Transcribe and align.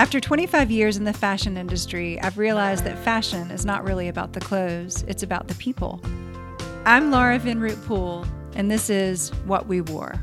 After 0.00 0.18
25 0.18 0.70
years 0.70 0.96
in 0.96 1.04
the 1.04 1.12
fashion 1.12 1.58
industry, 1.58 2.18
I've 2.22 2.38
realized 2.38 2.84
that 2.84 2.98
fashion 3.00 3.50
is 3.50 3.66
not 3.66 3.84
really 3.84 4.08
about 4.08 4.32
the 4.32 4.40
clothes, 4.40 5.02
it's 5.06 5.22
about 5.22 5.46
the 5.46 5.54
people. 5.56 6.00
I'm 6.86 7.10
Laura 7.10 7.38
Vinroot 7.38 7.84
Poole, 7.84 8.24
and 8.54 8.70
this 8.70 8.88
is 8.88 9.28
What 9.44 9.66
We 9.66 9.82
Wore. 9.82 10.14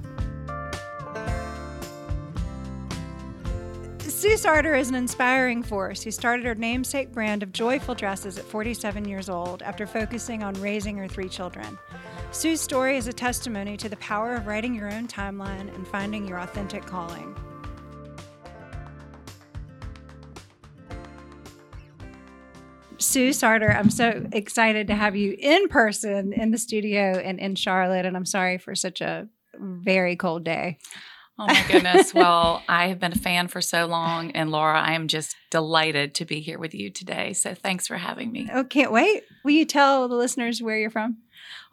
Sue 3.99 4.35
Sartor 4.35 4.73
is 4.73 4.89
an 4.89 4.95
inspiring 4.95 5.61
force 5.61 6.01
who 6.01 6.09
started 6.09 6.47
her 6.47 6.55
namesake 6.55 7.11
brand 7.11 7.43
of 7.43 7.51
joyful 7.51 7.93
dresses 7.93 8.39
at 8.39 8.45
47 8.45 9.07
years 9.07 9.29
old 9.29 9.61
after 9.61 9.85
focusing 9.85 10.41
on 10.41 10.55
raising 10.55 10.97
her 10.97 11.07
three 11.07 11.29
children. 11.29 11.77
Sue's 12.31 12.61
story 12.61 12.97
is 12.97 13.05
a 13.05 13.13
testimony 13.13 13.77
to 13.77 13.89
the 13.89 13.97
power 13.97 14.33
of 14.33 14.47
writing 14.47 14.73
your 14.73 14.91
own 14.91 15.07
timeline 15.07 15.71
and 15.75 15.87
finding 15.87 16.27
your 16.27 16.39
authentic 16.39 16.83
calling. 16.83 17.35
Sue 23.07 23.31
Sartor, 23.31 23.71
I'm 23.71 23.89
so 23.89 24.27
excited 24.33 24.87
to 24.87 24.95
have 24.95 25.15
you 25.15 25.33
in 25.39 25.69
person 25.69 26.33
in 26.33 26.51
the 26.51 26.57
studio 26.57 27.13
and 27.13 27.39
in 27.39 27.55
Charlotte. 27.55 28.05
And 28.05 28.17
I'm 28.17 28.25
sorry 28.25 28.57
for 28.57 28.75
such 28.75 28.99
a 28.99 29.29
very 29.57 30.17
cold 30.17 30.43
day. 30.43 30.77
Oh 31.39 31.47
my 31.47 31.63
goodness. 31.69 32.13
well, 32.13 32.63
I 32.67 32.87
have 32.87 32.99
been 32.99 33.13
a 33.13 33.17
fan 33.17 33.47
for 33.47 33.61
so 33.61 33.85
long. 33.85 34.31
And 34.31 34.51
Laura, 34.51 34.77
I 34.77 34.93
am 34.93 35.07
just 35.07 35.37
delighted 35.51 36.15
to 36.15 36.25
be 36.25 36.41
here 36.41 36.59
with 36.59 36.73
you 36.73 36.89
today. 36.89 37.31
So 37.31 37.53
thanks 37.53 37.87
for 37.87 37.95
having 37.95 38.29
me. 38.31 38.49
Oh, 38.51 38.65
can't 38.65 38.91
wait. 38.91 39.23
Will 39.45 39.51
you 39.51 39.65
tell 39.65 40.09
the 40.09 40.15
listeners 40.15 40.61
where 40.61 40.77
you're 40.77 40.89
from? 40.89 41.17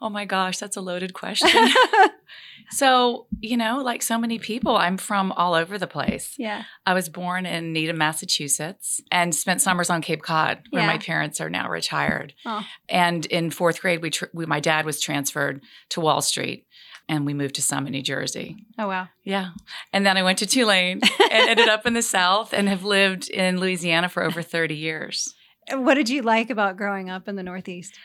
Oh 0.01 0.09
my 0.09 0.25
gosh, 0.25 0.57
that's 0.57 0.77
a 0.77 0.81
loaded 0.81 1.13
question. 1.13 1.49
so, 2.71 3.27
you 3.39 3.57
know, 3.57 3.81
like 3.83 4.01
so 4.01 4.17
many 4.17 4.39
people, 4.39 4.75
I'm 4.75 4.97
from 4.97 5.31
all 5.33 5.53
over 5.53 5.77
the 5.77 5.87
place. 5.87 6.35
Yeah. 6.37 6.63
I 6.85 6.93
was 6.93 7.09
born 7.09 7.45
in 7.45 7.73
Needham, 7.73 7.97
Massachusetts, 7.97 9.01
and 9.11 9.33
spent 9.35 9.61
summers 9.61 9.89
on 9.89 10.01
Cape 10.01 10.21
Cod, 10.23 10.59
where 10.71 10.81
Yeah. 10.83 10.87
my 10.87 10.97
parents 10.97 11.39
are 11.39 11.49
now 11.49 11.69
retired. 11.69 12.33
Oh. 12.45 12.65
And 12.89 13.25
in 13.27 13.51
fourth 13.51 13.81
grade, 13.81 14.01
we, 14.01 14.09
tr- 14.09 14.25
we 14.33 14.45
my 14.45 14.59
dad 14.59 14.85
was 14.85 14.99
transferred 14.99 15.61
to 15.89 16.01
Wall 16.01 16.21
Street, 16.21 16.65
and 17.07 17.25
we 17.25 17.33
moved 17.33 17.55
to 17.55 17.61
Summit, 17.61 17.91
New 17.91 18.01
Jersey. 18.01 18.65
Oh, 18.79 18.87
wow. 18.87 19.09
Yeah. 19.23 19.49
And 19.93 20.05
then 20.05 20.17
I 20.17 20.23
went 20.23 20.39
to 20.39 20.47
Tulane 20.47 21.01
and 21.31 21.49
ended 21.49 21.67
up 21.69 21.85
in 21.85 21.93
the 21.93 22.01
South 22.01 22.51
and 22.53 22.67
have 22.67 22.83
lived 22.83 23.29
in 23.29 23.59
Louisiana 23.59 24.09
for 24.09 24.23
over 24.23 24.41
30 24.41 24.75
years. 24.75 25.33
What 25.71 25.95
did 25.95 26.09
you 26.09 26.21
like 26.21 26.51
about 26.51 26.77
growing 26.77 27.09
up 27.09 27.27
in 27.27 27.37
the 27.37 27.41
Northeast? 27.41 27.97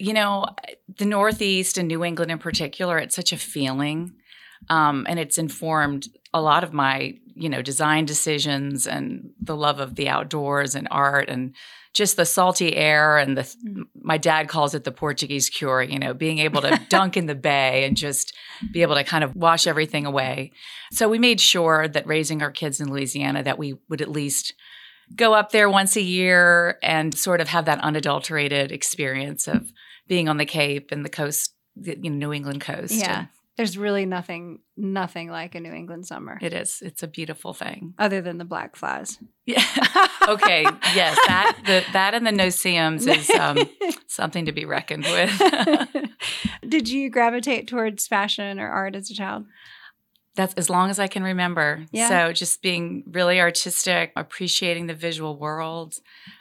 You 0.00 0.14
know, 0.14 0.46
the 0.98 1.04
Northeast 1.04 1.78
and 1.78 1.86
New 1.88 2.02
England 2.04 2.30
in 2.30 2.38
particular, 2.38 2.98
it's 2.98 3.14
such 3.14 3.32
a 3.32 3.36
feeling. 3.36 4.12
Um, 4.68 5.06
and 5.08 5.18
it's 5.18 5.38
informed 5.38 6.08
a 6.34 6.40
lot 6.40 6.64
of 6.64 6.72
my, 6.72 7.14
you 7.34 7.48
know, 7.48 7.62
design 7.62 8.04
decisions 8.04 8.86
and 8.86 9.30
the 9.40 9.56
love 9.56 9.78
of 9.80 9.94
the 9.96 10.08
outdoors 10.08 10.74
and 10.74 10.88
art 10.90 11.28
and 11.28 11.54
just 11.92 12.16
the 12.16 12.24
salty 12.26 12.76
air 12.76 13.18
and 13.18 13.36
the 13.36 13.42
Mm. 13.42 13.82
my 14.00 14.16
dad 14.16 14.48
calls 14.48 14.74
it 14.74 14.84
the 14.84 14.92
Portuguese 14.92 15.48
cure, 15.50 15.82
you 15.82 15.98
know, 15.98 16.14
being 16.14 16.38
able 16.38 16.60
to 16.62 16.80
dunk 16.88 17.16
in 17.16 17.26
the 17.26 17.34
bay 17.34 17.84
and 17.84 17.96
just 17.96 18.34
be 18.72 18.82
able 18.82 18.94
to 18.94 19.04
kind 19.04 19.24
of 19.24 19.34
wash 19.34 19.66
everything 19.66 20.06
away. 20.06 20.52
So 20.92 21.08
we 21.08 21.18
made 21.18 21.40
sure 21.40 21.88
that 21.88 22.06
raising 22.06 22.42
our 22.42 22.50
kids 22.52 22.80
in 22.80 22.90
Louisiana 22.92 23.42
that 23.42 23.58
we 23.58 23.74
would 23.88 24.00
at 24.02 24.10
least 24.10 24.54
go 25.16 25.34
up 25.34 25.50
there 25.50 25.68
once 25.68 25.96
a 25.96 26.02
year 26.02 26.78
and 26.82 27.16
sort 27.18 27.40
of 27.40 27.48
have 27.48 27.64
that 27.64 27.80
unadulterated 27.82 28.70
experience 28.70 29.48
of 29.48 29.72
being 30.10 30.28
on 30.28 30.38
the 30.38 30.44
Cape 30.44 30.90
and 30.90 31.04
the 31.04 31.08
coast, 31.08 31.54
the 31.76 31.96
you 32.02 32.10
know, 32.10 32.16
New 32.16 32.32
England 32.32 32.60
coast. 32.60 32.92
Yeah. 32.92 33.20
And 33.20 33.28
There's 33.56 33.78
really 33.78 34.06
nothing, 34.06 34.58
nothing 34.76 35.30
like 35.30 35.54
a 35.54 35.60
New 35.60 35.72
England 35.72 36.04
summer 36.04 36.36
it 36.42 36.52
is. 36.52 36.82
It's 36.82 37.04
a 37.04 37.06
beautiful 37.06 37.54
thing. 37.54 37.94
other 37.96 38.20
than 38.20 38.36
the 38.36 38.44
black 38.44 38.74
flies. 38.74 39.18
Yeah. 39.46 39.64
okay. 40.28 40.64
Yes. 40.96 41.16
That 41.28 41.58
the 41.64 41.84
that 41.92 42.14
and 42.14 42.26
the 42.26 42.32
no-see-ums 42.32 43.06
is 43.06 43.30
um, 43.30 43.58
something 44.08 44.46
to 44.46 44.52
be 44.52 44.64
reckoned 44.64 45.04
with. 45.04 46.12
Did 46.68 46.88
you 46.88 47.08
gravitate 47.08 47.68
towards 47.68 48.08
fashion 48.08 48.58
or 48.58 48.68
art 48.68 48.96
as 48.96 49.12
a 49.12 49.14
child? 49.14 49.44
That's 50.34 50.54
as 50.54 50.68
long 50.68 50.90
as 50.90 50.98
I 50.98 51.06
can 51.06 51.22
remember. 51.22 51.86
Yeah. 51.92 52.08
So 52.08 52.32
just 52.32 52.62
being 52.62 53.04
really 53.06 53.40
artistic, 53.40 54.12
appreciating 54.16 54.88
the 54.88 54.94
visual 54.94 55.38
world. 55.38 55.94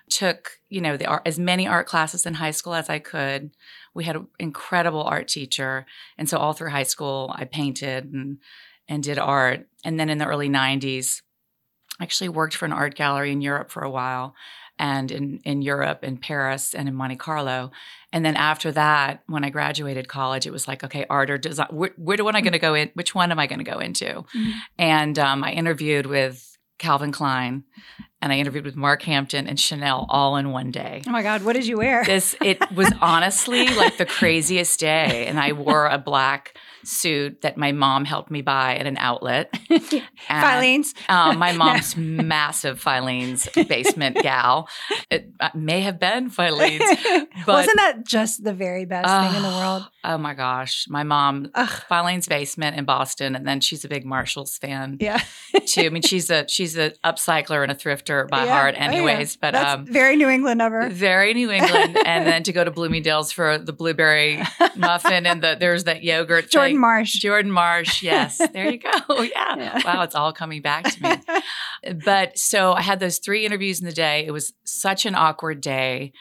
Took, 0.09 0.59
you 0.69 0.81
know, 0.81 0.97
the 0.97 1.05
art, 1.05 1.21
as 1.25 1.37
many 1.37 1.67
art 1.67 1.87
classes 1.87 2.25
in 2.25 2.35
high 2.35 2.51
school 2.51 2.73
as 2.73 2.89
I 2.89 2.99
could. 2.99 3.51
We 3.93 4.03
had 4.03 4.15
an 4.15 4.27
incredible 4.39 5.03
art 5.03 5.27
teacher. 5.27 5.85
And 6.17 6.27
so 6.27 6.37
all 6.37 6.53
through 6.53 6.71
high 6.71 6.83
school, 6.83 7.33
I 7.35 7.45
painted 7.45 8.11
and 8.11 8.39
and 8.87 9.03
did 9.03 9.19
art. 9.19 9.67
And 9.85 9.99
then 9.99 10.09
in 10.09 10.17
the 10.17 10.25
early 10.25 10.49
90s, 10.49 11.21
I 11.99 12.03
actually 12.03 12.29
worked 12.29 12.55
for 12.55 12.65
an 12.65 12.73
art 12.73 12.95
gallery 12.95 13.31
in 13.31 13.41
Europe 13.41 13.69
for 13.69 13.83
a 13.83 13.89
while 13.89 14.33
and 14.79 15.11
in, 15.11 15.39
in 15.43 15.61
Europe, 15.61 16.03
in 16.03 16.17
Paris, 16.17 16.73
and 16.73 16.87
in 16.87 16.95
Monte 16.95 17.17
Carlo. 17.17 17.71
And 18.13 18.25
then 18.25 18.37
after 18.37 18.71
that, 18.71 19.23
when 19.27 19.43
I 19.43 19.49
graduated 19.49 20.07
college, 20.07 20.47
it 20.47 20.51
was 20.51 20.67
like, 20.67 20.83
okay, 20.85 21.05
art 21.09 21.29
or 21.29 21.37
design, 21.37 21.67
where, 21.69 21.91
where 21.97 22.15
do 22.15 22.27
I 22.27 22.41
going 22.41 22.53
to 22.53 22.59
go 22.59 22.73
in? 22.73 22.89
Which 22.93 23.13
one 23.13 23.31
am 23.31 23.39
I 23.39 23.45
going 23.45 23.59
to 23.59 23.69
go 23.69 23.79
into? 23.79 24.23
Mhm. 24.33 24.53
And 24.77 25.19
um, 25.19 25.43
I 25.43 25.51
interviewed 25.51 26.05
with 26.05 26.57
Calvin 26.79 27.11
Klein 27.11 27.65
and 28.21 28.31
I 28.33 28.37
interviewed 28.37 28.65
with 28.65 28.75
Mark 28.75 29.01
Hampton 29.03 29.47
and 29.47 29.59
Chanel 29.59 30.05
all 30.09 30.35
in 30.37 30.51
one 30.51 30.71
day. 30.71 31.01
Oh 31.07 31.11
my 31.11 31.23
God, 31.23 31.43
what 31.43 31.53
did 31.53 31.65
you 31.67 31.77
wear? 31.77 32.03
This 32.05 32.35
it 32.41 32.59
was 32.75 32.91
honestly 33.01 33.67
like 33.69 33.97
the 33.97 34.05
craziest 34.05 34.79
day, 34.79 35.25
and 35.27 35.39
I 35.39 35.53
wore 35.53 35.87
a 35.87 35.97
black 35.97 36.57
suit 36.83 37.41
that 37.41 37.57
my 37.57 37.73
mom 37.73 38.05
helped 38.05 38.31
me 38.31 38.41
buy 38.41 38.75
at 38.77 38.87
an 38.87 38.97
outlet. 38.97 39.57
And, 40.31 40.43
Filene's. 40.45 40.93
um, 41.07 41.39
my 41.39 41.51
mom's 41.57 41.95
massive 41.97 42.79
Filene's 42.79 43.47
basement 43.67 44.17
gal. 44.21 44.69
It 45.09 45.31
uh, 45.39 45.49
may 45.55 45.81
have 45.81 45.99
been 45.99 46.29
Filene's, 46.29 46.83
but 47.45 47.53
Wasn't 47.53 47.77
that 47.77 48.05
just 48.05 48.43
the 48.43 48.53
very 48.53 48.85
best 48.85 49.07
thing 49.09 49.35
in 49.37 49.41
the 49.41 49.57
world? 49.57 49.83
Oh 50.03 50.17
my 50.19 50.35
gosh, 50.35 50.85
my 50.87 51.01
mom 51.03 51.49
Ugh. 51.55 51.67
Filene's 51.89 52.27
basement 52.27 52.77
in 52.77 52.85
Boston, 52.85 53.35
and 53.35 53.47
then 53.47 53.59
she's 53.59 53.83
a 53.83 53.87
big 53.87 54.05
Marshalls 54.05 54.57
fan 54.57 54.97
Yeah. 54.99 55.19
too. 55.65 55.81
I 55.81 55.89
mean, 55.89 56.03
she's 56.03 56.29
a 56.29 56.47
she's 56.47 56.75
an 56.75 56.93
upcycler 57.03 57.63
and 57.63 57.71
a 57.71 57.75
thrifter 57.75 58.08
by 58.29 58.45
Yeah. 58.45 58.51
heart, 58.53 58.75
Oh, 58.75 58.79
yeah. 58.81 58.85
anyways. 58.87 59.35
But 59.37 59.51
That's 59.53 59.73
um, 59.75 59.85
very 59.85 60.15
New 60.15 60.29
England 60.29 60.61
of 60.61 60.71
her. 60.71 60.89
very 60.89 61.33
New 61.33 61.51
England, 61.51 61.97
and 62.05 62.25
then 62.27 62.43
to 62.43 62.51
go 62.53 62.63
to 62.63 62.71
Bloomingdale's 62.71 63.31
for 63.31 63.57
the 63.57 63.73
blueberry 63.73 64.41
muffin, 64.75 65.25
and 65.25 65.41
the 65.41 65.55
there's 65.59 65.85
that 65.85 66.03
yogurt. 66.03 66.49
Jordan 66.49 66.73
thing. 66.75 66.79
Marsh. 66.81 67.13
Jordan 67.13 67.51
Marsh, 67.51 68.01
yes, 68.03 68.37
there 68.53 68.69
you 68.71 68.79
go. 68.79 68.89
Yeah. 69.23 69.55
Yeah. 69.57 69.81
wow, 69.85 70.01
it's 70.03 70.15
all 70.15 70.33
coming 70.33 70.61
back 70.61 70.85
to 70.85 71.01
me. 71.03 71.93
But 72.03 72.37
so 72.37 72.73
I 72.73 72.81
had 72.81 72.99
those 72.99 73.19
three 73.19 73.45
interviews 73.45 73.79
in 73.79 73.85
the 73.85 73.91
day. 73.93 74.25
It 74.25 74.31
was 74.31 74.53
such 74.63 75.05
an 75.05 75.15
awkward 75.15 75.61
day. 75.61 76.13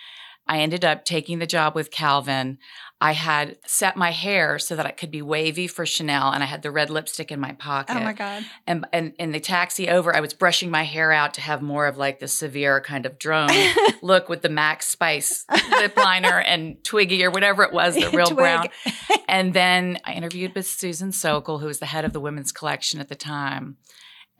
I 0.46 0.60
ended 0.60 0.84
up 0.84 1.04
taking 1.04 1.38
the 1.40 1.46
job 1.46 1.74
with 1.74 1.90
Calvin. 1.90 2.58
I 3.00 3.12
had 3.12 3.58
set 3.64 3.96
my 3.96 4.10
hair 4.10 4.58
so 4.58 4.74
that 4.74 4.84
it 4.84 4.96
could 4.96 5.12
be 5.12 5.22
wavy 5.22 5.68
for 5.68 5.86
Chanel, 5.86 6.32
and 6.32 6.42
I 6.42 6.46
had 6.46 6.62
the 6.62 6.70
red 6.72 6.90
lipstick 6.90 7.30
in 7.30 7.38
my 7.38 7.52
pocket 7.52 7.96
oh 7.96 8.00
my 8.00 8.12
God. 8.12 8.44
and 8.66 8.86
and 8.92 9.12
in 9.20 9.30
the 9.30 9.38
taxi 9.38 9.88
over, 9.88 10.14
I 10.14 10.20
was 10.20 10.34
brushing 10.34 10.68
my 10.68 10.82
hair 10.82 11.12
out 11.12 11.34
to 11.34 11.40
have 11.40 11.62
more 11.62 11.86
of 11.86 11.96
like 11.96 12.18
the 12.18 12.26
severe 12.26 12.80
kind 12.80 13.06
of 13.06 13.18
drone 13.18 13.50
look 14.02 14.28
with 14.28 14.42
the 14.42 14.48
MAC 14.48 14.82
Spice 14.82 15.44
lip 15.70 15.96
liner 15.96 16.40
and 16.40 16.82
Twiggy 16.82 17.24
or 17.24 17.30
whatever 17.30 17.62
it 17.62 17.72
was, 17.72 17.94
the 17.94 18.10
real 18.12 18.26
Twig. 18.26 18.36
brown. 18.36 18.68
And 19.30 19.52
then 19.52 19.98
I 20.04 20.14
interviewed 20.14 20.54
with 20.54 20.66
Susan 20.66 21.12
Sokol, 21.12 21.58
who 21.58 21.66
was 21.66 21.80
the 21.80 21.86
head 21.86 22.06
of 22.06 22.14
the 22.14 22.20
women's 22.20 22.50
collection 22.50 22.98
at 22.98 23.08
the 23.08 23.14
time. 23.14 23.76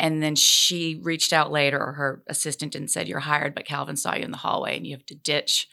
And 0.01 0.23
then 0.23 0.35
she 0.35 0.99
reached 1.03 1.31
out 1.31 1.53
later, 1.53 1.79
or 1.79 1.93
her 1.93 2.23
assistant 2.27 2.75
and 2.75 2.91
said, 2.91 3.07
You're 3.07 3.21
hired, 3.21 3.55
but 3.55 3.67
Calvin 3.67 3.97
saw 3.97 4.15
you 4.15 4.23
in 4.23 4.31
the 4.31 4.39
hallway 4.39 4.79
and 4.79 4.87
you 4.87 4.97
have 4.97 5.05
to 5.07 5.15
ditch 5.15 5.69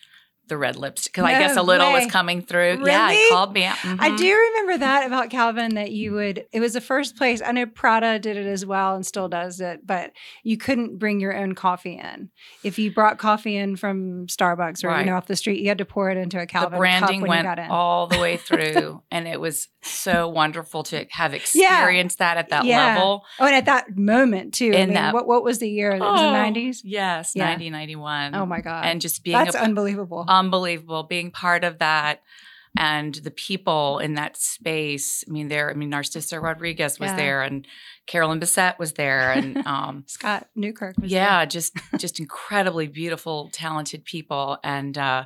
the 0.48 0.58
red 0.58 0.76
lipstick. 0.76 1.14
Because 1.14 1.26
I 1.26 1.40
guess 1.40 1.58
a 1.58 1.62
little 1.64 1.92
way. 1.94 2.04
was 2.04 2.12
coming 2.12 2.42
through. 2.42 2.84
Yeah, 2.86 3.08
Really? 3.08 3.16
he 3.16 3.30
called 3.30 3.54
me 3.54 3.64
out. 3.64 3.78
I 3.84 3.88
mm-hmm. 3.88 4.16
do 4.16 4.36
remember 4.36 4.78
that 4.80 5.08
about 5.08 5.30
Calvin 5.30 5.76
that 5.76 5.92
you 5.92 6.14
would, 6.14 6.46
it 6.52 6.60
was 6.60 6.74
the 6.74 6.82
first 6.82 7.16
place, 7.18 7.42
I 7.46 7.52
know 7.52 7.66
Prada 7.66 8.20
did 8.20 8.38
it 8.38 8.46
as 8.46 8.66
well 8.66 8.96
and 8.96 9.06
still 9.06 9.28
does 9.28 9.60
it, 9.60 9.86
but 9.86 10.12
you 10.44 10.58
couldn't 10.58 10.98
bring 11.00 11.20
your 11.20 11.36
own 11.36 11.56
coffee 11.56 11.98
in. 11.98 12.30
If 12.64 12.78
you 12.80 12.92
brought 12.94 13.18
coffee 13.18 13.56
in 13.58 13.76
from 13.76 14.28
Starbucks 14.28 14.84
or, 14.84 14.90
Right. 14.90 15.06
you 15.06 15.12
know, 15.12 15.18
off 15.18 15.28
the 15.28 15.36
street, 15.36 15.62
you 15.62 15.68
had 15.70 15.80
to 15.80 15.86
pour 15.86 16.10
it 16.10 16.18
into 16.18 16.40
a 16.40 16.46
Calvin 16.46 16.72
the 16.72 16.78
branding 16.78 17.22
went 17.22 17.40
you 17.44 17.50
got 17.50 17.60
in. 17.60 17.70
all 17.70 18.08
the 18.08 18.20
way 18.20 18.38
through 18.46 19.02
and 19.12 19.28
it 19.28 19.40
was 19.40 19.68
so 19.86 20.28
wonderful 20.28 20.84
to 20.84 21.06
have 21.12 21.34
experienced 21.34 22.18
that 22.20 22.38
at 22.38 22.50
that 22.50 22.66
Yeah. 22.66 22.96
level 22.96 23.24
oh, 23.40 23.46
and 23.46 23.56
at 23.56 23.66
that 23.66 23.96
moment 23.98 24.54
too. 24.54 24.72
I 24.74 24.78
In 24.78 24.90
mean, 24.90 24.94
that- 24.96 25.14
what, 25.14 25.28
what 25.28 25.44
was 25.44 25.60
the 25.60 25.70
year? 25.70 25.92
It 25.92 26.00
was 26.02 26.20
the 26.20 26.28
90s? 26.28 26.82
yes 26.84 27.32
Yeah. 27.36 27.46
90 27.46 27.70
91 27.70 28.36
Oh 28.36 28.46
my 28.46 28.62
God. 28.62 28.86
and 28.86 29.00
just 29.02 29.24
being 29.24 29.38
That's 29.38 29.56
a, 29.56 29.62
unbelievable. 29.62 30.26
unbelievable 30.28 31.04
being 31.04 31.32
part 31.32 31.64
of 31.64 31.80
that 31.80 32.22
and 32.78 33.16
the 33.16 33.32
people 33.32 34.00
in 34.00 34.16
that 34.16 34.36
space 34.36 35.24
i 35.28 35.32
mean 35.32 35.48
there 35.48 35.70
i 35.70 35.74
mean 35.74 35.90
narciso 35.90 36.42
rodriguez 36.42 37.00
was 37.00 37.12
Yeah. 37.12 37.16
there 37.16 37.42
and 37.42 37.66
carolyn 38.06 38.40
Bessette 38.42 38.78
was 38.78 38.94
there 38.94 39.32
and 39.32 39.58
um 39.68 40.04
Scott 40.08 40.48
Newkirk 40.56 40.98
was 40.98 41.10
there. 41.10 41.22
yeah 41.22 41.46
just 41.46 41.74
just 41.98 42.20
incredibly 42.20 42.88
beautiful 42.88 43.50
talented 43.54 44.04
people 44.04 44.58
and 44.62 44.98
uh 44.98 45.24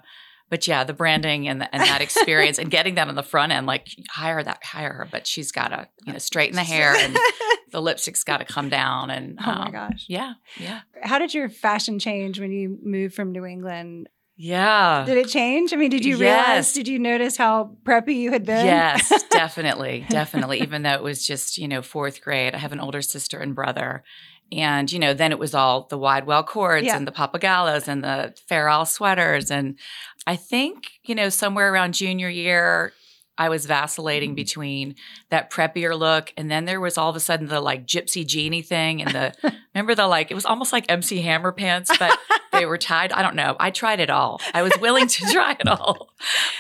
but 0.50 0.68
yeah, 0.68 0.84
the 0.84 0.94
branding 0.94 1.48
and, 1.48 1.62
the, 1.62 1.74
and 1.74 1.84
that 1.84 2.02
experience 2.02 2.58
and 2.58 2.72
getting 2.72 2.96
that 2.96 3.08
on 3.08 3.16
the 3.16 3.24
front 3.24 3.52
end, 3.52 3.68
like 3.68 3.88
hire 4.10 4.42
that, 4.42 4.64
hire 4.64 4.94
her, 4.94 5.08
but 5.12 5.28
she's 5.28 5.52
got 5.52 5.70
to, 5.70 5.88
you 6.06 6.14
know, 6.14 6.20
straighten 6.20 6.56
the 6.56 6.64
hair 6.64 6.96
and 6.96 7.16
the 7.72 7.82
lipstick's 7.82 8.24
got 8.24 8.38
to 8.38 8.46
come 8.46 8.70
down. 8.70 9.10
And 9.12 9.38
oh 9.42 9.46
my 9.46 9.66
um, 9.68 9.72
gosh. 9.72 10.06
Yeah. 10.08 10.34
Yeah. 10.60 10.82
How 11.04 11.20
did 11.20 11.34
your 11.34 11.50
fashion 11.50 12.00
change 12.00 12.40
when 12.40 12.52
you 12.52 12.80
moved 12.84 13.14
from 13.14 13.32
New 13.32 13.46
England? 13.46 14.10
Yeah. 14.42 15.04
Did 15.06 15.18
it 15.18 15.28
change? 15.28 15.74
I 15.74 15.76
mean, 15.76 15.90
did 15.90 16.06
you 16.06 16.18
yes. 16.18 16.48
realize, 16.48 16.74
did 16.74 16.88
you 16.88 16.98
notice 16.98 17.36
how 17.36 17.76
preppy 17.84 18.16
you 18.16 18.32
had 18.32 18.46
been? 18.46 18.66
Yes, 18.66 19.12
definitely. 19.30 20.06
definitely. 20.10 20.62
Even 20.62 20.84
though 20.84 20.94
it 20.94 21.04
was 21.04 21.28
just, 21.28 21.58
you 21.58 21.68
know, 21.68 21.82
fourth 21.82 22.22
grade, 22.22 22.56
I 22.56 22.58
have 22.58 22.72
an 22.72 22.80
older 22.80 23.02
sister 23.02 23.38
and 23.38 23.54
brother. 23.54 24.04
And, 24.52 24.92
you 24.92 24.98
know, 24.98 25.14
then 25.14 25.32
it 25.32 25.40
was 25.40 25.54
all 25.54 25.84
the 25.90 25.98
wide 25.98 26.26
wale 26.26 26.44
cords 26.44 26.88
yeah. 26.88 26.98
and 26.98 27.06
the 27.06 27.12
Pappagallos 27.12 27.88
and 27.88 28.04
the 28.04 28.34
Fair 28.48 28.68
Isle 28.68 28.86
sweaters. 28.86 29.52
And 29.52 29.78
I 30.26 30.36
think, 30.36 30.92
you 31.04 31.14
know, 31.14 31.30
somewhere 31.30 31.72
around 31.72 31.94
junior 31.94 32.30
year, 32.30 32.94
I 33.40 33.50
was 33.50 33.66
vacillating 33.66 34.32
mm-hmm. 34.32 34.36
between 34.36 34.96
that 35.30 35.50
preppier 35.50 35.98
look 35.98 36.34
and 36.38 36.52
then 36.52 36.66
there 36.66 36.82
was 36.82 36.98
all 36.98 37.10
of 37.10 37.16
a 37.16 37.20
sudden 37.20 37.48
the 37.48 37.62
like 37.62 37.88
gypsy 37.88 38.28
genie 38.28 38.62
thing 38.62 39.02
and 39.02 39.12
the 39.12 39.34
remember 39.74 39.96
the 39.96 40.08
like 40.08 40.30
it 40.30 40.36
was 40.36 40.46
almost 40.46 40.74
like 40.74 40.86
MC 40.90 41.22
Hammer 41.22 41.54
pants, 41.54 41.90
but 41.98 42.20
they 42.52 42.66
were 42.66 42.78
tied. 42.78 43.14
I 43.14 43.22
don't 43.22 43.36
know. 43.36 43.56
I 43.60 43.72
tried 43.72 44.02
it 44.02 44.10
all. 44.10 44.42
I 44.54 44.62
was 44.62 44.74
willing 44.82 45.08
to 45.08 45.26
try 45.32 45.54
it 45.60 45.68
all. 45.68 46.10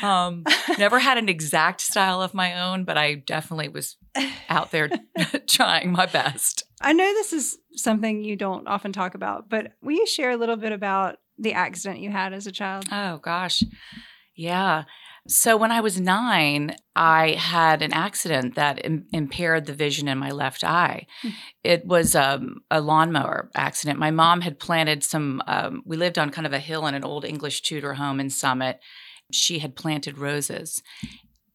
Um, 0.02 0.46
never 0.78 1.00
had 1.00 1.18
an 1.18 1.28
exact 1.28 1.81
style 1.81 2.22
of 2.22 2.34
my 2.34 2.62
own, 2.62 2.86
but 2.86 2.98
I 2.98 3.16
definitely 3.16 3.68
was 3.68 3.98
out 4.48 4.72
there 4.72 4.90
trying 5.48 5.92
my 5.92 6.06
best. 6.06 6.64
I 6.81 6.94
know 6.94 7.14
this 7.14 7.34
is 7.34 7.58
something 7.74 8.24
you 8.24 8.38
don't 8.38 8.68
often 8.68 8.94
talk 8.94 9.16
about, 9.16 9.50
but 9.50 9.74
will 9.81 9.96
you 9.96 10.08
share 10.08 10.31
a 10.31 10.38
little 10.38 10.56
bit 10.56 10.72
about 10.72 11.18
the 11.38 11.54
accident 11.54 12.00
you 12.00 12.10
had 12.10 12.34
as 12.34 12.48
a 12.48 12.52
child? 12.52 12.86
Oh, 12.92 13.18
gosh. 13.18 13.64
Yeah. 14.36 14.86
So 15.27 15.57
when 15.57 15.71
I 15.71 15.81
was 15.81 16.00
nine, 16.00 16.75
I 16.95 17.31
had 17.31 17.81
an 17.81 17.94
accident 17.94 18.56
that 18.56 18.83
Im- 18.83 19.07
impaired 19.12 19.66
the 19.66 19.74
vision 19.74 20.07
in 20.07 20.18
my 20.18 20.31
left 20.31 20.63
eye. 20.63 21.06
Hmm. 21.21 21.30
It 21.63 21.86
was 21.86 22.16
um, 22.16 22.62
a 22.71 22.81
lawnmower 22.81 23.50
accident. 23.56 24.00
My 24.00 24.12
mom 24.12 24.42
had 24.42 24.60
planted 24.60 25.04
some, 25.04 25.42
um, 25.48 25.83
we 25.86 25.98
lived 25.98 26.18
on 26.18 26.30
kind 26.30 26.48
of 26.48 26.54
a 26.54 26.60
hill 26.60 26.88
in 26.88 26.95
an 26.95 27.04
old 27.04 27.25
English 27.25 27.62
Tudor 27.62 27.95
home 27.95 28.19
in 28.19 28.30
Summit. 28.30 28.80
She 29.31 29.60
had 29.60 29.75
planted 29.75 30.18
roses 30.18 30.81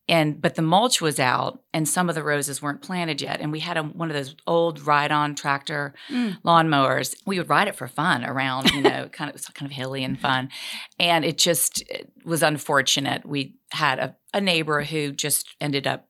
and 0.09 0.41
but 0.41 0.55
the 0.55 0.63
mulch 0.63 1.01
was 1.01 1.19
out 1.19 1.63
and 1.73 1.89
some 1.89 2.09
of 2.09 2.15
the 2.15 2.23
roses 2.23 2.61
weren't 2.61 2.83
planted 2.83 3.23
yet. 3.23 3.41
And 3.41 3.51
we 3.51 3.61
had 3.61 3.77
a, 3.77 3.83
one 3.83 4.11
of 4.11 4.15
those 4.15 4.35
old 4.47 4.87
ride-on 4.87 5.35
tractor 5.35 5.95
mm. 6.11 6.37
lawnmowers. 6.43 7.17
We 7.25 7.39
would 7.39 7.49
ride 7.49 7.69
it 7.69 7.75
for 7.75 7.89
fun 7.89 8.25
around 8.25 8.71
you 8.73 8.83
know 8.83 9.09
kind 9.13 9.35
of 9.35 9.55
kind 9.55 9.71
of 9.71 9.77
hilly 9.77 10.05
and 10.05 10.21
fun. 10.21 10.51
And 10.99 11.25
it 11.25 11.39
just 11.39 11.83
it 11.91 12.11
was 12.25 12.43
unfortunate. 12.43 13.25
We 13.25 13.57
had 13.71 13.99
a, 13.99 14.17
a 14.35 14.41
neighbor 14.41 14.83
who 14.83 15.13
just 15.13 15.49
ended 15.61 15.87
up 15.87 16.07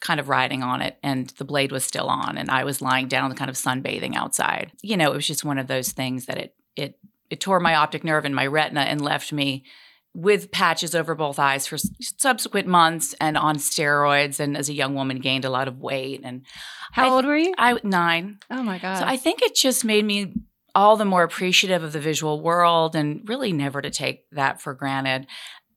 kind 0.00 0.20
of 0.20 0.28
riding 0.28 0.62
on 0.62 0.82
it 0.82 0.98
and 1.02 1.28
the 1.38 1.44
blade 1.44 1.72
was 1.72 1.82
still 1.82 2.08
on 2.08 2.36
and 2.36 2.50
i 2.50 2.64
was 2.64 2.82
lying 2.82 3.08
down 3.08 3.34
kind 3.34 3.50
of 3.50 3.56
sunbathing 3.56 4.14
outside. 4.14 4.72
You 4.82 4.96
know 4.96 5.12
it 5.12 5.16
was 5.16 5.26
just 5.26 5.44
one 5.44 5.58
of 5.58 5.66
those 5.66 5.92
things 5.92 6.26
that 6.26 6.38
it 6.38 6.54
it 6.74 6.98
it 7.28 7.40
tore 7.40 7.60
my 7.60 7.74
optic 7.74 8.04
nerve 8.04 8.24
and 8.24 8.34
my 8.34 8.46
retina 8.46 8.80
and 8.80 9.00
left 9.00 9.32
me 9.32 9.64
with 10.16 10.50
patches 10.50 10.94
over 10.94 11.14
both 11.14 11.38
eyes 11.38 11.66
for 11.66 11.76
subsequent 12.00 12.66
months 12.66 13.14
and 13.20 13.36
on 13.36 13.56
steroids 13.56 14.40
and 14.40 14.56
as 14.56 14.70
a 14.70 14.72
young 14.72 14.94
woman 14.94 15.18
gained 15.18 15.44
a 15.44 15.50
lot 15.50 15.68
of 15.68 15.78
weight 15.78 16.22
and 16.24 16.46
how 16.92 17.06
I, 17.06 17.10
old 17.10 17.26
were 17.26 17.36
you? 17.36 17.52
I 17.58 17.78
nine. 17.84 18.38
Oh 18.50 18.62
my 18.62 18.78
god 18.78 19.00
so 19.00 19.04
i 19.04 19.18
think 19.18 19.42
it 19.42 19.54
just 19.54 19.84
made 19.84 20.04
me 20.04 20.32
all 20.76 20.96
the 20.96 21.06
more 21.06 21.22
appreciative 21.22 21.82
of 21.82 21.94
the 21.94 22.00
visual 22.00 22.42
world 22.42 22.94
and 22.94 23.26
really 23.26 23.50
never 23.50 23.80
to 23.80 23.90
take 23.90 24.28
that 24.30 24.60
for 24.60 24.74
granted. 24.74 25.26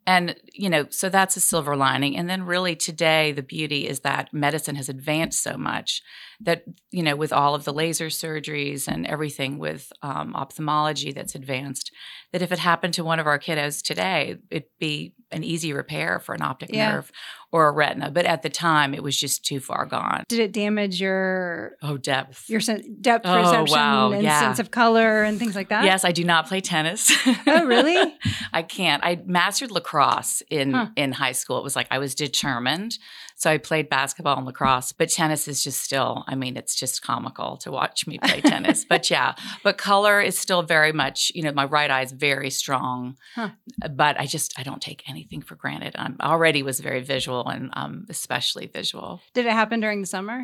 And, 0.05 0.35
you 0.51 0.69
know, 0.69 0.87
so 0.89 1.07
that's 1.07 1.37
a 1.37 1.39
silver 1.39 1.77
lining. 1.77 2.17
And 2.17 2.29
then 2.29 2.43
really 2.43 2.75
today, 2.75 3.31
the 3.31 3.41
beauty 3.41 3.87
is 3.87 4.01
that 4.01 4.33
medicine 4.33 4.75
has 4.75 4.89
advanced 4.89 5.41
so 5.41 5.55
much 5.55 6.01
that, 6.41 6.63
you 6.91 7.03
know, 7.03 7.15
with 7.15 7.33
all 7.33 7.53
of 7.53 7.65
the 7.65 7.73
laser 7.73 8.07
surgeries 8.07 8.87
and 8.87 9.05
everything 9.05 9.57
with 9.57 9.91
um, 10.01 10.35
ophthalmology 10.35 11.11
that's 11.11 11.35
advanced, 11.35 11.91
that 12.31 12.41
if 12.41 12.51
it 12.51 12.59
happened 12.59 12.93
to 12.93 13.03
one 13.03 13.19
of 13.19 13.27
our 13.27 13.39
kiddos 13.39 13.83
today, 13.83 14.37
it'd 14.49 14.69
be 14.79 15.13
an 15.31 15.43
easy 15.43 15.73
repair 15.73 16.19
for 16.19 16.33
an 16.33 16.41
optic 16.41 16.69
yeah. 16.71 16.91
nerve 16.91 17.11
or 17.51 17.67
a 17.67 17.71
retina. 17.71 18.11
But 18.11 18.25
at 18.25 18.41
the 18.41 18.49
time, 18.49 18.93
it 18.93 19.03
was 19.03 19.19
just 19.19 19.43
too 19.43 19.59
far 19.59 19.85
gone. 19.85 20.23
Did 20.27 20.39
it 20.39 20.51
damage 20.51 21.01
your 21.01 21.73
oh 21.81 21.97
depth, 21.97 22.49
your 22.49 22.61
sen- 22.61 22.97
depth 23.01 23.25
oh, 23.27 23.41
perception 23.41 23.77
wow. 23.77 24.11
and 24.11 24.23
yeah. 24.23 24.39
sense 24.39 24.59
of 24.59 24.71
color 24.71 25.23
and 25.23 25.37
things 25.37 25.55
like 25.55 25.69
that? 25.69 25.85
Yes, 25.85 26.05
I 26.05 26.11
do 26.11 26.23
not 26.23 26.47
play 26.47 26.61
tennis. 26.61 27.11
oh, 27.47 27.65
really? 27.65 28.15
I 28.53 28.63
can't. 28.63 29.03
I 29.03 29.21
mastered 29.25 29.71
lacrosse 29.71 30.41
in 30.49 30.73
huh. 30.73 30.87
in 30.95 31.11
high 31.11 31.33
school. 31.33 31.57
It 31.57 31.63
was 31.63 31.75
like 31.75 31.87
I 31.91 31.99
was 31.99 32.15
determined 32.15 32.97
so 33.39 33.49
I 33.49 33.57
played 33.57 33.87
basketball 33.87 34.35
and 34.35 34.45
lacrosse, 34.45 34.91
but 34.91 35.07
tennis 35.07 35.47
is 35.47 35.63
just 35.63 35.81
still, 35.81 36.25
I 36.27 36.35
mean, 36.35 36.57
it's 36.57 36.75
just 36.75 37.01
comical 37.01 37.55
to 37.59 37.71
watch 37.71 38.05
me 38.05 38.19
play 38.19 38.41
tennis. 38.41 38.83
But 38.83 39.09
yeah, 39.09 39.35
but 39.63 39.77
color 39.77 40.19
is 40.19 40.37
still 40.37 40.61
very 40.61 40.91
much, 40.91 41.31
you 41.33 41.43
know, 41.43 41.53
my 41.53 41.63
right 41.63 41.89
eye 41.89 42.01
is 42.01 42.11
very 42.11 42.49
strong, 42.49 43.15
huh. 43.35 43.51
but 43.95 44.19
I 44.19 44.25
just, 44.25 44.59
I 44.59 44.63
don't 44.63 44.81
take 44.81 45.09
anything 45.09 45.41
for 45.41 45.55
granted. 45.55 45.95
I 45.97 46.11
already 46.19 46.63
was 46.63 46.81
very 46.81 46.99
visual 46.99 47.47
and 47.47 47.69
um, 47.77 48.05
especially 48.09 48.67
visual. 48.67 49.21
Did 49.33 49.45
it 49.45 49.53
happen 49.53 49.79
during 49.79 50.01
the 50.01 50.07
summer? 50.07 50.41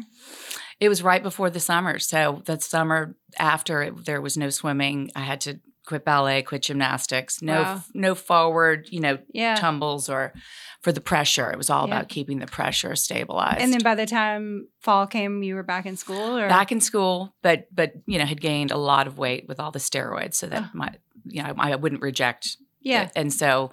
It 0.79 0.87
was 0.87 1.03
right 1.03 1.21
before 1.21 1.49
the 1.49 1.59
summer. 1.59 1.99
So 1.99 2.43
the 2.45 2.61
summer 2.61 3.17
after 3.37 3.83
it, 3.83 4.05
there 4.05 4.21
was 4.21 4.37
no 4.37 4.49
swimming, 4.49 5.11
I 5.17 5.21
had 5.21 5.41
to 5.41 5.59
quit 5.85 6.03
ballet, 6.03 6.41
quit 6.41 6.63
gymnastics, 6.63 7.41
no 7.41 7.61
wow. 7.61 7.83
no 7.93 8.15
forward, 8.15 8.87
you 8.89 8.99
know, 8.99 9.17
yeah. 9.33 9.55
tumbles 9.55 10.09
or 10.09 10.33
for 10.81 10.91
the 10.91 11.01
pressure. 11.01 11.51
It 11.51 11.57
was 11.57 11.69
all 11.69 11.87
yeah. 11.87 11.95
about 11.95 12.09
keeping 12.09 12.39
the 12.39 12.47
pressure 12.47 12.95
stabilized. 12.95 13.61
And 13.61 13.71
then 13.71 13.81
by 13.81 13.95
the 13.95 14.05
time 14.05 14.67
fall 14.81 15.07
came, 15.07 15.43
you 15.43 15.55
were 15.55 15.63
back 15.63 15.85
in 15.85 15.97
school 15.97 16.37
or 16.37 16.47
back 16.47 16.71
in 16.71 16.81
school, 16.81 17.35
but 17.41 17.67
but 17.73 17.93
you 18.05 18.19
know, 18.19 18.25
had 18.25 18.41
gained 18.41 18.71
a 18.71 18.77
lot 18.77 19.07
of 19.07 19.17
weight 19.17 19.47
with 19.47 19.59
all 19.59 19.71
the 19.71 19.79
steroids 19.79 20.35
so 20.35 20.47
that 20.47 20.63
oh. 20.65 20.69
my 20.73 20.91
you 21.25 21.41
know, 21.41 21.53
I 21.57 21.75
wouldn't 21.75 22.01
reject 22.01 22.57
Yeah. 22.81 23.03
It. 23.03 23.11
And 23.15 23.33
so 23.33 23.71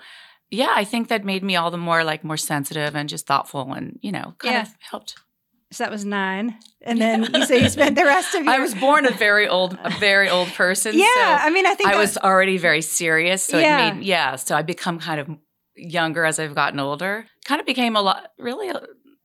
yeah, 0.50 0.72
I 0.74 0.84
think 0.84 1.08
that 1.08 1.24
made 1.24 1.42
me 1.42 1.56
all 1.56 1.70
the 1.70 1.78
more 1.78 2.04
like 2.04 2.24
more 2.24 2.36
sensitive 2.36 2.94
and 2.94 3.08
just 3.08 3.26
thoughtful 3.26 3.72
and, 3.72 3.98
you 4.02 4.12
know, 4.12 4.34
kind 4.38 4.54
yeah. 4.54 4.62
of 4.62 4.68
helped 4.80 5.14
so 5.72 5.84
that 5.84 5.90
was 5.90 6.04
nine. 6.04 6.58
And 6.82 7.00
then 7.00 7.26
you 7.34 7.46
say 7.46 7.62
you 7.62 7.68
spent 7.68 7.96
the 7.96 8.04
rest 8.04 8.34
of 8.34 8.44
your. 8.44 8.52
I 8.52 8.58
was 8.58 8.74
born 8.74 9.06
a 9.06 9.10
very 9.10 9.48
old, 9.48 9.78
a 9.82 9.90
very 9.98 10.28
old 10.28 10.48
person. 10.48 10.96
Yeah, 10.96 11.06
so 11.06 11.46
I 11.46 11.50
mean, 11.50 11.66
I 11.66 11.74
think 11.74 11.88
I 11.90 11.96
was 11.96 12.18
already 12.18 12.58
very 12.58 12.82
serious. 12.82 13.42
So 13.42 13.58
yeah. 13.58 13.88
it 13.88 13.94
made, 13.94 14.04
yeah. 14.04 14.36
So 14.36 14.54
I 14.54 14.62
become 14.62 14.98
kind 14.98 15.20
of 15.20 15.30
younger 15.74 16.24
as 16.24 16.38
I've 16.38 16.54
gotten 16.54 16.78
older. 16.78 17.26
Kind 17.44 17.60
of 17.60 17.66
became 17.66 17.96
a 17.96 18.02
lot, 18.02 18.28
really. 18.38 18.68
Uh, 18.68 18.80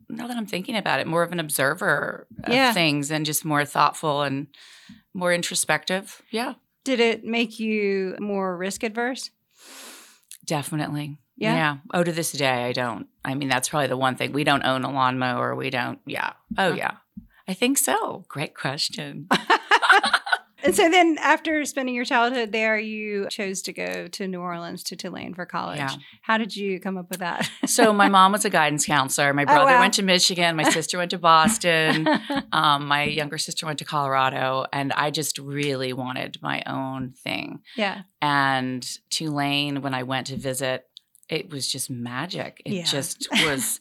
now 0.09 0.27
that 0.27 0.37
I'm 0.37 0.45
thinking 0.45 0.77
about 0.77 0.99
it, 0.99 1.07
more 1.07 1.23
of 1.23 1.31
an 1.31 1.39
observer 1.39 2.27
of 2.43 2.53
yeah. 2.53 2.73
things 2.73 3.11
and 3.11 3.25
just 3.25 3.43
more 3.43 3.65
thoughtful 3.65 4.21
and 4.21 4.47
more 5.13 5.33
introspective. 5.33 6.21
Yeah. 6.31 6.53
Did 6.85 7.01
it 7.01 7.25
make 7.25 7.59
you 7.59 8.15
more 8.19 8.55
risk 8.55 8.83
adverse? 8.83 9.31
Definitely. 10.45 11.17
Yeah. 11.37 11.53
Yeah. 11.53 11.77
Oh, 11.93 12.03
to 12.03 12.11
this 12.11 12.31
day, 12.31 12.65
I 12.65 12.73
don't. 12.73 13.07
I 13.23 13.35
mean, 13.35 13.47
that's 13.47 13.69
probably 13.69 13.87
the 13.87 13.97
one 13.97 14.15
thing. 14.15 14.33
We 14.33 14.43
don't 14.43 14.63
own 14.63 14.83
a 14.83 14.91
lawnmower. 14.91 15.55
We 15.55 15.69
don't. 15.69 15.99
Yeah. 16.05 16.33
Oh, 16.57 16.73
yeah. 16.73 16.97
I 17.47 17.53
think 17.53 17.77
so. 17.77 18.25
Great 18.27 18.55
question. 18.55 19.27
and 20.63 20.75
so 20.75 20.89
then 20.89 21.17
after 21.21 21.63
spending 21.65 21.93
your 21.93 22.05
childhood 22.05 22.51
there, 22.51 22.77
you 22.77 23.27
chose 23.29 23.61
to 23.63 23.73
go 23.73 24.07
to 24.07 24.27
New 24.27 24.39
Orleans 24.39 24.83
to 24.85 24.95
Tulane 24.95 25.33
for 25.33 25.45
college. 25.45 25.77
Yeah. 25.77 25.95
How 26.23 26.37
did 26.37 26.55
you 26.55 26.79
come 26.79 26.97
up 26.97 27.09
with 27.09 27.19
that? 27.19 27.49
so 27.65 27.93
my 27.93 28.09
mom 28.09 28.31
was 28.31 28.43
a 28.43 28.49
guidance 28.49 28.85
counselor. 28.85 29.33
My 29.33 29.43
oh, 29.43 29.45
brother 29.45 29.71
oh, 29.71 29.75
wow. 29.75 29.79
went 29.79 29.93
to 29.93 30.03
Michigan. 30.03 30.55
My 30.55 30.69
sister 30.69 30.97
went 30.97 31.11
to 31.11 31.19
Boston. 31.19 32.07
um, 32.51 32.87
my 32.87 33.03
younger 33.03 33.37
sister 33.37 33.65
went 33.65 33.79
to 33.79 33.85
Colorado. 33.85 34.65
And 34.73 34.91
I 34.93 35.11
just 35.11 35.37
really 35.37 35.93
wanted 35.93 36.39
my 36.41 36.63
own 36.65 37.13
thing. 37.13 37.59
Yeah. 37.75 38.01
And 38.21 38.85
Tulane, 39.09 39.83
when 39.83 39.93
I 39.93 40.03
went 40.03 40.27
to 40.27 40.35
visit, 40.35 40.87
it 41.29 41.49
was 41.49 41.71
just 41.71 41.89
magic. 41.89 42.61
It 42.65 42.73
yeah. 42.73 42.83
just 42.83 43.27
was, 43.43 43.79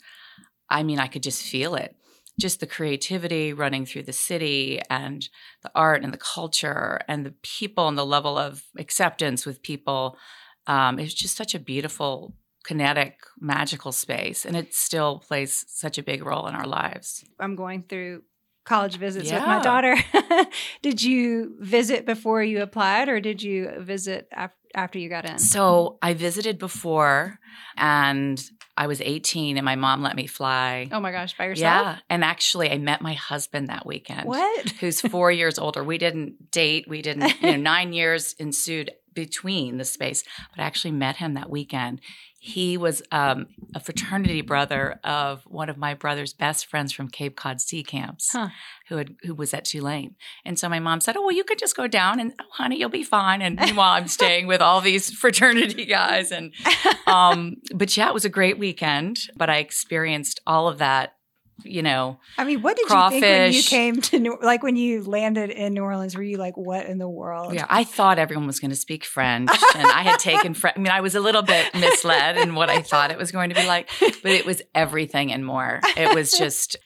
I 0.70 0.82
mean, 0.82 0.98
I 0.98 1.06
could 1.06 1.22
just 1.22 1.42
feel 1.42 1.74
it. 1.74 1.96
Just 2.38 2.60
the 2.60 2.66
creativity 2.66 3.52
running 3.52 3.86
through 3.86 4.02
the 4.02 4.12
city 4.12 4.80
and 4.90 5.26
the 5.62 5.70
art 5.74 6.04
and 6.04 6.12
the 6.12 6.18
culture 6.18 7.00
and 7.08 7.24
the 7.24 7.34
people 7.42 7.88
and 7.88 7.96
the 7.96 8.04
level 8.04 8.36
of 8.36 8.62
acceptance 8.78 9.46
with 9.46 9.62
people. 9.62 10.18
Um, 10.66 10.98
it 10.98 11.04
was 11.04 11.14
just 11.14 11.36
such 11.36 11.54
a 11.54 11.58
beautiful, 11.58 12.34
kinetic, 12.64 13.20
magical 13.40 13.90
space. 13.90 14.44
And 14.44 14.54
it 14.54 14.74
still 14.74 15.20
plays 15.20 15.64
such 15.68 15.96
a 15.96 16.02
big 16.02 16.26
role 16.26 16.46
in 16.46 16.54
our 16.54 16.66
lives. 16.66 17.24
I'm 17.40 17.56
going 17.56 17.84
through 17.88 18.22
college 18.66 18.96
visits 18.96 19.30
yeah. 19.30 19.38
with 19.38 19.46
my 19.46 19.62
daughter. 19.62 19.96
did 20.82 21.02
you 21.02 21.56
visit 21.58 22.04
before 22.04 22.42
you 22.42 22.62
applied 22.62 23.08
or 23.08 23.20
did 23.20 23.42
you 23.42 23.70
visit 23.78 24.28
after? 24.32 24.56
after 24.76 24.98
you 24.98 25.08
got 25.08 25.24
in? 25.24 25.38
So 25.38 25.98
I 26.02 26.12
visited 26.14 26.58
before 26.58 27.40
and 27.76 28.42
I 28.76 28.86
was 28.86 29.00
18 29.00 29.56
and 29.56 29.64
my 29.64 29.74
mom 29.74 30.02
let 30.02 30.14
me 30.14 30.26
fly. 30.26 30.88
Oh 30.92 31.00
my 31.00 31.10
gosh, 31.10 31.36
by 31.36 31.46
yourself? 31.46 31.86
Yeah. 31.86 31.98
And 32.10 32.22
actually, 32.22 32.70
I 32.70 32.76
met 32.76 33.00
my 33.00 33.14
husband 33.14 33.68
that 33.68 33.86
weekend. 33.86 34.28
What? 34.28 34.70
Who's 34.80 35.00
four 35.00 35.32
years 35.32 35.58
older. 35.58 35.82
We 35.82 35.96
didn't 35.96 36.50
date. 36.50 36.86
We 36.86 37.00
didn't, 37.00 37.40
you 37.40 37.52
know, 37.52 37.56
nine 37.72 37.94
years 37.94 38.34
ensued 38.38 38.90
between 39.16 39.78
the 39.78 39.84
space. 39.84 40.22
But 40.54 40.62
I 40.62 40.66
actually 40.66 40.92
met 40.92 41.16
him 41.16 41.34
that 41.34 41.50
weekend. 41.50 42.00
He 42.38 42.76
was 42.76 43.02
um, 43.10 43.46
a 43.74 43.80
fraternity 43.80 44.40
brother 44.40 45.00
of 45.02 45.42
one 45.46 45.68
of 45.68 45.76
my 45.76 45.94
brother's 45.94 46.32
best 46.32 46.66
friends 46.66 46.92
from 46.92 47.08
Cape 47.08 47.34
Cod 47.34 47.60
Sea 47.60 47.82
Camps, 47.82 48.30
Huh. 48.30 48.50
who 48.88 48.98
had 48.98 49.16
who 49.24 49.34
was 49.34 49.52
at 49.52 49.64
Tulane. 49.64 50.14
And 50.44 50.56
so 50.56 50.68
my 50.68 50.78
mom 50.78 51.00
said, 51.00 51.16
"Oh, 51.16 51.22
well, 51.22 51.32
you 51.34 51.42
could 51.42 51.58
just 51.58 51.74
go 51.76 51.88
down, 51.88 52.20
and 52.20 52.34
oh, 52.40 52.44
honey, 52.52 52.78
you'll 52.78 52.88
be 52.88 53.02
fine." 53.02 53.42
And 53.42 53.58
meanwhile, 53.58 53.94
I'm 53.94 54.06
staying 54.06 54.46
with 54.46 54.60
all 54.60 54.80
these 54.80 55.10
fraternity 55.22 55.86
guys, 55.86 56.30
and 56.30 56.52
um, 57.08 57.56
but 57.74 57.96
yeah, 57.96 58.06
it 58.06 58.14
was 58.14 58.24
a 58.26 58.28
great 58.28 58.58
weekend. 58.60 59.22
But 59.34 59.50
I 59.50 59.56
experienced 59.56 60.38
all 60.46 60.68
of 60.68 60.78
that, 60.78 61.15
you 61.64 61.82
know. 61.82 62.18
I 62.38 62.44
mean, 62.44 62.62
what 62.62 62.76
did 62.76 62.88
you 62.90 63.08
think 63.10 63.22
when 63.24 63.52
you 63.52 63.62
came 63.62 64.00
to 64.02 64.18
New, 64.18 64.38
like 64.42 64.62
when 64.62 64.76
you 64.76 65.02
landed 65.02 65.50
in 65.50 65.74
New 65.74 65.82
Orleans? 65.82 66.16
Were 66.16 66.22
you 66.22 66.36
like, 66.36 66.56
what 66.56 66.86
in 66.86 66.98
the 66.98 67.08
world? 67.08 67.54
Yeah, 67.54 67.66
I 67.68 67.84
thought 67.84 68.18
everyone 68.18 68.46
was 68.46 68.60
going 68.60 68.70
to 68.70 68.76
speak 68.76 69.04
French, 69.04 69.50
and 69.74 69.86
I 69.86 70.02
had 70.02 70.18
taken 70.18 70.54
French. 70.54 70.76
I 70.76 70.80
mean, 70.80 70.92
I 70.92 71.00
was 71.00 71.14
a 71.14 71.20
little 71.20 71.42
bit 71.42 71.74
misled 71.74 72.36
in 72.36 72.54
what 72.54 72.68
I 72.68 72.82
thought 72.82 73.10
it 73.10 73.18
was 73.18 73.32
going 73.32 73.48
to 73.50 73.54
be 73.54 73.66
like, 73.66 73.88
but 74.00 74.32
it 74.32 74.44
was 74.46 74.62
everything 74.74 75.32
and 75.32 75.44
more. 75.46 75.80
It 75.96 76.14
was 76.14 76.32
just, 76.32 76.76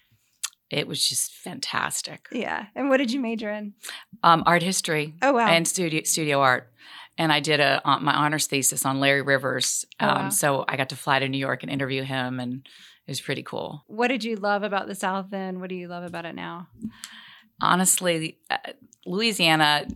it 0.70 0.86
was 0.86 1.06
just 1.08 1.32
fantastic. 1.34 2.28
Yeah. 2.30 2.66
And 2.76 2.88
what 2.88 2.98
did 2.98 3.10
you 3.12 3.20
major 3.20 3.50
in? 3.50 3.74
Um, 4.22 4.42
art 4.46 4.62
history 4.62 5.14
Oh 5.22 5.32
wow. 5.32 5.48
and 5.48 5.66
studio 5.66 6.02
studio 6.04 6.40
art, 6.40 6.70
and 7.18 7.32
I 7.32 7.40
did 7.40 7.58
a 7.60 7.80
uh, 7.84 7.98
my 7.98 8.12
honors 8.14 8.46
thesis 8.46 8.86
on 8.86 9.00
Larry 9.00 9.22
Rivers. 9.22 9.84
Oh, 9.98 10.06
Um, 10.08 10.14
wow. 10.24 10.28
So 10.30 10.64
I 10.68 10.76
got 10.76 10.90
to 10.90 10.96
fly 10.96 11.18
to 11.18 11.28
New 11.28 11.38
York 11.38 11.62
and 11.64 11.72
interview 11.72 12.02
him, 12.02 12.38
and 12.38 12.66
it 13.10 13.14
was 13.18 13.20
pretty 13.20 13.42
cool. 13.42 13.82
what 13.88 14.06
did 14.06 14.22
you 14.22 14.36
love 14.36 14.62
about 14.62 14.86
the 14.86 14.94
South 14.94 15.26
then? 15.30 15.58
What 15.58 15.68
do 15.68 15.74
you 15.74 15.88
love 15.88 16.04
about 16.04 16.24
it 16.26 16.34
now? 16.36 16.68
honestly, 17.62 18.38
uh, 18.50 18.56
Louisiana, 19.06 19.86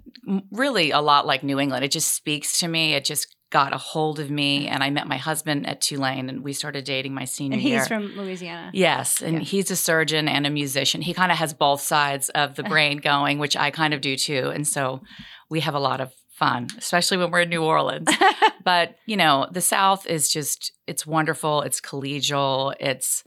really 0.50 0.90
a 0.90 1.00
lot 1.00 1.26
like 1.26 1.42
New 1.42 1.58
England. 1.60 1.84
It 1.84 1.92
just 1.92 2.12
speaks 2.14 2.58
to 2.60 2.68
me. 2.68 2.94
It 2.94 3.04
just 3.04 3.34
got 3.50 3.72
a 3.72 3.78
hold 3.78 4.18
of 4.18 4.30
me. 4.30 4.66
And 4.66 4.82
I 4.82 4.90
met 4.90 5.06
my 5.06 5.16
husband 5.16 5.66
at 5.68 5.80
Tulane 5.80 6.28
and 6.28 6.42
we 6.42 6.52
started 6.52 6.84
dating 6.84 7.14
my 7.14 7.24
senior 7.24 7.58
year. 7.58 7.74
And 7.76 7.82
he's 7.82 7.90
year. 7.90 8.00
from 8.10 8.16
Louisiana. 8.18 8.70
Yes, 8.74 9.22
and 9.22 9.34
Yeah. 9.36 9.40
he's 9.40 9.70
a 9.70 9.76
surgeon 9.76 10.28
and 10.28 10.46
a 10.46 10.50
musician. 10.50 11.02
He 11.02 11.14
kind 11.14 11.30
of 11.30 11.38
has 11.38 11.54
both 11.54 11.80
sides 11.80 12.30
of 12.30 12.56
the 12.56 12.62
brain 12.72 12.98
going, 12.98 13.38
which 13.38 13.56
I 13.56 13.70
kind 13.70 13.94
of 13.94 14.00
do 14.00 14.16
too. 14.16 14.50
And 14.52 14.66
so 14.66 15.02
we 15.48 15.60
have 15.60 15.74
a 15.74 15.78
lot 15.78 16.00
of 16.00 16.12
fun, 16.34 16.68
especially 16.78 17.16
when 17.18 17.30
we're 17.30 17.40
in 17.42 17.48
New 17.50 17.62
Orleans. 17.62 18.08
but, 18.64 18.96
you 19.06 19.16
know, 19.16 19.46
the 19.50 19.60
South 19.60 20.06
is 20.06 20.28
just 20.32 20.72
it's 20.86 21.06
wonderful, 21.06 21.62
it's 21.62 21.80
collegial, 21.80 22.74
it's 22.80 23.24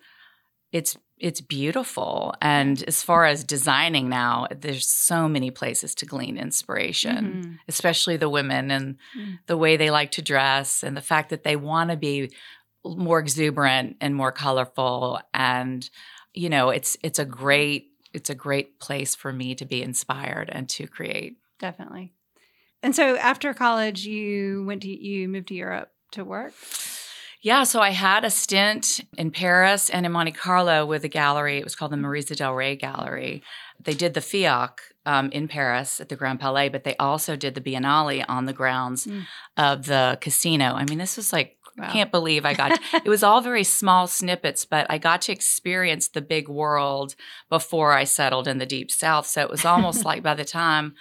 it's 0.72 0.98
it's 1.20 1.42
beautiful. 1.42 2.36
And 2.42 2.84
as 2.84 3.02
far 3.02 3.26
as 3.26 3.44
designing 3.44 4.08
now, 4.08 4.46
there's 4.56 4.88
so 4.88 5.28
many 5.28 5.50
places 5.50 5.96
to 5.96 6.06
glean 6.06 6.38
inspiration 6.38 7.18
Mhm. 7.44 7.58
especially 7.68 8.18
the 8.18 8.30
women 8.30 8.70
and 8.72 8.98
Mm. 9.18 9.40
the 9.48 9.58
way 9.58 9.78
they 9.78 9.90
like 9.90 10.12
to 10.12 10.22
dress 10.22 10.84
and 10.84 10.96
the 10.96 11.02
fact 11.02 11.30
that 11.30 11.44
they 11.44 11.56
want 11.56 11.90
to 11.90 11.98
be 11.98 12.32
more 12.86 13.20
exuberant 13.20 13.98
and 14.00 14.16
more 14.16 14.32
colorful 14.32 15.20
and 15.34 15.90
you 16.34 16.50
know 16.50 16.70
it's 16.70 16.96
it's 17.04 17.20
a 17.20 17.26
great 17.26 17.88
it's 18.14 18.30
a 18.30 18.36
great 18.36 18.80
place 18.80 19.16
for 19.16 19.34
me 19.34 19.56
to 19.56 19.66
be 19.66 19.82
inspired 19.82 20.50
and 20.52 20.70
to 20.70 20.88
create 20.88 21.38
Definitely. 21.60 22.14
And 22.88 22.96
so 22.96 23.18
after 23.18 23.54
college, 23.54 24.06
you 24.06 24.64
went 24.66 24.82
to 24.84 24.88
you 24.88 25.28
moved 25.28 25.50
to 25.50 25.56
Europe 25.56 25.92
to 26.14 26.24
work. 26.24 26.54
yeah 27.42 27.64
so 27.66 27.82
i 27.82 27.90
had 27.90 28.24
a 28.24 28.30
stint 28.30 29.02
in 29.18 29.30
paris 29.30 29.90
and 29.90 30.06
in 30.06 30.12
monte 30.14 30.32
carlo 30.32 30.86
with 30.86 31.04
a 31.04 31.10
gallery 31.10 31.58
it 31.58 31.64
was 31.66 31.76
called 31.76 31.92
the 31.92 31.98
marisa 31.98 32.34
del 32.36 32.54
re 32.56 32.76
gallery 32.78 33.44
they 33.86 33.94
did 33.94 34.14
the 34.14 34.22
fiac 34.22 34.72
um, 35.06 35.30
in 35.32 35.48
paris 35.50 36.00
at 36.00 36.08
the 36.08 36.16
grand 36.16 36.40
palais 36.40 36.70
but 36.70 36.84
they 36.86 36.96
also 36.98 37.36
did 37.36 37.54
the 37.56 37.62
biennale 37.62 38.24
on 38.30 38.46
the 38.46 38.54
grounds 38.62 39.06
Mm. 39.06 39.24
of 39.58 39.86
the 39.86 40.18
casino 40.22 40.68
i 40.82 40.86
mean 40.86 40.98
this 40.98 41.18
was 41.18 41.34
like 41.34 41.54
Wow. 41.80 41.92
can't 41.92 42.10
believe 42.12 42.44
I 42.44 42.56
got 42.56 42.72
it 43.06 43.08
was 43.16 43.22
all 43.22 43.40
very 43.42 43.64
small 43.64 44.08
snippets, 44.08 44.66
but 44.66 44.88
I 44.90 44.98
got 44.98 45.22
to 45.26 45.32
experience 45.32 46.08
the 46.08 46.24
big 46.36 46.50
world 46.50 47.14
before 47.52 47.92
I 47.94 48.04
settled 48.04 48.48
in 48.48 48.58
the 48.58 48.66
deep 48.66 48.90
south. 48.90 49.28
So 49.28 49.42
it 49.44 49.50
was 49.52 49.64
almost 49.64 50.04
like 50.10 50.24
by 50.24 50.34
the 50.34 50.44
time 50.44 50.96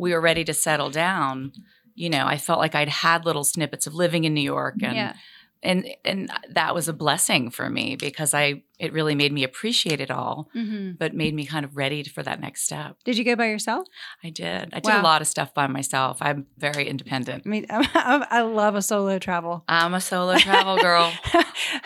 we 0.00 0.12
were 0.12 0.20
ready 0.20 0.44
to 0.44 0.54
settle 0.54 0.90
down, 0.90 1.52
you 1.94 2.08
know, 2.08 2.26
I 2.26 2.38
felt 2.38 2.58
like 2.58 2.74
I'd 2.74 2.88
had 2.88 3.24
little 3.24 3.44
snippets 3.44 3.86
of 3.86 3.94
living 3.94 4.24
in 4.24 4.34
New 4.34 4.40
York 4.40 4.76
and 4.82 4.96
yeah. 4.96 5.14
And 5.62 5.86
and 6.04 6.30
that 6.50 6.74
was 6.74 6.88
a 6.88 6.92
blessing 6.92 7.50
for 7.50 7.68
me 7.68 7.96
because 7.96 8.32
I 8.34 8.62
it 8.78 8.94
really 8.94 9.14
made 9.14 9.30
me 9.32 9.44
appreciate 9.44 10.00
it 10.00 10.10
all, 10.10 10.48
hmm 10.54 10.92
but 10.98 11.14
made 11.14 11.34
me 11.34 11.44
kind 11.44 11.64
of 11.66 11.76
ready 11.76 12.02
for 12.04 12.22
that 12.22 12.40
next 12.40 12.62
step. 12.62 12.96
Did 13.04 13.18
you 13.18 13.24
go 13.24 13.36
by 13.36 13.46
yourself? 13.46 13.86
I 14.24 14.30
did. 14.30 14.70
I 14.72 14.80
did 14.80 14.94
a 14.94 15.02
lot 15.02 15.20
of 15.20 15.28
stuff 15.28 15.52
by 15.52 15.66
myself. 15.66 16.18
I'm 16.20 16.46
very 16.56 16.88
independent. 16.88 17.42
I 17.44 17.48
mean, 17.48 17.66
I, 17.70 18.26
I 18.30 18.40
love 18.42 18.74
a 18.74 18.82
solo 18.82 19.18
travel. 19.18 19.64
I'm 19.68 19.92
a 19.92 20.00
solo 20.00 20.38
travel 20.38 20.78
girl. 20.78 21.12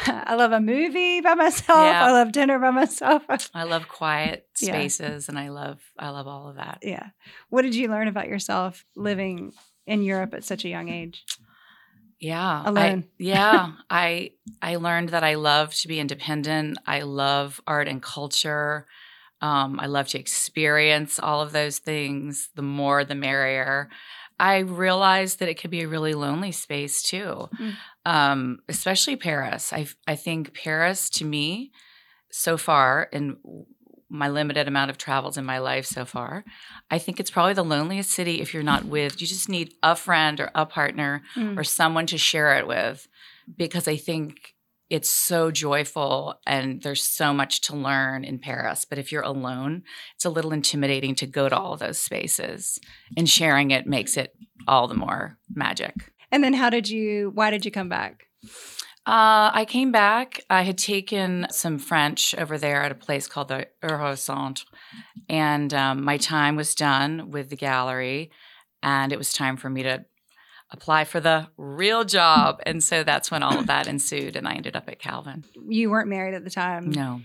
I 0.06 0.34
love 0.36 0.52
a 0.52 0.60
movie 0.60 1.20
by 1.20 1.34
myself. 1.34 1.68
Yeah. 1.80 2.04
I 2.04 2.12
love 2.12 2.30
dinner 2.32 2.58
by 2.58 2.70
myself. 2.70 3.24
I 3.54 3.64
love 3.64 3.88
quiet 3.88 4.46
Yeah. 4.60 4.72
spaces 4.74 5.28
and 5.28 5.38
I 5.38 5.48
love 5.48 5.80
I 5.98 6.10
love 6.10 6.26
all 6.28 6.48
of 6.48 6.56
that. 6.56 6.78
yeah. 6.82 7.08
What 7.50 7.62
did 7.62 7.74
you 7.74 7.88
learn 7.88 8.06
about 8.08 8.28
yourself 8.28 8.84
living 8.94 9.52
in 9.86 10.02
Europe 10.02 10.32
at 10.34 10.44
such 10.44 10.64
a 10.64 10.68
young 10.68 10.88
age? 10.88 11.24
Yeah. 12.20 12.62
I- 12.64 12.68
Alone. 12.68 13.04
yeah. 13.18 13.72
I 13.90 14.32
I 14.62 14.76
learned 14.76 15.10
that 15.10 15.24
I 15.24 15.34
love 15.34 15.74
to 15.76 15.88
be 15.88 16.00
independent. 16.00 16.78
I 16.86 17.02
love 17.02 17.60
art 17.66 17.88
and 17.88 18.02
culture. 18.02 18.86
Um, 19.40 19.78
I 19.80 19.86
love 19.86 20.08
to 20.08 20.18
experience 20.18 21.18
all 21.18 21.42
of 21.42 21.52
those 21.52 21.78
things. 21.78 22.48
The 22.54 22.62
more 22.62 23.04
the 23.04 23.14
merrier. 23.14 23.90
I 24.40 24.58
realized 24.58 25.38
that 25.38 25.48
it 25.48 25.60
could 25.60 25.70
be 25.70 25.82
a 25.82 25.88
really 25.88 26.14
lonely 26.14 26.50
space 26.50 27.02
too. 27.02 27.48
Mm. 27.60 27.74
Um, 28.04 28.58
especially 28.68 29.16
Paris. 29.16 29.72
I 29.72 29.86
I 30.06 30.16
think 30.16 30.54
Paris 30.54 31.08
to 31.10 31.24
me 31.24 31.72
so 32.30 32.56
far 32.56 33.08
in 33.12 33.36
my 34.14 34.28
limited 34.28 34.68
amount 34.68 34.90
of 34.90 34.98
travels 34.98 35.36
in 35.36 35.44
my 35.44 35.58
life 35.58 35.86
so 35.86 36.04
far, 36.04 36.44
I 36.90 36.98
think 36.98 37.18
it's 37.20 37.30
probably 37.30 37.54
the 37.54 37.64
loneliest 37.64 38.10
city 38.10 38.40
if 38.40 38.54
you're 38.54 38.62
not 38.62 38.84
with. 38.84 39.20
You 39.20 39.26
just 39.26 39.48
need 39.48 39.74
a 39.82 39.94
friend 39.96 40.40
or 40.40 40.50
a 40.54 40.64
partner 40.66 41.22
Mm. 41.36 41.58
or 41.58 41.64
someone 41.64 42.06
to 42.06 42.18
share 42.18 42.56
it 42.56 42.66
with 42.66 43.08
because 43.56 43.86
I 43.88 43.96
think 43.96 44.54
it's 44.90 45.10
so 45.10 45.50
joyful 45.50 46.38
and 46.46 46.82
there's 46.82 47.02
so 47.02 47.32
much 47.32 47.62
to 47.62 47.74
learn 47.74 48.22
in 48.24 48.38
Paris. 48.38 48.84
But 48.84 48.98
if 48.98 49.10
you're 49.10 49.22
alone, 49.22 49.82
it's 50.14 50.24
a 50.24 50.30
little 50.30 50.52
intimidating 50.52 51.14
to 51.16 51.26
go 51.26 51.48
to 51.48 51.56
all 51.56 51.76
those 51.76 51.98
spaces 51.98 52.78
and 53.16 53.28
sharing 53.28 53.70
it 53.70 53.86
makes 53.86 54.16
it 54.16 54.34
all 54.68 54.86
the 54.86 54.94
more 54.94 55.38
magic. 55.52 55.94
And 56.30 56.44
then 56.44 56.52
how 56.54 56.70
did 56.70 56.88
you, 56.88 57.30
why 57.34 57.50
did 57.50 57.64
you 57.64 57.70
come 57.70 57.88
back? 57.88 58.24
Uh, 59.06 59.50
I 59.52 59.66
came 59.68 59.92
back. 59.92 60.40
I 60.48 60.62
had 60.62 60.78
taken 60.78 61.46
some 61.50 61.78
French 61.78 62.34
over 62.36 62.56
there 62.56 62.82
at 62.82 62.90
a 62.90 62.94
place 62.94 63.26
called 63.26 63.48
the 63.48 63.66
Eurocentre, 63.82 64.64
and 65.28 65.74
um, 65.74 66.04
my 66.04 66.16
time 66.16 66.56
was 66.56 66.74
done 66.74 67.30
with 67.30 67.50
the 67.50 67.56
gallery, 67.56 68.30
and 68.82 69.12
it 69.12 69.18
was 69.18 69.32
time 69.32 69.58
for 69.58 69.68
me 69.68 69.82
to 69.82 70.06
apply 70.70 71.04
for 71.04 71.20
the 71.20 71.48
real 71.58 72.04
job. 72.04 72.60
And 72.64 72.82
so 72.82 73.04
that's 73.04 73.30
when 73.30 73.42
all 73.42 73.58
of 73.58 73.66
that 73.66 73.86
ensued, 73.94 74.36
and 74.36 74.48
I 74.48 74.54
ended 74.54 74.74
up 74.74 74.88
at 74.88 75.00
Calvin. 75.00 75.44
You 75.68 75.90
weren't 75.90 76.08
married 76.08 76.34
at 76.34 76.42
the 76.44 76.50
time. 76.50 76.90
No, 76.90 77.20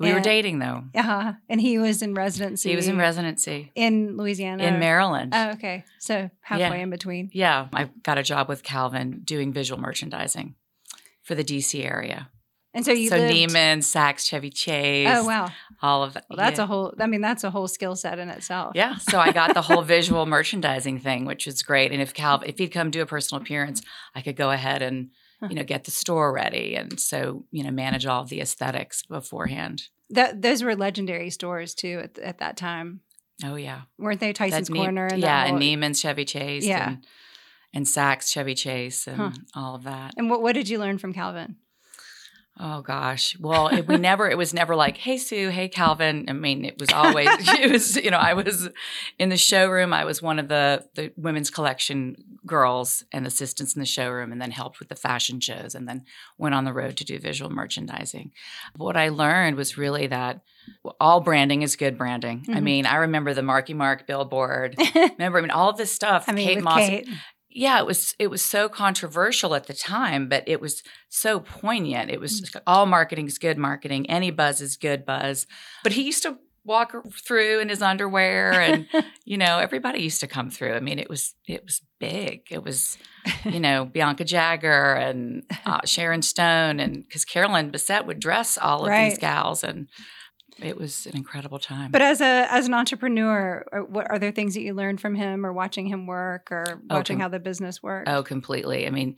we 0.00 0.12
were 0.12 0.20
dating 0.20 0.58
though. 0.58 0.82
Uh-huh. 0.96 1.34
And 1.48 1.60
he 1.60 1.78
was 1.78 2.02
in 2.02 2.14
residency. 2.14 2.70
He 2.70 2.76
was 2.76 2.88
in 2.88 2.98
residency 2.98 3.70
in 3.76 4.16
Louisiana. 4.16 4.64
in 4.64 4.80
Maryland. 4.80 5.32
Oh, 5.32 5.50
okay. 5.50 5.84
So 6.00 6.28
halfway 6.40 6.78
Yeah. 6.78 6.82
in 6.82 6.90
between. 6.90 7.30
yeah, 7.32 7.68
I 7.72 7.88
got 8.02 8.18
a 8.18 8.22
job 8.24 8.48
with 8.48 8.64
Calvin 8.64 9.20
doing 9.24 9.52
visual 9.52 9.80
merchandising 9.80 10.56
for 11.30 11.36
the 11.36 11.44
DC 11.44 11.84
area. 11.84 12.28
And 12.74 12.84
so 12.84 12.90
you 12.90 13.08
so 13.08 13.16
lived. 13.16 13.32
Neiman, 13.34 13.78
Saks, 13.78 14.26
Chevy 14.28 14.50
Chase, 14.50 15.06
Oh 15.08 15.24
wow. 15.24 15.48
all 15.80 16.02
of 16.02 16.14
that. 16.14 16.24
Well, 16.28 16.36
that's 16.36 16.58
yeah. 16.58 16.64
a 16.64 16.66
whole. 16.66 16.92
I 16.98 17.06
mean, 17.06 17.20
that's 17.20 17.44
a 17.44 17.50
whole 17.50 17.68
skill 17.68 17.94
set 17.94 18.18
in 18.18 18.28
itself. 18.28 18.72
Yeah, 18.74 18.96
so 18.96 19.18
I 19.20 19.30
got 19.30 19.54
the 19.54 19.62
whole 19.62 19.82
visual 19.96 20.26
merchandising 20.26 20.98
thing, 20.98 21.24
which 21.24 21.46
was 21.46 21.62
great. 21.62 21.92
And 21.92 22.02
if 22.02 22.12
Cal, 22.14 22.42
if 22.44 22.58
he'd 22.58 22.68
come 22.70 22.90
do 22.90 23.00
a 23.02 23.06
personal 23.06 23.40
appearance, 23.42 23.80
I 24.14 24.22
could 24.22 24.34
go 24.36 24.50
ahead 24.50 24.82
and 24.82 25.10
you 25.48 25.54
know 25.54 25.62
get 25.64 25.84
the 25.84 25.90
store 25.92 26.32
ready, 26.32 26.74
and 26.74 26.98
so 26.98 27.44
you 27.52 27.62
know 27.62 27.70
manage 27.70 28.06
all 28.06 28.22
of 28.22 28.28
the 28.28 28.40
aesthetics 28.40 29.04
beforehand. 29.04 29.82
That 30.10 30.42
those 30.42 30.62
were 30.64 30.74
legendary 30.74 31.30
stores 31.30 31.74
too 31.74 32.00
at, 32.04 32.18
at 32.18 32.38
that 32.38 32.56
time, 32.56 33.00
Oh 33.44 33.56
yeah, 33.56 33.82
weren't 33.98 34.20
they? 34.20 34.32
Tyson's 34.32 34.68
That 34.68 34.74
Ne- 34.74 34.80
Corner 34.80 35.06
and 35.06 35.20
yeah, 35.20 35.44
that 35.44 35.52
and 35.54 35.60
Neiman's 35.62 36.00
Chevy 36.00 36.24
Chase, 36.24 36.64
Yeah. 36.66 36.88
and, 36.90 37.06
and 37.72 37.86
Saks 37.86 38.30
Chevy 38.32 38.54
Chase, 38.54 39.06
and 39.06 39.16
Huh. 39.16 39.30
all 39.54 39.74
of 39.74 39.84
that. 39.84 40.14
And 40.16 40.28
what 40.30 40.42
what 40.42 40.54
did 40.54 40.68
you 40.68 40.78
learn 40.78 40.98
from 40.98 41.12
Calvin? 41.12 41.56
Oh 42.62 42.82
gosh. 42.82 43.38
Well, 43.40 43.68
it, 43.68 43.86
we 43.88 43.96
never. 43.96 44.28
It 44.28 44.36
was 44.36 44.52
never 44.52 44.76
like, 44.76 44.98
"Hey 44.98 45.16
Sue, 45.16 45.48
hey 45.48 45.68
Calvin." 45.68 46.26
I 46.28 46.34
mean, 46.34 46.66
it 46.66 46.78
was 46.78 46.90
always. 46.92 47.28
it 47.58 47.70
was. 47.70 47.96
You 47.96 48.10
know, 48.10 48.18
I 48.18 48.34
was 48.34 48.68
in 49.18 49.30
the 49.30 49.38
showroom. 49.38 49.94
I 49.94 50.04
was 50.04 50.20
one 50.20 50.38
of 50.38 50.48
the 50.48 50.84
the 50.94 51.10
women's 51.16 51.48
collection 51.48 52.16
girls 52.44 53.04
and 53.12 53.26
assistants 53.26 53.74
in 53.74 53.80
the 53.80 53.86
showroom, 53.86 54.30
and 54.30 54.42
then 54.42 54.50
helped 54.50 54.78
with 54.78 54.90
the 54.90 54.96
fashion 54.96 55.40
shows, 55.40 55.74
and 55.74 55.88
then 55.88 56.04
went 56.36 56.54
on 56.54 56.64
the 56.64 56.72
road 56.74 56.98
to 56.98 57.04
do 57.04 57.18
visual 57.18 57.50
merchandising. 57.50 58.30
What 58.76 58.96
I 58.96 59.08
learned 59.08 59.56
was 59.56 59.78
really 59.78 60.06
that 60.08 60.42
all 61.00 61.20
branding 61.20 61.62
is 61.62 61.76
good 61.76 61.96
branding. 61.96 62.44
I 62.50 62.54
Mhm. 62.58 62.62
mean, 62.62 62.84
I 62.86 62.96
remember 62.96 63.32
the 63.32 63.42
Marky 63.42 63.72
Mark 63.74 64.06
billboard. 64.06 64.76
Remember, 64.94 65.38
I 65.38 65.40
mean, 65.40 65.50
all 65.50 65.70
of 65.70 65.78
this 65.78 65.92
stuff. 65.92 66.26
I 66.28 66.32
mean, 66.32 66.46
Kate 66.46 66.56
with 66.56 66.64
Moss 66.64 66.78
Kate. 66.80 67.08
Yeah, 67.52 67.78
it 67.78 67.86
was 67.86 68.14
it 68.18 68.28
was 68.28 68.42
so 68.42 68.68
controversial 68.68 69.54
at 69.54 69.66
the 69.66 69.74
time, 69.74 70.28
but 70.28 70.44
it 70.46 70.60
was 70.60 70.82
so 71.08 71.40
poignant. 71.40 72.10
It 72.10 72.20
was 72.20 72.42
mm. 72.42 72.60
all 72.66 72.86
marketing 72.86 73.26
is 73.26 73.38
good 73.38 73.58
marketing. 73.58 74.08
Any 74.08 74.30
buzz 74.30 74.60
is 74.60 74.76
good 74.76 75.04
buzz. 75.04 75.46
But 75.82 75.92
he 75.92 76.02
used 76.02 76.22
to 76.22 76.38
walk 76.64 76.94
through 77.26 77.60
in 77.60 77.68
his 77.68 77.80
underwear 77.80 78.52
and 78.52 78.86
you 79.24 79.38
know 79.38 79.58
everybody 79.58 80.02
used 80.02 80.20
to 80.20 80.26
come 80.26 80.50
through 80.50 80.74
i 80.74 80.80
mean 80.80 80.98
it 80.98 81.08
was 81.08 81.34
it 81.48 81.64
was 81.64 81.80
big 81.98 82.42
it 82.50 82.62
was 82.62 82.98
you 83.44 83.58
know 83.60 83.86
bianca 83.86 84.24
jagger 84.24 84.92
and 84.92 85.42
uh, 85.64 85.80
sharon 85.86 86.20
stone 86.20 86.78
and 86.78 87.02
because 87.08 87.24
carolyn 87.24 87.72
bessette 87.72 88.04
would 88.04 88.20
dress 88.20 88.58
all 88.58 88.82
of 88.82 88.88
right. 88.88 89.08
these 89.08 89.18
gals 89.18 89.64
and 89.64 89.88
it 90.58 90.76
was 90.76 91.06
an 91.06 91.16
incredible 91.16 91.58
time. 91.58 91.90
But 91.90 92.02
as 92.02 92.20
a 92.20 92.46
as 92.50 92.66
an 92.66 92.74
entrepreneur, 92.74 93.64
uh, 93.72 93.78
what 93.80 94.10
are 94.10 94.18
there 94.18 94.32
things 94.32 94.54
that 94.54 94.62
you 94.62 94.74
learned 94.74 95.00
from 95.00 95.14
him, 95.14 95.44
or 95.44 95.52
watching 95.52 95.86
him 95.86 96.06
work, 96.06 96.48
or 96.50 96.64
oh, 96.90 96.96
watching 96.96 97.16
com- 97.16 97.22
how 97.22 97.28
the 97.28 97.40
business 97.40 97.82
works? 97.82 98.10
Oh, 98.10 98.22
completely. 98.22 98.86
I 98.86 98.90
mean, 98.90 99.16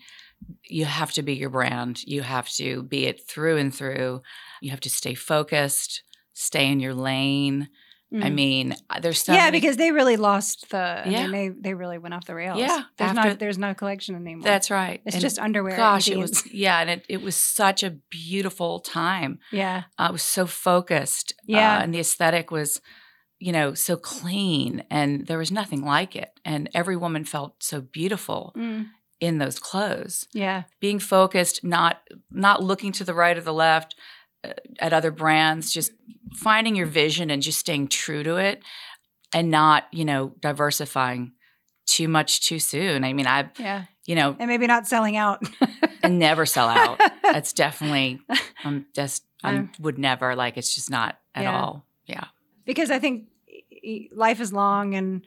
you 0.65 0.85
have 0.85 1.12
to 1.12 1.23
be 1.23 1.35
your 1.35 1.51
brand. 1.51 2.03
You 2.05 2.23
have 2.23 2.49
to 2.51 2.83
be 2.83 3.07
it 3.07 3.27
through 3.27 3.57
and 3.59 3.75
through. 3.75 4.23
You 4.61 4.71
have 4.71 4.81
to 4.81 4.91
stay 4.91 5.15
focused, 5.15 6.03
stay 6.33 6.71
in 6.71 6.81
your 6.81 6.95
lane. 6.95 7.69
Mm. 8.12 8.25
I 8.25 8.31
mean, 8.31 8.76
uh, 8.90 9.00
there's 9.00 9.23
so 9.23 9.33
yeah, 9.33 9.45
many... 9.45 9.59
because 9.59 9.78
they 9.78 9.90
really 9.90 10.16
lost 10.16 10.69
the. 10.71 11.02
Yeah, 11.07 11.21
I 11.21 11.23
mean, 11.23 11.31
they 11.31 11.49
they 11.49 11.75
really 11.75 11.97
went 11.97 12.12
off 12.12 12.26
the 12.26 12.35
rails. 12.35 12.59
Yeah, 12.59 12.83
there's 12.99 13.11
after... 13.11 13.31
not 13.31 13.38
there's 13.38 13.57
no 13.57 13.73
collection 13.73 14.14
anymore. 14.14 14.45
That's 14.45 14.71
right. 14.71 15.00
It's 15.07 15.14
and 15.16 15.23
just 15.23 15.38
underwear. 15.38 15.76
Gosh, 15.76 16.09
it 16.09 16.19
was 16.19 16.47
yeah, 16.52 16.81
and 16.81 16.90
it, 16.90 17.07
it 17.09 17.23
was 17.23 17.37
such 17.37 17.83
a 17.83 17.90
beautiful 17.90 18.81
time. 18.81 19.38
Yeah, 19.50 19.85
uh, 19.99 20.09
I 20.09 20.11
was 20.11 20.23
so 20.23 20.47
focused. 20.47 21.33
Uh, 21.38 21.45
yeah, 21.47 21.78
uh, 21.78 21.83
and 21.83 21.95
the 21.95 22.00
aesthetic 22.00 22.50
was, 22.50 22.83
you 23.38 23.50
know, 23.50 23.73
so 23.73 23.97
clean, 23.97 24.85
and 24.90 25.26
there 25.26 25.38
was 25.38 25.50
nothing 25.50 25.83
like 25.83 26.14
it, 26.14 26.38
and 26.45 26.69
every 26.75 26.97
woman 26.97 27.25
felt 27.25 27.62
so 27.62 27.81
beautiful. 27.81 28.52
Mm. 28.57 28.88
In 29.21 29.38
those 29.38 29.61
clothes, 29.61 30.26
yeah, 30.33 30.64
being 30.81 30.99
focused, 30.99 31.62
not 31.62 32.02
not 32.28 32.62
looking 32.62 32.90
to 32.92 33.04
the 33.04 33.14
right 33.14 33.38
or 33.38 33.40
the 33.40 33.54
left, 33.54 33.95
at 34.78 34.92
other 34.92 35.11
brands, 35.11 35.72
just 35.72 35.92
finding 36.34 36.75
your 36.75 36.87
vision 36.87 37.30
and 37.30 37.42
just 37.42 37.58
staying 37.58 37.88
true 37.88 38.22
to 38.22 38.37
it 38.37 38.62
and 39.32 39.50
not, 39.50 39.84
you 39.92 40.04
know, 40.04 40.34
diversifying 40.40 41.32
too 41.87 42.08
much 42.08 42.46
too 42.46 42.58
soon. 42.58 43.04
I 43.04 43.12
mean, 43.12 43.26
I, 43.26 43.50
yeah, 43.58 43.84
you 44.06 44.14
know, 44.14 44.37
and 44.38 44.49
maybe 44.49 44.66
not 44.66 44.87
selling 44.87 45.16
out 45.16 45.42
and 46.02 46.18
never 46.18 46.46
sell 46.46 46.68
out. 46.68 47.00
That's 47.22 47.52
definitely, 47.52 48.20
I'm 48.64 48.87
just, 48.94 49.25
I 49.44 49.68
would 49.80 49.99
never 49.99 50.34
like, 50.34 50.56
it's 50.56 50.75
just 50.75 50.90
not 50.90 51.18
at 51.34 51.44
yeah. 51.44 51.61
all. 51.61 51.84
Yeah. 52.06 52.25
Because 52.64 52.90
I 52.90 52.99
think 52.99 53.26
life 54.12 54.40
is 54.40 54.52
long 54.52 54.94
and, 54.94 55.22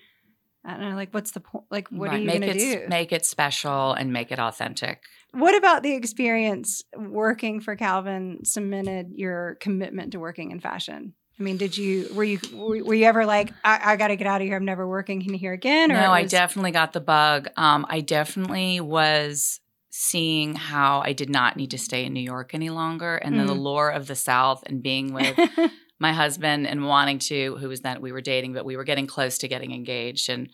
I 0.64 0.72
don't 0.72 0.90
know, 0.90 0.96
like, 0.96 1.14
what's 1.14 1.32
the 1.32 1.42
point? 1.42 1.66
Like, 1.70 1.90
what 1.90 2.10
right. 2.10 2.16
are 2.16 2.20
you 2.20 2.28
going 2.28 2.42
to 2.42 2.54
do? 2.54 2.88
Make 2.90 3.12
it 3.12 3.24
special 3.24 3.94
and 3.94 4.12
make 4.12 4.32
it 4.32 4.40
authentic. 4.40 5.04
What 5.36 5.54
about 5.54 5.84
the 5.84 5.94
experience 5.94 6.82
working 6.98 7.60
for 7.60 7.76
Calvin 7.76 8.46
cemented 8.46 9.12
your 9.16 9.58
commitment 9.60 10.14
to 10.14 10.20
working 10.20 10.52
in 10.52 10.62
fashion? 10.62 11.14
I 11.38 11.44
mean, 11.44 11.58
did 11.58 11.78
you 11.78 12.08
were 12.14 12.24
you 12.24 12.40
were 12.54 12.94
you 12.94 13.06
ever 13.06 13.26
like 13.26 13.52
I, 13.62 13.80
I 13.84 13.96
got 13.98 14.08
to 14.08 14.16
get 14.16 14.28
out 14.28 14.40
of 14.40 14.48
here? 14.48 14.56
I'm 14.56 14.64
never 14.64 14.88
working 14.88 15.22
in 15.22 15.34
here 15.34 15.52
again. 15.52 15.92
Or 15.92 15.96
no, 15.96 16.12
was- 16.12 16.24
I 16.24 16.24
definitely 16.24 16.72
got 16.72 16.94
the 16.94 17.02
bug. 17.02 17.50
Um, 17.58 17.86
I 17.90 18.00
definitely 18.00 18.80
was 18.80 19.60
seeing 19.90 20.56
how 20.56 21.02
I 21.02 21.12
did 21.12 21.30
not 21.30 21.58
need 21.58 21.72
to 21.72 21.78
stay 21.78 22.06
in 22.06 22.14
New 22.14 22.22
York 22.22 22.54
any 22.54 22.70
longer, 22.70 23.18
and 23.18 23.36
mm. 23.36 23.40
then 23.40 23.48
the 23.48 23.54
lure 23.54 23.90
of 23.90 24.08
the 24.08 24.16
South 24.16 24.64
and 24.66 24.82
being 24.82 25.14
with 25.14 25.38
my 26.00 26.14
husband 26.14 26.66
and 26.66 26.88
wanting 26.88 27.20
to, 27.20 27.58
who 27.58 27.68
was 27.68 27.82
then 27.82 28.00
we 28.00 28.14
were 28.14 28.22
dating, 28.22 28.54
but 28.54 28.64
we 28.64 28.78
were 28.78 28.86
getting 28.86 29.08
close 29.08 29.38
to 29.40 29.50
getting 29.50 29.74
engaged, 29.74 30.30
and 30.30 30.50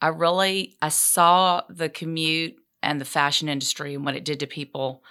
I 0.00 0.08
really 0.08 0.76
I 0.82 0.88
saw 0.88 1.62
the 1.68 1.88
commute 1.88 2.56
and 2.86 3.00
the 3.00 3.04
fashion 3.04 3.48
industry 3.48 3.94
and 3.94 4.04
what 4.04 4.16
it 4.16 4.24
did 4.24 4.40
to 4.40 4.46
people 4.46 5.02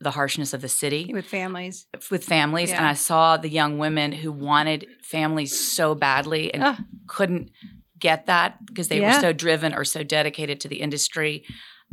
the 0.00 0.10
harshness 0.10 0.52
of 0.52 0.60
the 0.60 0.68
city. 0.68 1.10
With 1.12 1.26
families. 1.26 1.86
With 2.10 2.24
families. 2.24 2.70
Yeah. 2.70 2.78
and 2.78 2.86
i 2.86 2.94
saw 2.94 3.36
the 3.36 3.48
young 3.48 3.78
women 3.78 4.12
who 4.12 4.32
wanted 4.32 4.86
families 5.02 5.58
so 5.58 5.94
badly 5.94 6.52
and 6.52 6.84
couldn't 7.06 7.50
get 7.98 8.26
that 8.26 8.64
because 8.66 8.88
they 8.88 9.00
yeah. 9.00 9.16
were 9.16 9.20
so 9.20 9.32
driven 9.32 9.72
or 9.74 9.84
so 9.84 10.02
dedicated 10.02 10.60
to 10.60 10.68
the 10.68 10.80
industry 10.80 11.44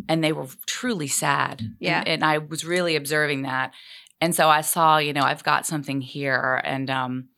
and 0.10 0.24
they 0.24 0.32
were 0.32 0.48
truly 0.65 1.08
sad. 1.08 1.76
Yeah. 1.80 2.00
and, 2.00 2.08
and, 2.08 2.26
i 2.26 2.38
was 2.38 2.65
really 2.65 2.96
observing 2.96 3.44
that. 3.44 3.74
And 4.20 4.36
so 4.36 4.50
i 4.50 4.62
saw 4.62 4.98
you 4.98 5.13
know 5.13 5.24
i've 5.24 5.44
got 5.44 5.65
something 5.65 6.02
here 6.02 6.62
and 6.63 6.89
um, 6.89 7.30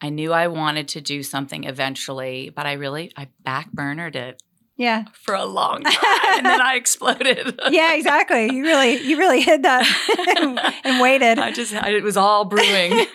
i 0.00 0.08
knew 0.08 0.32
i 0.32 0.46
wanted 0.46 0.88
to 0.88 1.00
do 1.00 1.22
something 1.22 1.64
eventually 1.64 2.50
but 2.50 2.66
i 2.66 2.72
really 2.72 3.12
i 3.16 3.28
backburnered 3.44 4.16
it 4.16 4.42
yeah. 4.80 5.04
For 5.12 5.34
a 5.34 5.44
long 5.44 5.82
time. 5.84 6.38
and 6.38 6.46
then 6.46 6.60
I 6.60 6.74
exploded. 6.74 7.60
yeah, 7.70 7.94
exactly. 7.94 8.50
You 8.50 8.64
really 8.64 8.96
you 9.02 9.18
really 9.18 9.42
hid 9.42 9.62
that 9.62 9.86
and, 10.38 10.58
and, 10.84 11.00
waited. 11.00 11.38
I 11.38 11.52
just 11.52 11.74
I, 11.74 11.90
it 11.90 12.02
was 12.02 12.16
all 12.16 12.46
brewing. 12.46 13.06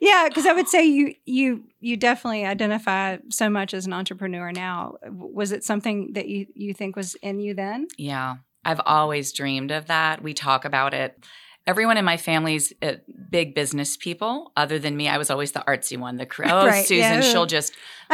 yeah, 0.00 0.28
because 0.28 0.44
I 0.44 0.52
would 0.52 0.68
say 0.68 0.84
you 0.84 1.14
you 1.24 1.64
you 1.80 1.96
definitely 1.96 2.44
identify 2.44 3.16
so 3.30 3.48
much 3.48 3.72
as 3.72 3.86
an 3.86 3.94
entrepreneur 3.94 4.52
now. 4.52 4.96
Was 5.08 5.50
it 5.50 5.64
something 5.64 6.12
that 6.12 6.28
you 6.28 6.46
you 6.54 6.74
think 6.74 6.94
was 6.94 7.14
in 7.16 7.40
you 7.40 7.54
then? 7.54 7.88
Yeah. 7.96 8.36
I've 8.66 8.80
always 8.84 9.32
dreamed 9.32 9.70
of 9.70 9.86
that. 9.86 10.22
We 10.22 10.34
talk 10.34 10.64
about 10.64 10.94
it 10.94 11.22
everyone 11.66 11.96
in 11.96 12.04
my 12.04 12.16
family's 12.16 12.72
uh, 12.82 12.94
big 13.30 13.54
business 13.54 13.96
people 13.96 14.52
other 14.56 14.78
than 14.78 14.96
me 14.96 15.08
i 15.08 15.18
was 15.18 15.30
always 15.30 15.52
the 15.52 15.64
artsy 15.66 15.98
one 15.98 16.16
the 16.16 16.28
oh 16.44 16.66
right, 16.66 16.86
susan 16.86 17.02
yeah. 17.02 17.20
she'll 17.20 17.46
just 17.46 17.72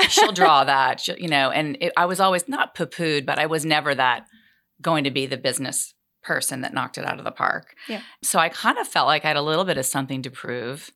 she'll 0.09 0.33
draw 0.33 0.65
that 0.65 1.01
she'll, 1.01 1.19
you 1.19 1.29
know 1.29 1.51
and 1.51 1.77
it, 1.81 1.93
i 1.97 2.07
was 2.07 2.21
always 2.21 2.49
not 2.49 2.75
poo-pooed 2.75 3.27
but 3.27 3.39
i 3.39 3.47
was 3.47 3.65
never 3.65 3.95
that 3.95 4.27
going 4.81 5.05
to 5.05 5.11
be 5.11 5.27
the 5.27 5.37
business 5.37 5.95
person 6.23 6.61
that 6.61 6.75
knocked 6.75 6.99
it 6.99 7.05
out 7.05 7.19
of 7.19 7.25
the 7.25 7.31
park 7.31 7.75
yeah. 7.89 8.03
so 8.23 8.39
i 8.39 8.49
kind 8.49 8.79
of 8.79 8.87
felt 8.87 9.07
like 9.07 9.25
i 9.25 9.29
had 9.29 9.37
a 9.37 9.43
little 9.43 9.65
bit 9.65 9.79
of 9.79 9.87
something 9.87 10.23
to 10.23 10.31
prove 10.31 10.91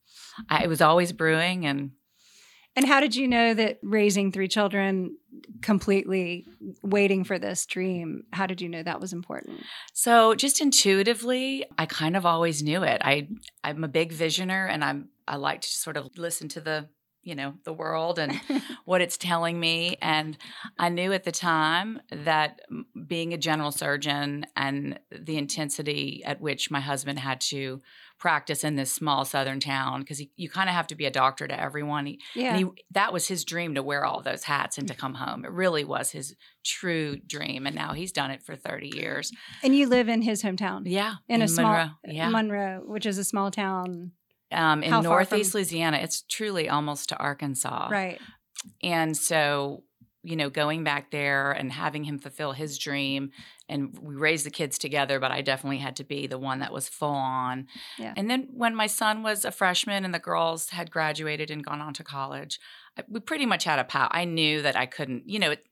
i 0.48 0.66
was 0.66 0.80
always 0.80 1.12
brewing 1.12 1.66
and 1.66 1.90
and 2.76 2.86
how 2.86 3.00
did 3.00 3.14
you 3.14 3.28
know 3.28 3.54
that 3.54 3.78
raising 3.82 4.32
three 4.32 4.48
children 4.48 5.16
completely 5.62 6.46
waiting 6.82 7.24
for 7.24 7.38
this 7.38 7.66
dream, 7.66 8.24
how 8.32 8.46
did 8.46 8.60
you 8.60 8.68
know 8.68 8.82
that 8.82 9.00
was 9.00 9.12
important? 9.12 9.60
So, 9.92 10.34
just 10.34 10.60
intuitively, 10.60 11.66
I 11.78 11.86
kind 11.86 12.16
of 12.16 12.26
always 12.26 12.62
knew 12.62 12.82
it. 12.82 13.00
I 13.04 13.28
I'm 13.62 13.84
a 13.84 13.88
big 13.88 14.12
visioner 14.12 14.66
and 14.68 14.84
I'm 14.84 15.08
I 15.26 15.36
like 15.36 15.60
to 15.62 15.68
sort 15.68 15.96
of 15.96 16.18
listen 16.18 16.48
to 16.50 16.60
the 16.60 16.88
you 17.24 17.34
know 17.34 17.54
the 17.64 17.72
world 17.72 18.18
and 18.18 18.40
what 18.84 19.00
it's 19.00 19.16
telling 19.16 19.58
me 19.58 19.96
and 20.00 20.36
i 20.78 20.88
knew 20.88 21.12
at 21.12 21.24
the 21.24 21.32
time 21.32 22.00
that 22.10 22.60
being 23.06 23.32
a 23.32 23.38
general 23.38 23.72
surgeon 23.72 24.44
and 24.56 25.00
the 25.10 25.38
intensity 25.38 26.22
at 26.24 26.40
which 26.40 26.70
my 26.70 26.80
husband 26.80 27.18
had 27.18 27.40
to 27.40 27.80
practice 28.18 28.64
in 28.64 28.76
this 28.76 28.92
small 28.92 29.24
southern 29.24 29.60
town 29.60 30.00
because 30.00 30.22
you 30.36 30.48
kind 30.48 30.68
of 30.68 30.74
have 30.74 30.86
to 30.86 30.94
be 30.94 31.04
a 31.04 31.10
doctor 31.10 31.46
to 31.46 31.60
everyone. 31.60 32.06
He, 32.06 32.20
yeah. 32.34 32.56
He, 32.56 32.66
that 32.92 33.12
was 33.12 33.28
his 33.28 33.44
dream 33.44 33.74
to 33.74 33.82
wear 33.82 34.04
all 34.04 34.22
those 34.22 34.44
hats 34.44 34.78
and 34.78 34.88
to 34.88 34.94
come 34.94 35.14
home. 35.14 35.44
It 35.44 35.50
really 35.50 35.84
was 35.84 36.10
his 36.10 36.34
true 36.64 37.16
dream. 37.16 37.66
And 37.66 37.76
now 37.76 37.92
he's 37.92 38.12
done 38.12 38.30
it 38.30 38.42
for 38.42 38.56
30 38.56 38.96
years. 38.96 39.30
And 39.62 39.76
you 39.76 39.88
live 39.88 40.08
in 40.08 40.22
his 40.22 40.42
hometown? 40.42 40.82
Yeah. 40.86 41.14
In, 41.28 41.36
in 41.36 41.42
a 41.42 41.48
small, 41.48 41.72
Monroe. 41.72 41.90
Yeah. 42.04 42.28
Monroe, 42.28 42.82
which 42.86 43.06
is 43.06 43.18
a 43.18 43.24
small 43.24 43.50
town. 43.50 44.12
Um, 44.52 44.82
in 44.82 44.90
Northeast 45.02 45.52
from- 45.52 45.58
Louisiana. 45.58 45.98
It's 45.98 46.22
truly 46.22 46.68
almost 46.68 47.08
to 47.10 47.16
Arkansas. 47.18 47.88
Right. 47.90 48.20
And 48.82 49.16
so 49.16 49.82
you 50.24 50.36
know, 50.36 50.48
going 50.48 50.82
back 50.82 51.10
there 51.10 51.52
and 51.52 51.70
having 51.72 52.04
him 52.04 52.18
fulfill 52.18 52.52
his 52.52 52.78
dream. 52.78 53.30
And 53.68 53.96
we 54.00 54.14
raised 54.14 54.46
the 54.46 54.50
kids 54.50 54.78
together, 54.78 55.20
but 55.20 55.30
I 55.30 55.42
definitely 55.42 55.78
had 55.78 55.96
to 55.96 56.04
be 56.04 56.26
the 56.26 56.38
one 56.38 56.60
that 56.60 56.72
was 56.72 56.88
full 56.88 57.10
on. 57.10 57.68
Yeah. 57.98 58.14
And 58.16 58.30
then 58.30 58.48
when 58.52 58.74
my 58.74 58.86
son 58.86 59.22
was 59.22 59.44
a 59.44 59.52
freshman 59.52 60.04
and 60.04 60.14
the 60.14 60.18
girls 60.18 60.70
had 60.70 60.90
graduated 60.90 61.50
and 61.50 61.64
gone 61.64 61.80
on 61.80 61.94
to 61.94 62.04
college, 62.04 62.58
we 63.08 63.20
pretty 63.20 63.46
much 63.46 63.64
had 63.64 63.78
a 63.78 63.84
pow. 63.84 64.08
I 64.10 64.24
knew 64.24 64.62
that 64.62 64.76
I 64.76 64.86
couldn't, 64.86 65.28
you 65.28 65.38
know, 65.38 65.52
it, 65.52 65.64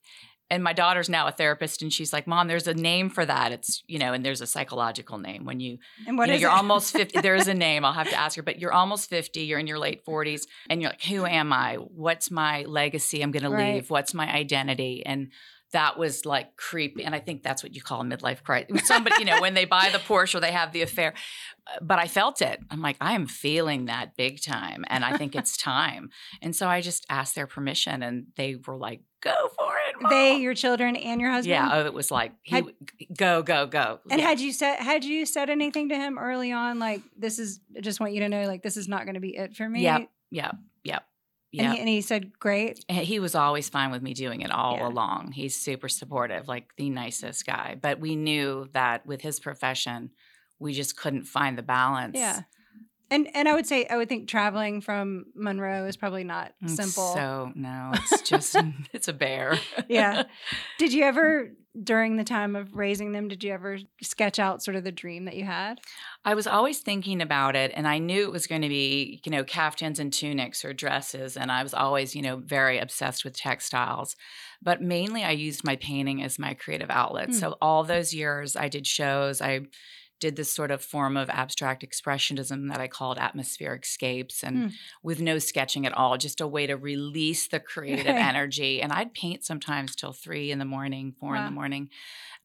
and 0.52 0.62
my 0.62 0.74
daughter's 0.74 1.08
now 1.08 1.26
a 1.26 1.32
therapist 1.32 1.80
and 1.80 1.90
she's 1.90 2.12
like 2.12 2.26
mom 2.26 2.46
there's 2.46 2.66
a 2.66 2.74
name 2.74 3.08
for 3.08 3.24
that. 3.24 3.52
It's 3.52 3.82
you 3.86 3.98
know 3.98 4.12
and 4.12 4.24
there's 4.24 4.42
a 4.42 4.46
psychological 4.46 5.18
name. 5.18 5.46
When 5.46 5.60
you 5.60 5.78
and 6.06 6.18
what 6.18 6.28
you 6.28 6.34
know, 6.34 6.40
you're 6.40 6.50
it? 6.50 6.56
almost 6.56 6.92
50 6.92 7.20
there's 7.22 7.48
a 7.48 7.54
name 7.54 7.84
i'll 7.84 7.92
have 7.92 8.10
to 8.10 8.16
ask 8.16 8.36
her 8.36 8.42
but 8.42 8.58
you're 8.58 8.72
almost 8.72 9.08
50 9.08 9.40
you're 9.40 9.58
in 9.58 9.66
your 9.66 9.78
late 9.78 10.04
40s 10.04 10.42
and 10.68 10.82
you're 10.82 10.90
like 10.90 11.02
who 11.02 11.24
am 11.24 11.52
i? 11.52 11.76
What's 11.76 12.30
my 12.30 12.64
legacy 12.64 13.22
i'm 13.22 13.30
going 13.30 13.50
right. 13.50 13.66
to 13.66 13.72
leave? 13.74 13.90
What's 13.90 14.12
my 14.12 14.30
identity? 14.30 15.02
And 15.04 15.32
that 15.72 15.98
was 15.98 16.26
like 16.26 16.54
creepy 16.56 17.02
and 17.02 17.14
i 17.14 17.18
think 17.18 17.42
that's 17.42 17.62
what 17.62 17.74
you 17.74 17.80
call 17.80 18.02
a 18.02 18.04
midlife 18.04 18.42
crisis 18.42 18.86
somebody 18.86 19.16
you 19.18 19.24
know 19.24 19.40
when 19.40 19.54
they 19.54 19.64
buy 19.64 19.88
the 19.90 19.96
porsche 19.96 20.34
or 20.34 20.40
they 20.40 20.52
have 20.52 20.70
the 20.72 20.82
affair 20.82 21.14
but 21.80 21.98
i 21.98 22.06
felt 22.06 22.42
it. 22.42 22.60
I'm 22.70 22.82
like 22.82 22.98
i 23.00 23.14
am 23.14 23.26
feeling 23.26 23.86
that 23.86 24.14
big 24.14 24.42
time 24.42 24.84
and 24.88 25.02
i 25.02 25.16
think 25.16 25.34
it's 25.34 25.56
time. 25.56 26.10
And 26.42 26.54
so 26.54 26.68
i 26.68 26.82
just 26.82 27.06
asked 27.08 27.34
their 27.34 27.46
permission 27.46 28.02
and 28.02 28.26
they 28.36 28.56
were 28.66 28.76
like 28.76 29.00
go 29.22 29.48
for 29.56 29.72
it. 29.88 30.00
Mom. 30.00 30.10
They, 30.10 30.36
your 30.36 30.54
children, 30.54 30.96
and 30.96 31.20
your 31.20 31.30
husband. 31.30 31.50
Yeah, 31.50 31.70
oh, 31.72 31.86
it 31.86 31.94
was 31.94 32.10
like 32.10 32.32
he 32.42 32.56
had, 32.56 32.64
go, 33.16 33.42
go, 33.42 33.66
go. 33.66 34.00
And 34.10 34.20
yeah. 34.20 34.28
had 34.28 34.40
you 34.40 34.52
said 34.52 34.76
had 34.76 35.04
you 35.04 35.24
said 35.24 35.48
anything 35.48 35.88
to 35.88 35.96
him 35.96 36.18
early 36.18 36.52
on, 36.52 36.78
like 36.78 37.02
this 37.16 37.38
is? 37.38 37.60
I 37.76 37.80
just 37.80 38.00
want 38.00 38.12
you 38.12 38.20
to 38.20 38.28
know, 38.28 38.46
like 38.46 38.62
this 38.62 38.76
is 38.76 38.88
not 38.88 39.04
going 39.04 39.14
to 39.14 39.20
be 39.20 39.36
it 39.36 39.56
for 39.56 39.68
me. 39.68 39.82
Yep, 39.82 40.10
yep, 40.30 40.56
yep. 40.84 41.04
Yeah. 41.52 41.64
And, 41.64 41.72
he, 41.74 41.80
and 41.80 41.88
he 41.88 42.00
said, 42.00 42.38
great. 42.38 42.82
he 42.90 43.20
was 43.20 43.34
always 43.34 43.68
fine 43.68 43.90
with 43.90 44.00
me 44.00 44.14
doing 44.14 44.40
it 44.40 44.50
all 44.50 44.76
Yeah. 44.76 44.88
along. 44.88 45.32
He's 45.32 45.54
super 45.54 45.88
supportive, 45.88 46.48
like 46.48 46.74
the 46.78 46.88
nicest 46.88 47.44
guy. 47.44 47.76
But 47.80 48.00
we 48.00 48.16
knew 48.16 48.70
that 48.72 49.04
with 49.06 49.20
his 49.20 49.38
profession, 49.38 50.12
we 50.58 50.72
just 50.72 50.96
couldn't 50.96 51.24
find 51.24 51.58
the 51.58 51.62
balance. 51.62 52.16
Yeah. 52.18 52.40
And 53.12 53.28
and 53.34 53.46
I 53.46 53.54
would 53.54 53.66
say 53.66 53.86
I 53.90 53.98
would 53.98 54.08
think 54.08 54.26
traveling 54.26 54.80
from 54.80 55.26
Monroe 55.34 55.86
is 55.86 55.98
probably 55.98 56.24
not 56.24 56.54
It's 56.62 56.76
simple. 56.76 57.12
So 57.12 57.52
no, 57.54 57.92
it's 57.94 58.22
just 58.22 58.56
it's 58.92 59.06
a 59.06 59.12
bear. 59.12 59.58
Yeah. 59.86 60.24
Did 60.78 60.94
you 60.94 61.04
ever 61.04 61.50
during 61.82 62.16
the 62.16 62.24
time 62.24 62.54
of 62.54 62.74
raising 62.76 63.12
them 63.12 63.28
did 63.28 63.42
you 63.42 63.50
ever 63.50 63.78
sketch 64.02 64.38
out 64.38 64.62
sort 64.62 64.76
of 64.76 64.84
the 64.84 64.92
dream 64.92 65.24
that 65.24 65.36
you 65.36 65.44
had? 65.44 65.80
I 66.22 66.34
was 66.34 66.46
always 66.46 66.80
thinking 66.80 67.22
about 67.22 67.56
it 67.56 67.72
and 67.74 67.88
I 67.88 67.98
knew 67.98 68.24
it 68.24 68.32
was 68.32 68.46
going 68.46 68.60
to 68.60 68.68
be, 68.68 69.22
you 69.24 69.32
know, 69.32 69.42
caftans 69.42 69.98
and 69.98 70.12
tunics 70.12 70.66
or 70.66 70.74
dresses. 70.74 71.34
And 71.34 71.50
I 71.50 71.62
was 71.62 71.72
always, 71.72 72.14
you 72.14 72.20
know, 72.20 72.36
very 72.36 72.78
obsessed 72.78 73.24
with 73.24 73.36
textiles. 73.36 74.16
But 74.60 74.82
mainly 74.82 75.24
I 75.24 75.30
used 75.30 75.64
my 75.64 75.76
painting 75.76 76.22
as 76.22 76.38
my 76.38 76.52
creative 76.52 76.90
outlet. 76.90 77.28
Hmm. 77.28 77.32
So 77.32 77.56
all 77.62 77.84
those 77.84 78.12
years 78.12 78.54
I 78.54 78.68
did 78.68 78.86
shows, 78.86 79.40
I 79.40 79.62
did 80.22 80.36
this 80.36 80.52
sort 80.52 80.70
of 80.70 80.80
form 80.82 81.16
of 81.16 81.28
abstract 81.28 81.84
expressionism 81.84 82.68
that 82.70 82.80
I 82.80 82.88
called 82.88 83.18
atmospheric 83.18 83.84
scapes 83.84 84.42
and 84.42 84.56
Hmm. 84.56 84.68
with 85.02 85.20
no 85.20 85.38
sketching 85.38 85.84
at 85.84 85.92
all, 85.92 86.16
just 86.16 86.40
a 86.40 86.46
way 86.46 86.64
to 86.66 86.76
release 86.76 87.48
the 87.48 87.60
creative 87.60 88.06
energy. 88.30 88.80
And 88.82 88.92
I'd 88.92 89.12
paint 89.14 89.44
sometimes 89.44 89.96
till 89.96 90.12
three 90.12 90.50
in 90.52 90.58
the 90.58 90.64
morning, 90.76 91.14
four 91.18 91.34
in 91.34 91.44
the 91.44 91.50
morning. 91.50 91.90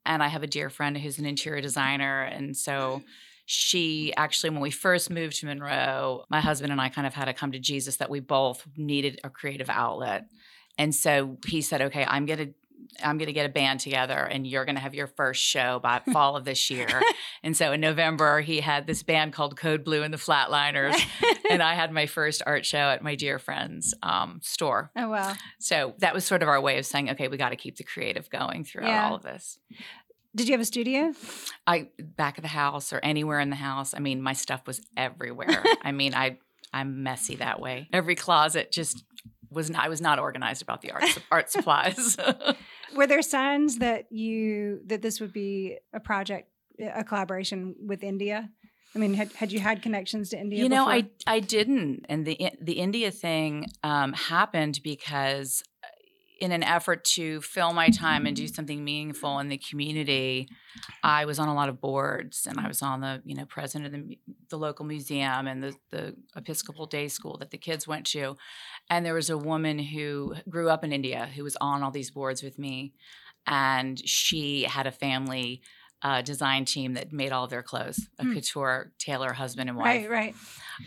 And 0.06 0.24
I 0.24 0.28
have 0.30 0.44
a 0.44 0.48
dear 0.48 0.70
friend 0.70 0.98
who's 0.98 1.20
an 1.20 1.26
interior 1.26 1.62
designer. 1.62 2.24
And 2.24 2.58
so 2.58 3.04
she 3.46 4.14
actually, 4.18 4.50
when 4.50 4.62
we 4.62 4.72
first 4.72 5.10
moved 5.10 5.36
to 5.40 5.46
Monroe, 5.46 6.26
my 6.30 6.42
husband 6.42 6.72
and 6.72 6.82
I 6.82 6.90
kind 6.90 7.08
of 7.08 7.14
had 7.14 7.26
to 7.26 7.34
come 7.34 7.52
to 7.54 7.60
Jesus 7.60 7.98
that 7.98 8.10
we 8.10 8.20
both 8.20 8.68
needed 8.76 9.20
a 9.24 9.30
creative 9.30 9.70
outlet. 9.70 10.26
And 10.78 10.94
so 10.94 11.38
he 11.46 11.62
said, 11.62 11.82
okay, 11.82 12.06
I'm 12.08 12.26
going 12.26 12.40
to. 12.40 12.54
I'm 13.04 13.18
going 13.18 13.28
to 13.28 13.34
get 13.34 13.46
a 13.46 13.50
band 13.54 13.80
together 13.80 14.16
and 14.18 14.46
you're 14.48 14.66
going 14.66 14.76
to 14.76 14.82
have 14.82 14.96
your 14.96 15.08
first 15.08 15.44
show 15.44 15.80
by 15.80 16.02
fall 16.14 16.36
of 16.36 16.46
this 16.46 16.70
year. 16.70 16.88
and 17.44 17.56
so 17.56 17.72
in 17.72 17.82
November, 17.82 18.42
he 18.42 18.60
had 18.62 18.88
this 18.88 19.04
band 19.04 19.34
called 19.34 19.56
Code 19.58 19.84
Blue 19.84 20.04
and 20.04 20.14
the 20.14 20.18
Flatliners. 20.18 20.96
and 21.50 21.62
I 21.62 21.74
had 21.76 21.92
my 21.92 22.06
first 22.06 22.42
art 22.46 22.66
show 22.66 22.78
at 22.78 23.04
my 23.04 23.16
dear 23.16 23.40
friend's 23.40 23.94
um, 24.04 24.40
store. 24.44 24.92
oh 24.96 25.10
wow. 25.10 25.34
So 25.60 25.94
that 26.00 26.14
was 26.14 26.26
sort 26.26 26.42
of 26.44 26.50
our 26.50 26.60
way 26.62 26.78
of 26.80 26.86
saying, 26.86 27.10
okay, 27.12 27.28
we 27.28 27.38
got 27.38 27.50
to 27.50 27.56
keep 27.56 27.78
the 27.78 27.84
creative 27.84 28.30
going 28.30 28.64
throughout 28.64 28.90
Yeah. 28.90 29.10
all 29.10 29.16
of 29.16 29.24
this. 29.24 29.60
Did 30.36 30.48
you 30.48 30.54
have 30.54 30.62
a 30.62 30.66
studio? 30.66 31.14
I 31.66 31.88
back 32.00 32.38
of 32.38 32.44
the 32.44 32.48
house 32.50 32.94
or 32.94 33.00
anywhere 33.02 33.40
in 33.40 33.50
the 33.50 33.56
house. 33.56 33.94
I 33.96 34.00
mean, 34.00 34.22
my 34.22 34.34
stuff 34.34 34.68
was 34.68 34.82
everywhere. 34.96 35.64
I 35.84 35.92
mean, 35.92 36.14
I 36.14 36.38
I'm 36.74 37.02
messy 37.02 37.38
that 37.38 37.60
way. 37.60 37.88
Every 37.94 38.14
closet 38.16 38.72
just 38.72 39.04
was 39.52 39.70
not, 39.70 39.84
I 39.84 39.90
was 39.90 40.02
not 40.02 40.20
organized 40.20 40.62
about 40.62 40.82
the 40.82 40.92
art 40.92 41.18
art 41.32 41.52
supplies. 41.52 42.18
Were 42.96 43.08
there 43.08 43.22
signs 43.22 43.80
that 43.80 44.12
you 44.12 44.82
that 44.86 45.02
this 45.02 45.20
would 45.20 45.34
be 45.34 45.78
a 45.94 46.00
project, 46.00 46.50
a 46.80 47.04
collaboration 47.04 47.76
with 47.86 48.04
India? 48.04 48.50
I 48.96 49.00
mean, 49.00 49.14
had, 49.14 49.32
had 49.34 49.52
you 49.52 49.60
had 49.60 49.82
connections 49.82 50.30
to 50.30 50.40
India? 50.40 50.64
you 50.64 50.70
know, 50.70 50.86
before? 50.86 51.10
I 51.28 51.36
I 51.36 51.40
didn't, 51.40 52.06
and 52.10 52.26
the 52.26 52.52
the 52.60 52.74
India 52.74 53.12
thing 53.12 53.68
um, 53.84 54.14
happened 54.14 54.80
because 54.84 55.62
uh, 55.84 55.88
in 56.40 56.52
an 56.52 56.64
effort 56.64 57.04
to 57.04 57.42
fill 57.42 57.74
my 57.74 57.90
time 57.90 58.26
and 58.26 58.36
do 58.36 58.48
something 58.48 58.84
meaningful 58.84 59.40
in 59.40 59.50
the 59.50 59.58
community, 59.58 60.48
I 61.04 61.26
was 61.26 61.38
on 61.38 61.48
a 61.48 61.54
lot 61.54 61.70
of 61.70 61.82
boards, 61.82 62.48
and 62.48 62.60
I 62.60 62.68
was 62.68 62.82
on 62.82 63.02
the 63.02 63.22
you 63.26 63.36
know 63.36 63.46
president 63.46 63.94
of 63.94 64.08
the, 64.08 64.18
the 64.50 64.58
local 64.58 64.86
museum 64.86 65.48
and 65.48 65.62
the 65.62 65.76
the 65.92 66.16
Episcopal 66.36 66.86
day 66.86 67.08
school 67.08 67.38
that 67.40 67.52
the 67.52 67.58
kids 67.58 67.88
went 67.88 68.06
to, 68.08 68.38
and 68.90 69.06
there 69.06 69.14
was 69.14 69.30
a 69.30 69.38
woman 69.38 69.80
who 69.80 70.36
grew 70.50 70.70
up 70.70 70.84
in 70.84 70.94
India 70.94 71.30
who 71.36 71.44
was 71.44 71.58
on 71.62 71.84
all 71.84 71.92
these 71.92 72.12
boards 72.12 72.44
with 72.44 72.58
me, 72.58 72.94
and 73.46 74.00
she 74.08 74.64
had 74.64 74.88
a 74.88 74.92
family. 74.92 75.62
Uh, 76.04 76.22
design 76.22 76.64
team 76.64 76.94
that 76.94 77.12
made 77.12 77.32
all 77.32 77.44
of 77.46 77.50
their 77.50 77.64
clothes, 77.64 78.08
a 78.20 78.24
Hmm. 78.24 78.34
couture 78.36 78.92
tailor 79.00 79.34
husband 79.34 79.68
and 79.68 79.76
wife 79.80 80.08
right, 80.08 80.10
right. 80.12 80.36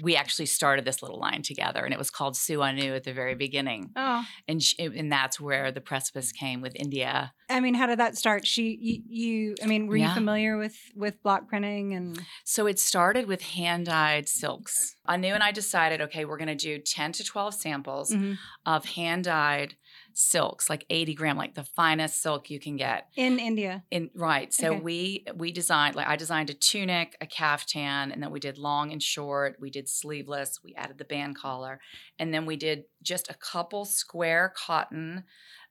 we 0.05 0.15
actually 0.15 0.47
started 0.47 0.85
this 0.85 1.03
little 1.03 1.19
line 1.19 1.43
together 1.43 1.85
and 1.85 1.93
it 1.93 1.99
was 1.99 2.11
called 2.11 2.37
Sue 2.37 2.63
Anu 2.63 2.95
at 2.95 3.03
the 3.03 3.13
very 3.13 3.35
beginning. 3.35 3.91
Oh, 3.97 4.25
And 4.47 4.63
sh 4.63 4.75
and 4.79 5.11
that's 5.11 5.41
where 5.41 5.73
the 5.73 5.81
precipice 5.81 6.31
came 6.31 6.61
with 6.61 6.75
India. 6.77 7.33
I 7.49 7.59
mean, 7.59 7.75
how 7.75 7.87
did 7.87 7.99
that 7.99 8.17
start? 8.17 8.47
She, 8.47 8.79
you, 8.81 9.03
you 9.09 9.55
I 9.61 9.67
mean, 9.67 9.89
were 9.89 9.97
you 9.97 10.09
familiar 10.11 10.57
with 10.57 10.77
with 10.95 11.21
block 11.25 11.49
printing 11.49 11.93
and? 11.95 12.17
So 12.45 12.69
it 12.69 12.79
started 12.79 13.27
with 13.27 13.43
hand-dyed 13.43 14.29
silks. 14.29 14.95
Anu 15.07 15.35
and 15.35 15.43
I 15.43 15.51
decided, 15.51 16.01
okay, 16.03 16.25
we're 16.25 16.39
going 16.39 16.57
to 16.57 16.67
do 16.69 16.79
10 16.79 17.11
to 17.15 17.25
12 17.25 17.55
samples 17.55 18.13
Mhm. 18.15 18.39
of 18.65 18.85
hand-dyed 18.85 19.75
silks, 20.21 20.69
like 20.71 20.85
80 20.91 21.15
gram, 21.15 21.37
like 21.37 21.55
the 21.55 21.65
finest 21.65 22.21
silk 22.23 22.51
you 22.51 22.61
can 22.61 22.77
get. 22.77 23.09
in 23.17 23.39
India. 23.39 23.85
In 23.91 24.11
right. 24.15 24.53
So 24.53 24.69
Okay. 24.75 24.81
we 24.81 25.25
we 25.35 25.53
designed 25.53 25.97
like 25.97 26.07
I 26.09 26.17
designed 26.17 26.51
a 26.51 26.55
tunic, 26.55 27.17
a 27.21 27.27
caftan, 27.27 28.13
and 28.13 28.23
then 28.23 28.31
we 28.31 28.41
did 28.41 28.59
long 28.59 28.93
and 28.93 29.03
short. 29.03 29.57
We 29.61 29.71
did 29.71 29.89
sleeveless. 29.89 30.61
We 30.63 30.75
added 30.75 30.99
the 30.99 31.05
band 31.05 31.37
collar, 31.37 31.81
and 32.19 32.33
then 32.35 32.47
we 32.47 32.57
did 32.57 32.85
just 33.03 33.31
a 33.31 33.35
couple 33.35 33.85
square 33.85 34.53
cotton 34.57 35.25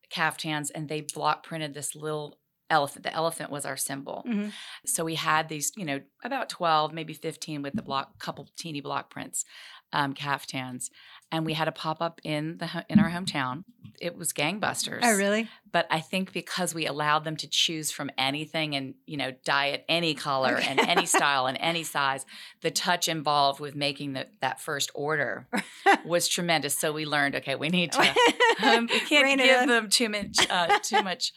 caftans, 0.09 0.71
and 0.71 0.89
they 0.89 1.01
block 1.01 1.43
printed 1.43 1.73
this 1.73 1.95
little 1.95 2.39
elephant. 2.69 3.03
The 3.03 3.13
elephant 3.13 3.49
was 3.51 3.65
our 3.65 3.77
symbol. 3.77 4.23
Mhm. 4.27 4.51
So 4.85 5.03
we 5.03 5.15
had 5.15 5.49
these, 5.49 5.71
you 5.75 5.85
know, 5.85 6.01
about 6.23 6.49
twelve, 6.49 6.93
maybe 6.93 7.13
fifteen 7.13 7.61
with 7.61 7.73
the 7.73 7.81
block, 7.81 8.19
couple 8.19 8.47
teeny 8.57 8.81
block 8.81 9.09
prints, 9.09 9.43
um, 9.91 10.13
caftans, 10.13 10.89
and 11.31 11.45
we 11.45 11.53
had 11.53 11.67
a 11.67 11.71
pop 11.71 12.01
up 12.01 12.19
in 12.23 12.57
the 12.57 12.85
in 12.89 12.99
our 12.99 13.09
hometown. 13.09 13.63
It 14.01 14.15
was 14.15 14.31
gangbusters 14.31 15.01
Oh, 15.03 15.17
really? 15.17 15.49
but 15.73 15.85
I 15.91 15.99
think 15.99 16.31
because 16.31 16.73
we 16.73 16.85
allowed 16.85 17.25
them 17.25 17.35
to 17.35 17.47
choose 17.49 17.91
from 17.91 18.09
anything 18.17 18.73
and 18.75 18.93
you 19.05 19.17
know 19.17 19.31
dye 19.43 19.67
it 19.67 19.85
any 19.89 20.13
color 20.13 20.55
Okay. 20.57 20.65
and 20.67 20.79
any 20.79 21.05
style 21.17 21.47
and 21.47 21.57
any 21.59 21.83
size, 21.83 22.25
the 22.61 22.71
touch 22.71 23.07
involved 23.09 23.59
with 23.59 23.75
making 23.75 24.13
the, 24.13 24.27
that 24.41 24.61
first 24.61 24.89
order 24.95 25.47
was 26.05 26.27
tremendous. 26.29 26.77
So 26.79 26.93
we 26.93 27.05
learned, 27.05 27.35
okay, 27.35 27.55
we 27.55 27.67
need 27.69 27.91
to 27.91 27.99
um, 28.63 28.87
we 28.91 28.99
can't 29.01 29.25
Rein 29.25 29.39
it 29.39 29.45
give 29.47 29.67
them 29.67 29.89
too 29.89 30.07
much 30.09 30.37
uh, 30.49 30.79
too 30.79 31.03
much 31.03 31.33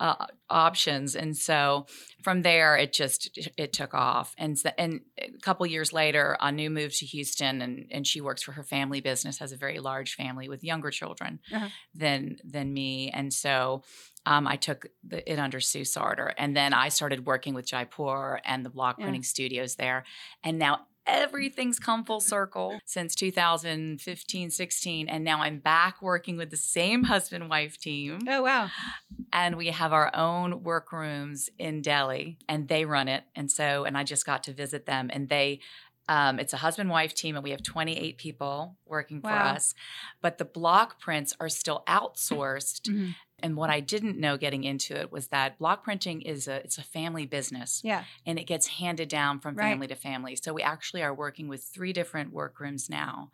uh, 0.00 0.26
options, 0.48 1.16
and 1.16 1.36
so 1.36 1.86
from 2.22 2.42
there 2.42 2.76
it 2.76 2.92
just 2.92 3.38
it 3.56 3.72
took 3.72 3.94
off. 3.94 4.34
And 4.38 4.58
so, 4.58 4.70
and 4.78 5.00
a 5.18 5.40
couple 5.40 5.66
years 5.66 5.92
later, 5.92 6.36
Anu 6.40 6.70
moved 6.70 6.98
to 6.98 7.06
Houston, 7.06 7.62
and 7.62 7.86
and 7.90 8.06
she 8.06 8.20
works 8.20 8.42
for 8.42 8.52
her 8.52 8.62
family 8.62 9.00
business, 9.00 9.38
has 9.38 9.52
a 9.52 9.56
very 9.56 9.78
large 9.80 10.14
family 10.14 10.48
with 10.48 10.62
younger 10.64 10.90
children 10.90 11.40
Uh-huh. 11.52 11.68
than 11.94 12.36
than 12.44 12.72
me, 12.72 13.10
and 13.10 13.32
so. 13.32 13.82
Um, 14.26 14.46
I 14.46 14.56
took 14.56 14.88
the, 15.02 15.32
it 15.32 15.38
under 15.38 15.58
Sue 15.58 15.84
Sartor, 15.84 16.34
and 16.36 16.54
then 16.54 16.74
I 16.74 16.90
started 16.90 17.24
working 17.24 17.54
with 17.54 17.66
Jaipur 17.66 18.40
and 18.44 18.62
the 18.62 18.68
block 18.68 18.96
Yeah. 18.98 19.04
printing 19.04 19.22
studios 19.22 19.76
there. 19.76 20.04
And 20.42 20.58
now 20.58 20.80
everything's 21.08 21.78
come 21.78 22.04
full 22.04 22.20
circle 22.20 22.78
since 22.84 23.14
2015, 23.14 24.50
16. 24.50 25.08
And 25.08 25.24
now 25.24 25.40
I'm 25.40 25.58
back 25.58 26.00
working 26.02 26.36
with 26.36 26.50
the 26.50 26.56
same 26.56 27.04
husband 27.04 27.48
wife 27.48 27.78
team. 27.78 28.20
Oh, 28.28 28.42
wow. 28.42 28.68
And 29.32 29.56
we 29.56 29.68
have 29.68 29.92
our 29.92 30.14
own 30.14 30.62
workrooms 30.62 31.48
in 31.58 31.82
Delhi 31.82 32.38
and 32.48 32.68
they 32.68 32.84
run 32.84 33.08
it. 33.08 33.24
And 33.34 33.50
so, 33.50 33.84
and 33.84 33.96
I 33.96 34.04
just 34.04 34.26
got 34.26 34.44
to 34.44 34.52
visit 34.52 34.86
them 34.86 35.10
and 35.12 35.28
they, 35.28 35.60
um, 36.08 36.38
it's 36.38 36.52
a 36.52 36.58
husband 36.58 36.90
wife 36.90 37.14
team 37.14 37.34
and 37.34 37.44
we 37.44 37.50
have 37.50 37.62
28 37.62 38.16
people 38.18 38.76
working 38.86 39.20
for 39.20 39.28
us. 39.30 39.74
But 40.22 40.38
the 40.38 40.44
block 40.44 41.00
prints 41.00 41.34
are 41.40 41.48
still 41.48 41.82
outsourced. 41.86 42.82
Mhm. 42.88 43.14
And 43.40 43.56
what 43.56 43.70
I 43.70 43.80
didn't 43.80 44.18
know 44.18 44.36
getting 44.36 44.64
into 44.64 44.96
it 44.98 45.12
was 45.12 45.28
that 45.28 45.58
block 45.58 45.84
printing 45.84 46.22
is 46.22 46.48
a 46.48 46.56
it's 46.64 46.76
a 46.78 46.82
family 46.82 47.24
business 47.26 47.80
Yeah. 47.84 48.04
and 48.26 48.38
it 48.38 48.44
gets 48.44 48.66
handed 48.66 49.08
down 49.08 49.38
from 49.38 49.54
Right. 49.54 49.70
family 49.70 49.86
to 49.86 49.94
family. 49.94 50.34
So 50.36 50.52
we 50.52 50.62
actually 50.62 51.02
are 51.02 51.14
working 51.14 51.46
with 51.48 51.62
three 51.62 51.92
different 51.92 52.32
workrooms 52.32 52.90
now, 52.90 53.30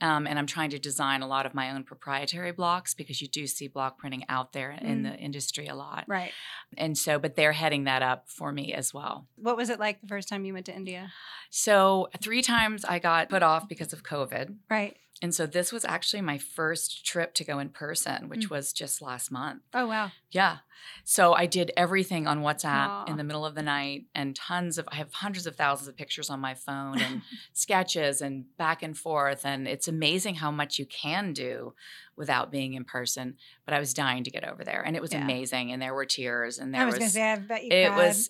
um, 0.00 0.26
and 0.26 0.38
I'm 0.38 0.46
trying 0.46 0.70
to 0.70 0.78
design 0.78 1.20
a 1.22 1.26
lot 1.26 1.44
of 1.44 1.52
my 1.54 1.70
own 1.70 1.84
proprietary 1.84 2.52
blocks 2.52 2.94
because 2.94 3.20
you 3.20 3.28
do 3.28 3.46
see 3.46 3.68
block 3.68 3.98
printing 3.98 4.24
out 4.28 4.52
there 4.52 4.70
in 4.70 5.02
Mm. 5.02 5.10
the 5.10 5.16
industry 5.18 5.66
a 5.66 5.74
lot. 5.74 6.04
Right. 6.06 6.32
And 6.78 6.96
so, 6.96 7.18
but 7.18 7.36
they're 7.36 7.52
heading 7.52 7.84
that 7.84 8.02
up 8.02 8.28
for 8.30 8.52
me 8.52 8.72
as 8.72 8.94
well. 8.94 9.26
What 9.36 9.56
was 9.58 9.68
it 9.68 9.78
like 9.78 10.00
the 10.00 10.08
first 10.08 10.28
time 10.28 10.44
you 10.46 10.54
went 10.54 10.66
to 10.66 10.74
India? 10.74 11.12
So 11.50 12.08
three 12.22 12.40
times 12.42 12.84
I 12.86 12.98
got 12.98 13.28
put 13.28 13.42
off 13.42 13.68
because 13.68 13.92
of 13.92 14.02
COVID. 14.02 14.56
Right. 14.70 14.96
And 15.22 15.32
so 15.34 15.46
this 15.46 15.72
was 15.72 15.84
actually 15.84 16.20
my 16.20 16.36
first 16.36 17.06
trip 17.06 17.32
to 17.34 17.44
go 17.44 17.60
in 17.60 17.68
person, 17.68 18.28
which 18.28 18.48
Mm. 18.48 18.50
was 18.50 18.72
just 18.72 19.00
last 19.00 19.30
month. 19.30 19.62
Oh, 19.72 19.86
wow. 19.86 20.10
Yeah. 20.32 20.58
So 21.04 21.32
I 21.32 21.46
did 21.46 21.70
everything 21.76 22.26
on 22.26 22.40
WhatsApp 22.40 22.88
Aw. 22.88 23.04
in 23.04 23.16
the 23.16 23.22
middle 23.22 23.46
of 23.46 23.54
the 23.54 23.62
night 23.62 24.06
and 24.16 24.34
tons 24.34 24.78
of, 24.78 24.88
I 24.90 24.96
have 24.96 25.12
hundreds 25.12 25.46
of 25.46 25.54
thousands 25.54 25.86
of 25.86 25.96
pictures 25.96 26.28
on 26.28 26.40
my 26.40 26.54
phone 26.54 27.00
and 27.00 27.22
sketches 27.52 28.20
and 28.20 28.46
back 28.56 28.82
and 28.82 28.98
forth. 28.98 29.46
And 29.46 29.68
it's 29.68 29.86
amazing 29.86 30.34
how 30.34 30.50
much 30.50 30.80
you 30.80 30.86
can 30.86 31.32
do 31.32 31.74
without 32.16 32.50
being 32.50 32.74
in 32.74 32.84
person. 32.84 33.36
But 33.64 33.74
I 33.74 33.78
was 33.78 33.94
dying 33.94 34.24
to 34.24 34.30
get 34.30 34.42
over 34.44 34.64
there 34.64 34.82
and 34.84 34.96
it 34.96 35.02
was 35.02 35.12
Yeah. 35.12 35.22
amazing. 35.22 35.70
And 35.70 35.80
there 35.80 35.94
were 35.94 36.04
tears 36.04 36.58
and 36.58 36.74
there 36.74 36.82
I 36.82 36.84
was, 36.86 36.94
was, 36.94 36.98
going 36.98 37.08
to 37.10 37.14
say, 37.14 37.32
I 37.32 37.36
bet 37.36 37.62
you 37.64 37.70
it 37.70 37.86
cried. 37.92 37.96
was 38.06 38.28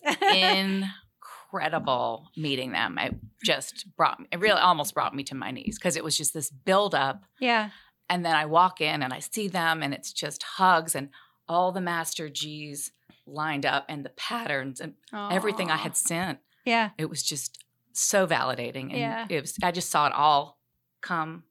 incredible 1.53 2.29
meeting 2.37 2.73
them. 2.73 2.99
It 2.99 3.15
just 3.45 3.87
brought 3.97 4.21
me, 4.21 4.27
it 4.33 4.41
really 4.41 4.61
almost 4.61 4.95
brought 4.95 5.15
me 5.15 5.23
to 5.25 5.35
my 5.35 5.51
knees 5.51 5.79
because 5.79 5.97
it 5.97 6.05
was 6.05 6.17
just 6.17 6.35
this 6.35 6.51
buildup 6.51 7.25
yeah. 7.41 7.71
And 8.09 8.27
then 8.27 8.35
I 8.35 8.45
walk 8.45 8.81
in 8.83 9.03
and 9.03 9.11
I 9.13 9.21
see 9.21 9.49
them, 9.49 9.83
and 9.83 9.95
it's 9.95 10.13
just 10.13 10.43
hugs 10.43 10.95
and 10.95 11.09
all 11.49 11.73
the 11.73 11.81
Master 11.81 12.29
G's 12.29 12.93
lined 13.27 13.65
up 13.65 13.87
and 13.89 14.05
the 14.05 14.11
patterns 14.11 14.81
and 14.81 14.95
everything 15.15 15.71
I 15.71 15.77
had 15.77 15.97
sent. 15.97 16.39
Yeah. 16.67 16.91
It 16.99 17.09
was 17.09 17.23
just 17.23 17.65
so 17.95 18.27
validating. 18.27 18.91
And 18.91 18.99
Yeah. 18.99 19.27
it 19.31 19.41
was, 19.41 19.57
I 19.63 19.71
just 19.71 19.91
saw 19.91 20.07
it 20.09 20.13
all 20.13 20.59
come 21.01 21.45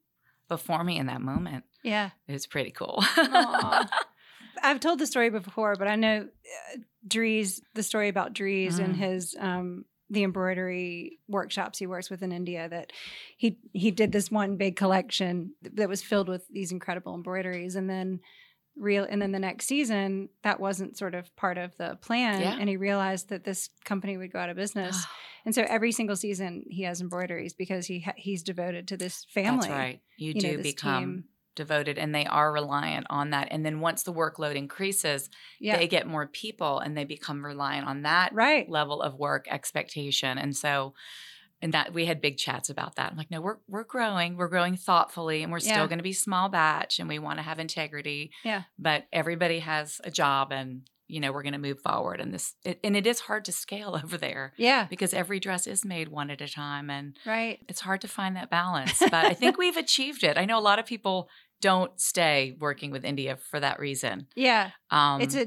before 0.48 0.84
me 0.84 0.98
in 0.98 1.06
that 1.06 1.20
moment. 1.20 1.64
Yeah. 1.82 2.10
It 2.28 2.32
was 2.32 2.46
pretty 2.46 2.70
cool. 2.70 3.02
I've 4.62 4.78
told 4.80 5.00
the 5.00 5.06
story 5.06 5.30
before, 5.30 5.74
but 5.76 5.88
I 5.88 5.96
know 5.96 6.28
uh, 6.28 6.78
Dries, 7.08 7.60
the 7.74 7.82
story 7.82 8.08
about 8.08 8.34
Dries 8.34 8.78
and 8.78 8.94
Mm. 8.94 8.98
his 8.98 9.34
um 9.40 9.84
the 10.12 10.22
embroidery 10.22 11.18
workshops 11.26 11.78
he 11.78 11.86
works 11.86 12.10
with 12.10 12.22
in 12.22 12.30
India 12.32 12.68
that 12.68 12.92
he 13.36 13.58
he 13.72 13.90
did 13.90 14.12
this 14.12 14.30
one 14.30 14.56
big 14.56 14.76
collection 14.76 15.54
that 15.62 15.88
was 15.88 16.02
filled 16.02 16.28
with 16.28 16.46
these 16.48 16.70
incredible 16.70 17.14
embroideries 17.14 17.74
and 17.74 17.88
then 17.88 18.20
real 18.76 19.06
and 19.08 19.20
then 19.20 19.32
the 19.32 19.38
next 19.38 19.66
season 19.66 20.28
that 20.44 20.60
wasn't 20.60 20.96
sort 20.96 21.14
of 21.14 21.34
part 21.36 21.58
of 21.58 21.76
the 21.78 21.98
plan 22.02 22.40
Yeah. 22.40 22.56
and 22.58 22.68
he 22.68 22.76
realized 22.76 23.28
that 23.30 23.44
this 23.44 23.68
company 23.84 24.16
would 24.16 24.32
go 24.32 24.38
out 24.38 24.48
of 24.50 24.56
business 24.56 24.96
ah. 24.98 25.10
and 25.44 25.54
so 25.54 25.62
every 25.68 25.92
single 25.92 26.16
season 26.16 26.64
he 26.70 26.82
has 26.84 27.00
embroideries 27.00 27.54
because 27.54 27.86
he 27.86 28.00
ha- 28.00 28.14
he's 28.16 28.42
devoted 28.42 28.88
to 28.88 28.96
this 28.96 29.26
family 29.32 29.68
That's 29.68 29.78
right. 29.78 30.00
You, 30.16 30.32
you 30.34 30.40
do 30.40 30.56
this 30.58 30.66
become 30.74 31.04
team. 31.04 31.24
Devoted 31.54 31.98
and 31.98 32.14
they 32.14 32.26
are 32.26 32.52
reliant 32.52 33.06
on 33.10 33.30
that. 33.30 33.48
And 33.50 33.64
then 33.64 33.80
once 33.80 34.02
the 34.02 34.12
workload 34.12 34.54
increases, 34.54 35.28
yeah 35.60 35.76
they 35.76 35.86
get 35.88 36.06
more 36.06 36.26
people 36.26 36.78
and 36.78 36.96
they 36.96 37.04
become 37.04 37.44
reliant 37.44 37.86
on 37.86 38.02
that 38.02 38.32
right 38.34 38.68
level 38.68 39.02
of 39.02 39.14
work 39.18 39.46
expectation. 39.50 40.38
And 40.38 40.56
so 40.56 40.94
and 41.62 41.72
that 41.74 41.94
we 41.94 42.06
had 42.06 42.20
big 42.20 42.38
chats 42.38 42.70
about 42.70 42.96
that. 42.96 43.12
I'm 43.12 43.16
like, 43.16 43.30
no, 43.30 43.40
we're 43.40 43.58
we're 43.68 43.84
growing, 43.84 44.36
we're 44.36 44.48
growing 44.48 44.76
thoughtfully, 44.76 45.42
and 45.44 45.52
we're 45.52 45.58
Yeah. 45.60 45.74
still 45.74 45.86
going 45.86 46.00
to 46.00 46.02
be 46.02 46.12
small 46.12 46.48
batch, 46.48 46.98
and 46.98 47.08
we 47.08 47.20
want 47.20 47.38
to 47.38 47.42
have 47.44 47.60
integrity. 47.60 48.32
Yeah. 48.44 48.62
But 48.78 49.06
everybody 49.12 49.60
has 49.60 50.00
a 50.02 50.10
job, 50.10 50.50
and 50.50 50.88
you 51.12 51.20
know 51.20 51.30
we're 51.32 51.42
going 51.42 51.52
to 51.52 51.58
move 51.58 51.80
forward. 51.80 52.20
And 52.20 52.32
this, 52.34 52.54
it, 52.64 52.80
and 52.82 52.96
it 52.96 53.06
is 53.06 53.20
hard 53.20 53.44
to 53.44 53.52
scale 53.52 53.98
over 54.02 54.16
there 54.16 54.52
yeah 54.56 54.86
because 54.90 55.12
every 55.14 55.38
dress 55.40 55.66
is 55.66 55.84
made 55.84 56.08
one 56.08 56.30
at 56.30 56.40
a 56.40 56.48
time, 56.48 56.90
and 56.90 57.16
right 57.26 57.58
it's 57.68 57.80
hard 57.80 58.00
to 58.00 58.08
find 58.08 58.36
that 58.36 58.50
balance. 58.50 58.98
But 59.10 59.26
I 59.26 59.34
think 59.34 59.58
we've 59.58 59.76
achieved 59.76 60.24
it. 60.24 60.36
I 60.38 60.44
know 60.46 60.58
a 60.58 60.66
lot 60.70 60.78
of 60.78 60.86
people 60.86 61.28
don't 61.60 61.92
stay 62.00 62.56
working 62.58 62.90
with 62.90 63.04
India 63.04 63.36
for 63.36 63.60
that 63.60 63.78
reason. 63.78 64.26
yeah 64.34 64.70
Um, 64.90 65.20
it's 65.24 65.36
a 65.36 65.46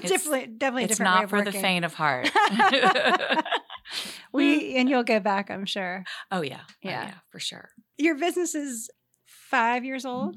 definitely 0.00 0.46
definitely 0.46 0.84
it's 0.84 0.98
different 0.98 1.14
way 1.14 1.20
not 1.22 1.30
for 1.30 1.42
the 1.42 1.52
faint 1.52 1.84
of 1.84 1.94
heart. 1.94 2.28
we 4.32 4.76
and 4.76 4.88
you'll 4.88 5.04
go 5.04 5.20
back 5.20 5.50
i'm 5.50 5.64
sure 5.64 6.04
oh 6.30 6.42
yeah, 6.42 6.60
Oh, 6.68 6.72
Yeah. 6.82 7.06
yeah, 7.06 7.14
for 7.30 7.38
sure. 7.40 7.70
your 7.98 8.16
business 8.16 8.54
is 8.54 8.90
five 9.24 9.84
years 9.84 10.04
old 10.04 10.36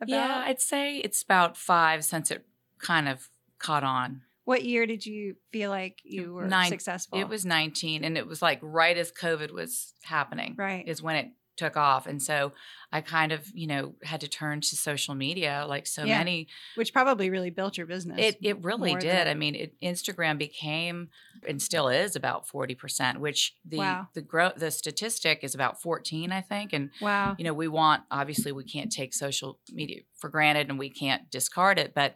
about 0.00 0.14
Yeah, 0.14 0.42
I'd 0.46 0.60
say 0.60 0.98
it's 0.98 1.22
about 1.22 1.56
five 1.56 2.04
since 2.04 2.30
it 2.30 2.44
kind 2.78 3.08
of 3.08 3.28
caught 3.62 3.84
on. 3.84 4.22
what 4.44 4.64
year 4.64 4.86
did 4.86 5.06
you 5.06 5.36
feel 5.52 5.70
like 5.70 6.00
you 6.02 6.34
were 6.34 6.46
Nine- 6.48 6.68
successful 6.68 7.18
It 7.18 7.28
was 7.28 7.44
19, 7.46 8.02
and 8.04 8.18
it 8.18 8.26
was 8.26 8.42
like 8.42 8.58
right 8.60 8.98
as 8.98 9.12
COVID 9.12 9.52
was 9.52 9.94
happening, 10.02 10.54
right 10.58 10.86
is 10.86 11.00
when 11.00 11.16
it 11.16 11.28
took 11.58 11.76
off. 11.76 12.06
And 12.06 12.20
so 12.20 12.52
I 12.90 13.02
kind 13.02 13.30
of, 13.30 13.46
you 13.54 13.66
know, 13.66 13.94
had 14.02 14.22
to 14.22 14.28
turn 14.28 14.62
to 14.62 14.74
social 14.74 15.14
media 15.14 15.66
like 15.68 15.86
so 15.86 16.02
Yeah. 16.02 16.16
many 16.18 16.48
which 16.76 16.94
probably 16.94 17.28
really 17.28 17.50
built 17.50 17.76
your 17.76 17.86
business 17.86 18.18
It 18.18 18.38
it 18.42 18.64
really 18.64 18.94
did. 18.94 19.02
than- 19.10 19.28
I 19.28 19.34
mean, 19.34 19.54
it, 19.54 19.74
Instagram 19.82 20.38
became 20.38 21.10
and 21.46 21.60
still 21.60 21.88
is 21.88 22.16
about 22.16 22.48
forty 22.48 22.74
percent, 22.74 23.20
which 23.20 23.54
the 23.66 23.76
Wow. 23.78 24.08
the 24.14 24.22
growth 24.22 24.54
the 24.56 24.70
statistic 24.70 25.40
is 25.44 25.54
about 25.54 25.80
fourteen, 25.82 26.32
I 26.32 26.40
think. 26.40 26.72
And 26.72 26.90
wow 27.02 27.36
you 27.38 27.44
know, 27.44 27.54
we 27.54 27.68
want 27.68 28.02
obviously 28.10 28.50
we 28.50 28.64
can't 28.64 28.90
take 28.90 29.12
social 29.12 29.60
media 29.70 30.00
for 30.18 30.30
granted 30.30 30.70
and 30.70 30.78
we 30.78 30.88
can't 30.88 31.30
discard 31.30 31.78
it, 31.78 31.92
but 31.94 32.14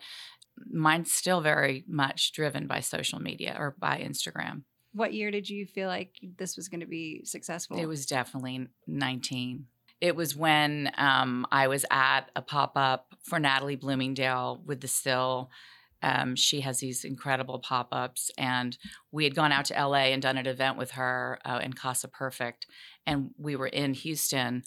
mine's 0.70 1.12
still 1.12 1.40
very 1.40 1.84
much 1.88 2.32
driven 2.32 2.66
by 2.66 2.80
social 2.80 3.20
media 3.20 3.56
or 3.58 3.74
by 3.78 3.98
Instagram. 3.98 4.62
what 4.92 5.12
year 5.12 5.30
did 5.30 5.48
you 5.48 5.66
feel 5.66 5.88
like 5.88 6.12
this 6.38 6.56
was 6.56 6.68
going 6.68 6.80
to 6.80 6.86
be 6.86 7.22
successful 7.24 7.78
It 7.78 7.86
was 7.86 8.06
definitely 8.06 8.68
19. 8.86 9.66
It 10.00 10.14
was 10.14 10.36
when 10.36 10.90
um, 10.98 11.46
I 11.50 11.68
was 11.68 11.84
at 11.90 12.30
a 12.36 12.42
pop 12.42 12.72
up 12.76 13.14
for 13.22 13.38
Natalie 13.38 13.76
Bloomingdale 13.76 14.62
with 14.64 14.80
the 14.80 14.88
Still. 14.88 15.50
Um, 16.02 16.36
she 16.36 16.60
has 16.60 16.80
these 16.80 17.04
incredible 17.04 17.58
pop 17.58 17.88
ups, 17.92 18.30
and 18.36 18.76
we 19.10 19.24
had 19.24 19.34
gone 19.34 19.52
out 19.52 19.64
to 19.66 19.74
LA 19.74 20.12
and 20.12 20.20
done 20.20 20.36
an 20.36 20.46
event 20.46 20.76
with 20.76 20.92
her 20.92 21.38
uh, 21.44 21.60
in 21.62 21.72
Casa 21.72 22.08
Perfect. 22.08 22.66
And 23.06 23.30
we 23.38 23.56
were 23.56 23.66
in 23.66 23.94
Houston 23.94 24.62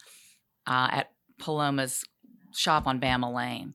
uh, 0.65 0.89
at 0.91 1.11
Paloma's 1.39 2.03
shop 2.53 2.87
on 2.87 2.99
Bammel 2.99 3.33
Lane. 3.35 3.73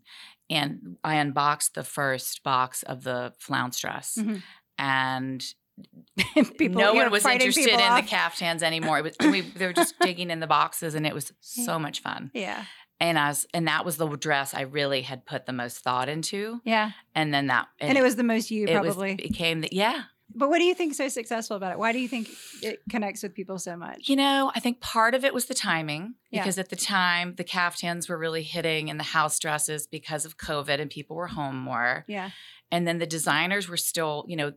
And 0.51 0.97
I 1.03 1.15
unboxed 1.17 1.75
the 1.75 1.85
first 1.85 2.43
box 2.43 2.83
of 2.83 3.03
the 3.05 3.33
flounce 3.39 3.81
dress. 3.81 4.19
Mhm. 4.21 4.43
And 4.79 5.45
people 6.59 6.81
no 6.81 6.95
one 6.95 7.11
was 7.11 7.25
interested 7.25 7.69
in 7.69 7.79
people 7.79 7.97
the 7.97 8.03
caftans 8.03 8.63
anymore. 8.71 8.99
It 8.99 9.03
was 9.05 9.17
we, 9.21 9.41
they 9.41 9.67
were 9.67 9.73
just 9.73 9.99
digging 10.01 10.31
in 10.31 10.41
the 10.41 10.47
boxes, 10.47 10.95
and 10.95 11.07
it 11.07 11.15
was 11.15 11.33
so 11.41 11.79
much 11.79 12.01
fun. 12.01 12.31
yeah 12.35 12.65
And 13.01 13.19
I 13.19 13.29
was, 13.29 13.47
and 13.53 13.67
that 13.67 13.85
was 13.85 13.97
the 13.97 14.07
dress 14.17 14.55
I 14.55 14.61
really 14.63 15.03
had 15.03 15.27
put 15.27 15.47
the 15.47 15.53
most 15.53 15.79
thought 15.79 16.09
into. 16.09 16.61
yeah 16.65 16.93
And 17.15 17.35
then 17.35 17.49
that, 17.49 17.67
and, 17.81 17.99
it 17.99 18.03
was 18.03 18.17
the 18.17 18.23
most 18.23 18.51
you 18.51 18.67
it 18.69 18.81
was 18.81 18.95
probably 18.95 19.15
became 19.17 19.63
the 19.63 19.69
yeah. 19.73 20.03
But 20.35 20.49
what 20.49 20.59
do 20.59 20.65
you 20.65 20.75
think 20.75 20.93
is 20.93 20.97
so 20.97 21.09
successful 21.09 21.57
about 21.57 21.73
it 21.73 21.79
why 21.79 21.93
do 21.93 21.99
you 21.99 22.09
think 22.09 22.29
it 22.63 22.79
connects 22.91 23.23
with 23.23 23.35
people 23.35 23.59
so 23.59 23.77
much 23.77 24.09
You 24.09 24.17
know, 24.17 24.51
I 24.55 24.61
think 24.61 24.81
part 24.81 25.15
of 25.15 25.25
it 25.25 25.35
was 25.35 25.47
the 25.47 25.55
timing 25.55 26.15
Yeah. 26.31 26.43
because 26.43 26.59
at 26.59 26.69
the 26.71 26.77
time 26.77 27.35
the 27.37 27.45
caftans 27.45 28.09
were 28.09 28.19
really 28.19 28.43
hitting 28.43 28.91
and 28.91 28.99
the 28.99 29.05
house 29.05 29.39
dresses 29.39 29.87
because 29.87 30.25
of 30.25 30.37
COVID 30.39 30.81
and 30.81 30.91
people 30.91 31.17
were 31.17 31.29
home 31.29 31.57
more. 31.57 32.05
yeah 32.09 32.31
And 32.73 32.87
then 32.89 32.99
the 32.99 33.07
designers 33.07 33.69
were 33.69 33.77
still, 33.77 34.25
you 34.27 34.37
know, 34.37 34.53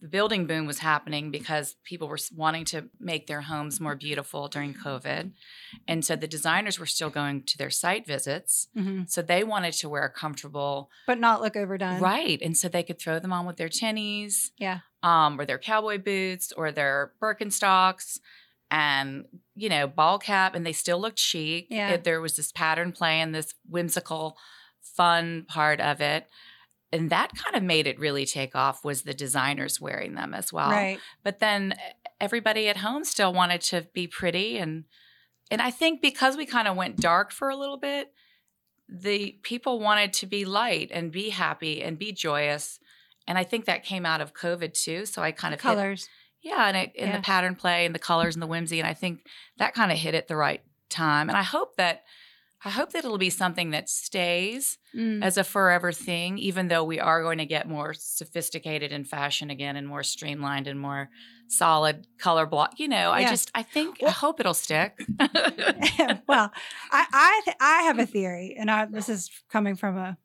the 0.00 0.08
building 0.08 0.46
boom 0.46 0.66
was 0.66 0.78
happening 0.78 1.30
because 1.30 1.76
people 1.84 2.08
were 2.08 2.18
wanting 2.34 2.64
to 2.66 2.88
make 2.98 3.26
their 3.26 3.42
homes 3.42 3.80
more 3.80 3.94
beautiful 3.94 4.48
during 4.48 4.74
COVID. 4.74 5.32
And 5.86 6.04
so 6.04 6.16
the 6.16 6.26
designers 6.26 6.78
were 6.78 6.86
still 6.86 7.10
going 7.10 7.42
to 7.44 7.58
their 7.58 7.70
site 7.70 8.06
visits. 8.06 8.68
hmm 8.74 9.02
So 9.06 9.22
they 9.22 9.44
wanted 9.44 9.74
to 9.74 9.88
wear 9.88 10.08
comfortable, 10.08 10.90
but 11.06 11.18
not 11.18 11.42
look 11.42 11.56
overdone 11.56 12.00
right? 12.00 12.40
And 12.42 12.56
so 12.56 12.68
they 12.68 12.82
could 12.82 12.98
throw 13.00 13.18
them 13.18 13.32
on 13.32 13.46
with 13.46 13.56
their 13.56 13.68
tinnies, 13.68 14.50
yeah 14.58 14.80
um, 15.02 15.40
or 15.40 15.44
their 15.44 15.58
cowboy 15.58 15.98
boots, 15.98 16.52
or 16.52 16.70
their 16.72 17.12
Birkenstocks, 17.20 18.18
and 18.70 19.24
you 19.54 19.68
know, 19.68 19.86
ball 19.86 20.18
cap, 20.18 20.54
and 20.54 20.64
they 20.64 20.72
still 20.72 21.00
looked 21.00 21.18
chic. 21.18 21.66
Yeah. 21.70 21.90
It- 21.90 22.04
there 22.04 22.20
was 22.20 22.36
this 22.36 22.52
pattern 22.52 22.92
play 22.92 23.20
and 23.20 23.34
this 23.34 23.54
whimsical, 23.68 24.36
fun 24.80 25.44
part 25.48 25.80
of 25.80 26.00
it. 26.00 26.26
And 26.92 27.08
that 27.10 27.32
kind 27.34 27.56
of 27.56 27.62
made 27.62 27.86
it 27.86 27.98
really 27.98 28.26
take 28.26 28.54
off 28.54 28.84
was 28.84 29.02
the 29.02 29.14
designers 29.14 29.80
wearing 29.80 30.14
them 30.14 30.34
as 30.34 30.52
well. 30.52 30.70
right 30.70 30.98
But 31.24 31.38
then 31.38 31.72
eh, 31.72 31.76
everybody 32.20 32.68
at 32.68 32.76
home 32.78 33.04
still 33.04 33.32
wanted 33.32 33.60
to 33.62 33.86
be 33.94 34.06
pretty 34.06 34.58
and 34.58 34.84
and 35.50 35.60
I 35.60 35.70
think 35.70 36.00
because 36.00 36.36
we 36.36 36.46
kind 36.46 36.66
of 36.68 36.76
went 36.76 36.96
dark 36.96 37.30
for 37.30 37.50
a 37.50 37.56
little 37.56 37.76
bit, 37.76 38.10
the 38.88 39.38
people 39.42 39.80
wanted 39.80 40.12
to 40.14 40.26
be 40.26 40.44
light 40.46 40.90
and 40.92 41.12
be 41.12 41.28
happy 41.30 41.82
and 41.82 41.98
be 41.98 42.10
joyous. 42.12 42.78
And 43.26 43.36
I 43.36 43.44
think 43.44 43.66
that 43.66 43.84
came 43.84 44.06
out 44.06 44.20
of 44.20 44.32
COVID 44.34 44.72
too. 44.72 45.04
So 45.04 45.22
I 45.22 45.30
kind 45.32 45.52
of 45.52 45.60
hit- 45.60 45.66
colors 45.68 46.08
yeah, 46.42 46.66
and 46.66 46.76
it, 46.76 46.92
in 46.96 47.08
Yeah. 47.08 47.16
the 47.18 47.22
pattern 47.22 47.54
play 47.54 47.86
and 47.86 47.94
the 47.94 48.00
colors 48.00 48.34
and 48.34 48.42
the 48.42 48.48
whimsy, 48.48 48.80
and 48.80 48.88
I 48.88 48.94
think 48.94 49.26
that 49.58 49.74
kind 49.74 49.92
of 49.92 49.98
hit 49.98 50.14
at 50.14 50.26
the 50.26 50.34
right 50.36 50.60
time. 50.88 51.28
And 51.28 51.38
I 51.38 51.42
hope 51.44 51.76
that 51.76 52.02
I 52.64 52.70
hope 52.70 52.92
that 52.92 53.04
it'll 53.04 53.18
be 53.18 53.30
something 53.30 53.70
that 53.70 53.88
stays 53.88 54.78
Mm. 54.94 55.24
as 55.24 55.36
a 55.38 55.44
forever 55.44 55.90
thing, 55.90 56.36
even 56.38 56.68
though 56.68 56.84
we 56.84 57.00
are 57.00 57.22
going 57.22 57.38
to 57.38 57.46
get 57.46 57.66
more 57.66 57.94
sophisticated 57.94 58.92
in 58.92 59.04
fashion 59.04 59.48
again 59.50 59.74
and 59.74 59.88
more 59.88 60.02
streamlined 60.02 60.66
and 60.66 60.78
more 60.78 61.08
solid 61.48 62.06
color 62.18 62.44
block. 62.46 62.78
You 62.78 62.88
know, 62.88 63.10
I 63.10 63.24
just 63.24 63.50
I 63.54 63.62
think 63.62 64.02
I 64.06 64.10
hope 64.10 64.38
it'll 64.38 64.52
stick. 64.54 64.98
well, 65.18 66.52
I 66.90 67.06
I, 67.12 67.40
th- 67.44 67.56
I 67.60 67.82
have 67.84 67.98
a 67.98 68.06
theory, 68.06 68.54
and 68.58 68.70
I, 68.70 68.84
this 68.84 69.08
is 69.08 69.30
coming 69.50 69.76
from 69.76 69.96
a 69.96 70.18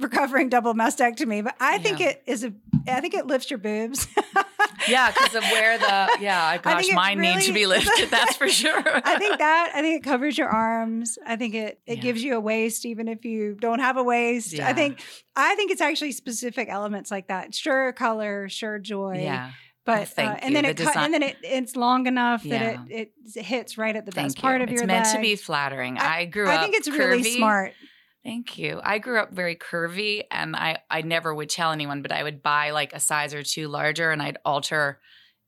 recovering 0.00 0.48
double 0.48 0.74
mastectomy, 0.74 1.42
but 1.44 1.54
I 1.60 1.78
think 1.78 2.00
it 2.00 2.22
is 2.26 2.44
a. 2.44 2.52
I 2.88 3.00
think 3.00 3.14
it 3.14 3.26
lifts 3.26 3.50
your 3.50 3.58
boobs. 3.58 4.06
yeah, 4.88 5.10
because 5.10 5.34
of 5.34 5.42
where 5.44 5.78
the 5.78 6.16
yeah, 6.20 6.44
I 6.46 6.58
gosh, 6.58 6.88
it 6.88 6.94
mine 6.94 7.18
needs 7.20 7.46
to 7.46 7.52
be 7.52 7.66
lifted. 7.66 8.10
That's 8.10 8.36
for 8.36 8.48
sure. 8.62 8.82
I 8.86 9.18
think 9.18 9.38
that. 9.38 9.72
I 9.74 9.80
think 9.82 10.04
it 10.04 10.08
covers 10.08 10.36
your 10.38 10.48
arms. 10.48 11.18
I 11.26 11.36
think 11.36 11.54
it 11.54 11.80
it 11.86 11.96
Yeah. 11.98 12.02
gives 12.02 12.22
you 12.22 12.36
a 12.36 12.40
waist, 12.40 12.84
even 12.86 13.08
if 13.08 13.24
you 13.24 13.56
don't 13.60 13.80
have 13.80 13.96
a 13.96 14.02
waist. 14.02 14.58
I 14.60 14.72
think 14.72 15.00
I 15.36 15.54
think 15.54 15.70
it's 15.70 15.80
actually 15.80 16.12
specific 16.12 16.68
elements 16.68 17.10
like 17.10 17.28
that. 17.28 17.54
Sure, 17.54 17.92
color, 17.92 18.48
sure, 18.48 18.78
joy. 18.78 19.20
yeah. 19.22 19.50
But 19.86 20.10
Well, 20.16 20.28
uh, 20.30 20.36
and 20.40 20.50
you. 20.50 20.54
then 20.54 20.64
The 20.64 20.70
it 20.70 20.76
cut, 20.78 20.86
design- 20.86 21.04
and 21.04 21.14
then 21.14 21.22
it 21.22 21.36
it's 21.42 21.76
long 21.76 22.06
enough 22.06 22.44
Yeah. 22.44 22.58
that 22.76 22.90
it, 22.90 23.12
it 23.34 23.44
hits 23.44 23.76
right 23.76 23.94
at 23.94 24.06
the 24.06 24.12
Thank 24.12 24.28
best 24.28 24.38
part 24.38 24.62
of 24.62 24.70
it's 24.70 24.80
your 24.80 24.86
meant 24.86 25.06
to 25.14 25.20
be 25.20 25.36
flattering. 25.36 25.98
I, 25.98 26.24
grew 26.24 26.48
up. 26.48 26.58
I 26.58 26.62
think 26.62 26.74
it's 26.74 26.88
really 26.88 27.22
smart. 27.22 27.74
Thank 28.24 28.56
you. 28.56 28.80
I 28.82 28.98
grew 28.98 29.20
up 29.20 29.32
very 29.32 29.54
curvy 29.54 30.22
and 30.30 30.56
I, 30.56 30.78
I 30.90 31.02
never 31.02 31.34
would 31.34 31.50
tell 31.50 31.72
anyone, 31.72 32.00
but 32.00 32.10
I 32.10 32.22
would 32.22 32.42
buy 32.42 32.70
like 32.70 32.94
a 32.94 33.00
size 33.00 33.34
or 33.34 33.42
two 33.42 33.68
larger 33.68 34.10
and 34.10 34.22
I'd 34.22 34.38
alter 34.44 34.98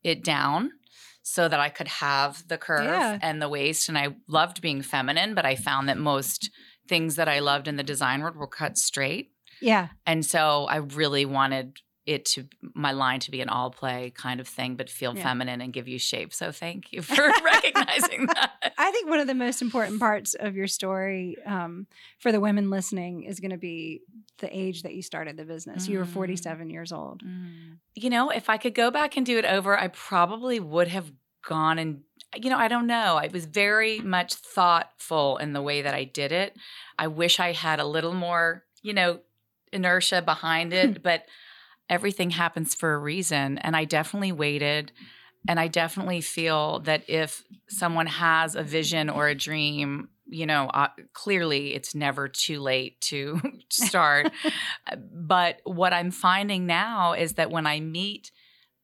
it 0.03 0.23
down 0.23 0.71
so 1.23 1.47
that 1.47 1.59
I 1.59 1.69
could 1.69 1.87
have 1.87 2.47
the 2.47 2.57
curve 2.57 2.85
Yeah. 2.85 3.17
and 3.21 3.41
the 3.41 3.49
waist. 3.49 3.89
And 3.89 3.97
I 3.97 4.15
loved 4.27 4.61
being 4.61 4.81
feminine, 4.83 5.33
but 5.33 5.45
I 5.45 5.55
found 5.55 5.89
that 5.89 5.97
most 5.97 6.51
things 6.87 7.15
that 7.15 7.27
I 7.27 7.39
loved 7.39 7.67
in 7.67 7.77
the 7.77 7.83
design 7.83 8.21
world 8.21 8.35
were 8.37 8.47
cut 8.47 8.77
straight. 8.77 9.31
Yeah. 9.59 9.87
And 10.05 10.23
so 10.25 10.65
I 10.69 10.77
really 10.77 11.25
wanted 11.25 11.79
it 12.07 12.25
to 12.25 12.47
my 12.73 12.91
line 12.93 13.19
to 13.19 13.29
be 13.31 13.41
an 13.41 13.49
all 13.49 13.69
play 13.69 14.11
kind 14.15 14.39
of 14.39 14.47
thing, 14.47 14.75
but 14.75 14.89
feel 14.89 15.13
Yeah. 15.15 15.23
feminine 15.23 15.59
and 15.61 15.71
give 15.73 15.87
you 15.87 15.99
shape. 15.99 16.33
So 16.33 16.51
thank 16.51 16.91
you 16.93 17.01
for 17.03 17.29
recognizing 17.43 18.25
that. 18.27 18.73
I 18.77 18.91
think 18.91 19.09
one 19.09 19.19
of 19.19 19.27
the 19.27 19.35
most 19.35 19.61
important 19.61 19.99
parts 19.99 20.33
of 20.33 20.55
your 20.55 20.67
story 20.67 21.35
um, 21.45 21.85
for 22.19 22.31
the 22.31 22.39
women 22.39 22.69
listening 22.69 23.23
is 23.23 23.39
going 23.41 23.51
to 23.51 23.57
be 23.57 24.01
the 24.39 24.47
age 24.57 24.83
that 24.83 24.95
you 24.95 25.01
started 25.01 25.35
the 25.37 25.43
business. 25.45 25.87
You 25.87 25.99
were 25.99 26.05
Mm. 26.05 26.13
47 26.13 26.69
years 26.69 26.91
old. 26.93 27.21
You 27.93 28.09
know, 28.09 28.29
if 28.29 28.49
I 28.49 28.57
could 28.57 28.73
go 28.73 28.89
back 28.89 29.17
and 29.17 29.25
do 29.25 29.37
it 29.37 29.45
over, 29.45 29.77
I 29.77 29.89
probably 29.89 30.59
would 30.61 30.87
have 30.87 31.11
gone 31.45 31.77
and, 31.77 32.01
you 32.35 32.49
know, 32.49 32.57
I 32.57 32.67
don't 32.69 32.87
know. 32.87 33.17
I 33.17 33.27
was 33.27 33.45
very 33.45 33.99
much 33.99 34.33
thoughtful 34.33 35.37
in 35.37 35.53
the 35.53 35.61
way 35.61 35.81
that 35.81 35.93
I 35.93 36.03
did 36.03 36.31
it. 36.31 36.55
I 36.97 37.07
wish 37.07 37.39
I 37.39 37.51
had 37.51 37.79
a 37.79 37.85
little 37.85 38.13
more, 38.13 38.63
you 38.81 38.93
know, 38.93 39.19
inertia 39.73 40.21
behind 40.21 40.73
it, 40.73 41.01
but 41.09 41.25
everything 41.89 42.31
happens 42.31 42.75
for 42.75 42.93
a 42.93 42.97
reason. 42.99 43.57
And 43.59 43.75
I 43.75 43.85
definitely 43.85 44.31
waited. 44.31 44.91
And 45.47 45.59
I 45.59 45.67
definitely 45.67 46.21
feel 46.21 46.79
that 46.81 47.09
if 47.09 47.43
someone 47.69 48.07
has 48.07 48.55
a 48.55 48.63
vision 48.63 49.09
or 49.09 49.27
a 49.27 49.35
dream, 49.35 50.09
you 50.25 50.45
know, 50.45 50.67
uh, 50.73 50.89
clearly 51.13 51.73
it's 51.73 51.95
never 51.95 52.27
too 52.27 52.59
late 52.59 52.99
to 53.01 53.39
start. 53.69 54.31
but 55.13 55.61
what 55.63 55.93
I'm 55.93 56.11
finding 56.11 56.65
now 56.65 57.13
is 57.13 57.33
that 57.33 57.51
when 57.51 57.65
I 57.65 57.79
meet 57.79 58.31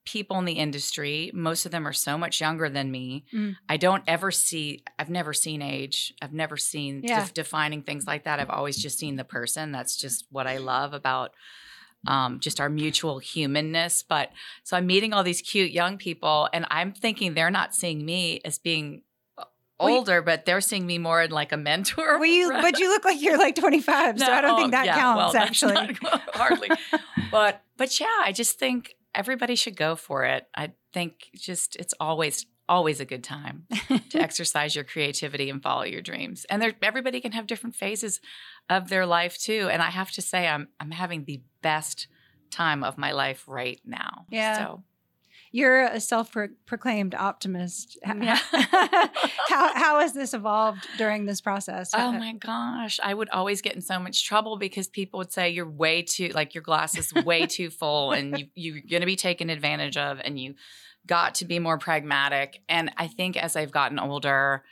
people 0.06 0.38
in 0.38 0.46
the 0.46 0.54
industry, 0.54 1.32
most 1.34 1.66
of 1.66 1.72
them 1.72 1.88
are 1.88 1.94
so 1.94 2.18
much 2.18 2.42
younger 2.42 2.70
than 2.70 2.92
me. 2.92 3.26
Mm. 3.34 3.56
I 3.70 3.78
don't 3.78 4.04
ever 4.06 4.32
see, 4.32 4.84
I've 5.00 5.10
never 5.10 5.34
seen 5.34 5.62
age. 5.62 6.14
I've 6.22 6.34
never 6.34 6.58
seen 6.58 7.02
Yeah. 7.04 7.22
def- 7.22 7.34
defining 7.34 7.84
things 7.84 8.06
like 8.06 8.26
that. 8.26 8.40
I've 8.40 8.50
always 8.50 8.78
just 8.78 9.00
seen 9.00 9.16
the 9.16 9.24
person. 9.24 9.72
That's 9.72 9.96
just 9.96 10.26
what 10.30 10.46
I 10.46 10.58
love 10.58 10.94
about 10.94 11.32
um, 12.08 12.40
just 12.40 12.60
our 12.60 12.70
mutual 12.70 13.20
humanness. 13.20 14.04
But 14.08 14.32
so 14.64 14.78
I'm 14.78 14.88
meeting 14.88 15.14
all 15.14 15.24
these 15.24 15.42
cute 15.42 15.72
young 15.72 15.98
people, 15.98 16.50
and 16.54 16.66
I'm 16.70 16.92
thinking 16.92 17.34
they're 17.34 17.52
not 17.52 17.74
seeing 17.74 18.06
me 18.06 18.42
as 18.46 18.60
being 18.60 19.04
uh, 19.38 19.46
older, 19.80 20.22
but 20.22 20.46
they're 20.46 20.62
seeing 20.62 20.86
me 20.86 20.98
more 20.98 21.22
in 21.22 21.32
like 21.32 21.52
a 21.52 21.58
mentor. 21.58 22.20
Well, 22.20 22.26
you, 22.26 22.52
but 22.62 22.80
you 22.80 22.90
look 22.90 23.06
like 23.06 23.22
you're 23.22 23.38
like 23.38 23.56
25, 23.56 24.20
so 24.20 24.26
I 24.26 24.42
don't 24.42 24.52
oh, 24.52 24.58
think 24.58 24.72
that 24.72 24.86
yeah, 24.86 24.96
counts, 24.96 25.34
well, 25.34 25.44
actually. 25.44 25.74
not- 25.74 26.22
hardly. 26.34 26.70
but 27.32 27.64
but 27.78 28.00
yeah, 28.00 28.08
I 28.22 28.32
just 28.32 28.60
think 28.60 28.96
everybody 29.16 29.56
should 29.56 29.76
go 29.76 29.96
for 29.96 30.26
it. 30.26 30.48
I 30.56 30.72
think 30.92 31.30
just 31.36 31.76
it's 31.76 31.94
always 32.00 32.46
always 32.70 33.00
a 33.00 33.06
good 33.06 33.24
time 33.24 33.66
to 34.10 34.20
exercise 34.20 34.76
your 34.76 34.84
creativity 34.84 35.50
and 35.50 35.62
follow 35.62 35.84
your 35.84 36.02
dreams. 36.02 36.46
And 36.50 36.62
there 36.62 36.74
everybody 36.82 37.20
can 37.22 37.34
have 37.34 37.48
different 37.48 37.76
phases 37.76 38.20
of 38.70 38.90
their 38.90 39.06
life 39.06 39.38
too. 39.38 39.70
And 39.72 39.82
I 39.82 39.90
have 39.90 40.12
to 40.12 40.22
say 40.22 40.48
I'm 40.48 40.68
I'm 40.80 40.92
having 40.92 41.26
the 41.26 41.42
best 41.62 42.08
time 42.52 42.84
of 42.84 42.98
my 42.98 43.12
life 43.12 43.44
right 43.48 43.82
now. 43.86 44.26
Yeah. 44.30 44.58
So 44.58 44.84
You're 45.52 45.84
a 45.86 46.00
self-proclaimed 46.00 47.16
optimist. 47.16 47.98
Yeah. 48.06 48.36
how 49.50 49.74
how 49.76 50.00
has 50.00 50.14
this 50.14 50.34
evolved 50.34 50.88
during 50.98 51.26
this 51.26 51.42
process? 51.42 51.92
Oh 51.94 52.12
my 52.12 52.34
gosh. 52.34 53.00
I 53.04 53.14
would 53.14 53.30
always 53.30 53.62
get 53.62 53.76
in 53.76 53.82
so 53.82 54.00
much 54.00 54.26
trouble 54.26 54.58
because 54.58 54.88
people 54.88 55.18
would 55.20 55.32
say 55.32 55.50
you're 55.50 55.70
way 55.70 56.02
too 56.04 56.30
like 56.30 56.54
your 56.56 56.64
glass 56.64 56.98
is 56.98 57.14
way 57.14 57.46
too 57.58 57.70
full 57.70 58.12
and 58.12 58.38
you 58.40 58.48
you're 58.56 58.82
gonna 58.90 59.06
be 59.06 59.16
taken 59.16 59.50
advantage 59.50 59.98
of 59.98 60.20
and 60.24 60.40
you 60.40 60.56
got 61.06 61.36
to 61.36 61.46
be 61.46 61.60
more 61.60 61.78
pragmatic. 61.78 62.62
And 62.70 62.92
I 62.98 63.08
think 63.08 63.38
as 63.38 63.56
I've 63.56 63.72
gotten 63.72 64.00
older, 64.00 64.64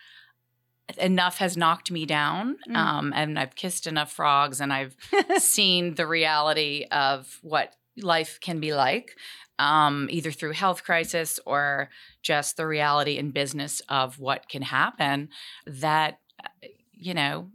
enough 0.98 1.38
has 1.38 1.58
knocked 1.58 1.92
me 1.92 2.06
down. 2.06 2.58
Mm. 2.70 2.76
Um, 2.76 3.14
and 3.16 3.40
I've 3.40 3.56
kissed 3.56 3.88
enough 3.88 4.12
frogs 4.12 4.60
and 4.60 4.72
I've 4.74 4.96
seen 5.38 5.96
the 5.96 6.08
reality 6.08 6.86
of 6.92 7.40
what 7.42 7.76
life 7.98 8.40
can 8.42 8.60
be 8.60 8.74
like, 8.74 9.16
um, 9.60 10.08
either 10.10 10.32
through 10.32 10.54
health 10.54 10.84
crisis 10.84 11.40
or 11.46 11.90
just 12.22 12.58
the 12.58 12.68
reality 12.68 13.18
in 13.18 13.32
business 13.32 13.82
of 13.90 14.20
what 14.20 14.50
can 14.50 14.62
happen. 14.62 15.30
That 15.66 16.20
uh, 16.44 16.68
you 16.94 17.14
know, 17.14 17.50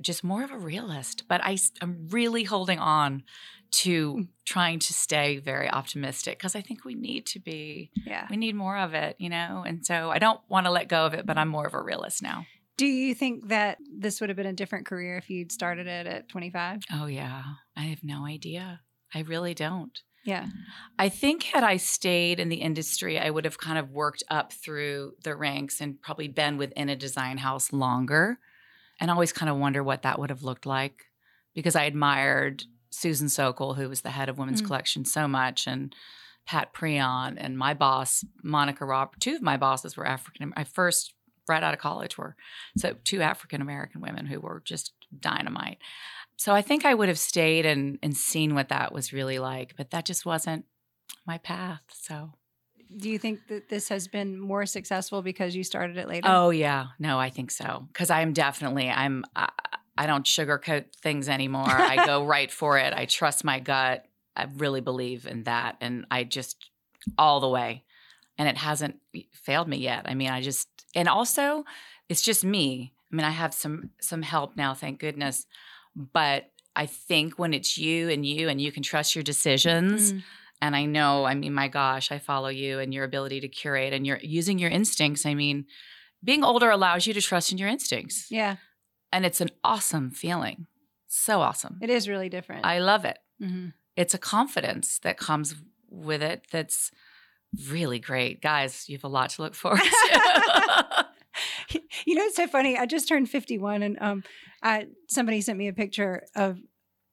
just 0.00 0.24
more 0.24 0.44
of 0.44 0.50
a 0.50 0.58
realist. 0.58 1.24
But 1.28 1.40
I, 1.42 1.58
am 1.80 2.06
really 2.10 2.44
holding 2.44 2.78
on 2.78 3.22
to 3.70 4.14
mm. 4.14 4.28
trying 4.44 4.78
to 4.80 4.92
stay 4.92 5.38
very 5.38 5.70
optimistic 5.70 6.38
because 6.38 6.54
I 6.54 6.60
think 6.60 6.84
we 6.84 6.94
need 6.94 7.26
to 7.26 7.38
be. 7.38 7.90
yeah. 8.06 8.26
We 8.30 8.36
need 8.36 8.54
more 8.54 8.76
of 8.76 8.94
it, 8.94 9.16
you 9.18 9.28
know. 9.28 9.64
And 9.66 9.84
so 9.84 10.10
I 10.10 10.18
don't 10.18 10.40
want 10.48 10.66
to 10.66 10.72
let 10.72 10.88
go 10.88 11.06
of 11.06 11.14
it, 11.14 11.26
but 11.26 11.38
I'm 11.38 11.48
more 11.48 11.66
of 11.66 11.74
a 11.74 11.82
realist 11.82 12.22
now. 12.22 12.46
Do 12.76 12.86
you 12.86 13.14
think 13.14 13.48
that 13.48 13.78
this 13.94 14.20
would 14.20 14.30
have 14.30 14.36
been 14.36 14.46
a 14.46 14.52
different 14.54 14.86
career 14.86 15.18
if 15.18 15.28
you'd 15.28 15.52
started 15.52 15.86
it 15.86 16.06
at 16.06 16.28
25? 16.28 16.82
Oh 16.94 17.06
yeah, 17.06 17.42
I 17.76 17.82
have 17.82 18.02
no 18.02 18.24
idea. 18.24 18.80
I 19.14 19.20
really 19.20 19.54
don't. 19.54 19.98
Yeah. 20.24 20.46
I 20.98 21.08
think 21.08 21.44
had 21.44 21.64
I 21.64 21.76
stayed 21.76 22.40
in 22.40 22.48
the 22.48 22.56
industry, 22.56 23.18
I 23.18 23.30
would 23.30 23.44
have 23.44 23.58
kind 23.58 23.78
of 23.78 23.90
worked 23.90 24.22
up 24.28 24.52
through 24.52 25.14
the 25.24 25.34
ranks 25.34 25.80
and 25.80 26.00
probably 26.00 26.28
been 26.28 26.56
within 26.56 26.88
a 26.88 26.96
design 26.96 27.38
house 27.38 27.72
longer. 27.72 28.38
And 28.98 29.10
I 29.10 29.14
always 29.14 29.32
kind 29.32 29.48
of 29.48 29.56
wonder 29.56 29.82
what 29.82 30.02
that 30.02 30.18
would 30.18 30.30
have 30.30 30.42
looked 30.42 30.66
like 30.66 31.06
because 31.54 31.74
I 31.74 31.84
admired 31.84 32.64
Susan 32.90 33.28
Sokol, 33.28 33.74
who 33.74 33.88
was 33.88 34.00
the 34.02 34.10
head 34.10 34.28
of 34.28 34.38
Women's 34.38 34.62
Mm. 34.62 34.66
Collection, 34.66 35.04
so 35.04 35.26
much, 35.28 35.66
and 35.66 35.94
Pat 36.46 36.72
Preon, 36.72 37.36
and 37.38 37.56
my 37.56 37.74
boss, 37.74 38.24
Monica 38.42 38.84
Rob. 38.84 39.14
Two 39.20 39.36
of 39.36 39.42
my 39.42 39.56
bosses 39.56 39.96
were 39.96 40.06
African. 40.06 40.52
I 40.56 40.64
first, 40.64 41.14
right 41.48 41.62
out 41.62 41.74
of 41.74 41.80
college, 41.80 42.18
were 42.18 42.34
so 42.76 42.96
two 43.04 43.20
African 43.22 43.60
American 43.60 44.00
women 44.00 44.26
who 44.26 44.40
were 44.40 44.62
just 44.64 44.92
dynamite. 45.18 45.78
So 46.36 46.54
I 46.54 46.62
think 46.62 46.84
I 46.84 46.94
would 46.94 47.08
have 47.08 47.18
stayed 47.18 47.66
and 47.66 47.98
and 48.02 48.16
seen 48.16 48.54
what 48.54 48.70
that 48.70 48.92
was 48.92 49.12
really 49.12 49.38
like, 49.38 49.74
but 49.76 49.90
that 49.90 50.04
just 50.04 50.24
wasn't 50.26 50.64
my 51.26 51.38
path. 51.38 51.82
So 51.92 52.32
Do 52.96 53.08
you 53.10 53.18
think 53.18 53.46
that 53.48 53.68
this 53.68 53.88
has 53.90 54.08
been 54.08 54.40
more 54.40 54.66
successful 54.66 55.22
because 55.22 55.54
you 55.54 55.62
started 55.62 55.96
it 55.98 56.08
later? 56.08 56.26
oh 56.28 56.50
yeah, 56.50 56.86
no, 56.98 57.20
I 57.20 57.30
think 57.30 57.50
so 57.50 57.86
because 57.92 58.10
I'm 58.10 58.32
definitely 58.32 58.88
I'm 58.88 59.24
I, 59.36 59.50
I 60.00 60.06
don't 60.06 60.24
sugarcoat 60.24 60.94
things 61.02 61.28
anymore. 61.28 61.68
I 61.68 62.06
go 62.06 62.24
right 62.24 62.50
for 62.50 62.78
it. 62.78 62.94
I 62.94 63.04
trust 63.04 63.44
my 63.44 63.60
gut. 63.60 64.06
I 64.34 64.46
really 64.56 64.80
believe 64.80 65.26
in 65.26 65.42
that, 65.42 65.76
and 65.82 66.06
I 66.10 66.24
just 66.24 66.56
all 67.18 67.40
the 67.40 67.50
way. 67.50 67.84
And 68.38 68.48
it 68.48 68.56
hasn't 68.56 68.96
failed 69.34 69.68
me 69.68 69.76
yet. 69.76 70.06
I 70.06 70.14
mean, 70.14 70.30
I 70.30 70.40
just 70.40 70.68
and 70.94 71.06
also 71.06 71.64
it's 72.08 72.22
just 72.22 72.46
me. 72.46 72.94
I 73.12 73.16
mean, 73.16 73.26
I 73.26 73.30
have 73.30 73.52
some 73.52 73.90
some 74.00 74.22
help 74.22 74.56
now, 74.56 74.72
thank 74.72 75.00
goodness. 75.00 75.44
But 75.94 76.50
I 76.74 76.86
think 76.86 77.38
when 77.38 77.52
it's 77.52 77.76
you 77.76 78.08
and 78.08 78.24
you 78.24 78.48
and 78.48 78.58
you 78.58 78.72
can 78.72 78.82
trust 78.82 79.14
your 79.14 79.22
decisions. 79.22 80.14
Mm. 80.14 80.22
And 80.62 80.76
I 80.76 80.86
know, 80.86 81.26
I 81.26 81.34
mean, 81.34 81.52
my 81.52 81.68
gosh, 81.68 82.10
I 82.10 82.18
follow 82.18 82.48
you 82.48 82.78
and 82.78 82.94
your 82.94 83.04
ability 83.04 83.40
to 83.40 83.48
curate 83.48 83.92
and 83.92 84.06
you're 84.06 84.20
using 84.22 84.58
your 84.58 84.70
instincts. 84.70 85.26
I 85.26 85.34
mean, 85.34 85.66
being 86.24 86.42
older 86.42 86.70
allows 86.70 87.06
you 87.06 87.12
to 87.14 87.20
trust 87.20 87.52
in 87.52 87.58
your 87.58 87.68
instincts. 87.68 88.30
Yeah. 88.30 88.56
And 89.12 89.26
it's 89.26 89.40
an 89.40 89.50
awesome 89.64 90.10
feeling. 90.10 90.66
So 91.08 91.40
awesome. 91.40 91.78
It 91.82 91.90
is 91.90 92.08
really 92.08 92.28
different. 92.28 92.64
I 92.64 92.78
love 92.78 93.04
it. 93.04 93.18
Mhm. 93.42 93.72
It's 93.96 94.14
a 94.14 94.18
confidence 94.18 94.98
that 95.00 95.18
comes 95.18 95.56
with 95.88 96.22
it 96.22 96.46
that's 96.52 96.90
really 97.68 97.98
great. 97.98 98.40
Guys, 98.40 98.88
you 98.88 98.96
have 98.96 99.04
a 99.04 99.08
lot 99.08 99.30
to 99.30 99.42
look 99.42 99.54
forward 99.54 99.80
to. 99.80 101.06
you 102.06 102.14
know, 102.14 102.22
it's 102.24 102.36
so 102.36 102.46
funny. 102.46 102.76
I 102.76 102.86
just 102.86 103.08
turned 103.08 103.28
51 103.28 103.82
and 103.82 103.98
um, 104.00 104.24
I, 104.62 104.86
somebody 105.08 105.40
sent 105.40 105.58
me 105.58 105.68
a 105.68 105.72
picture 105.72 106.22
of 106.36 106.58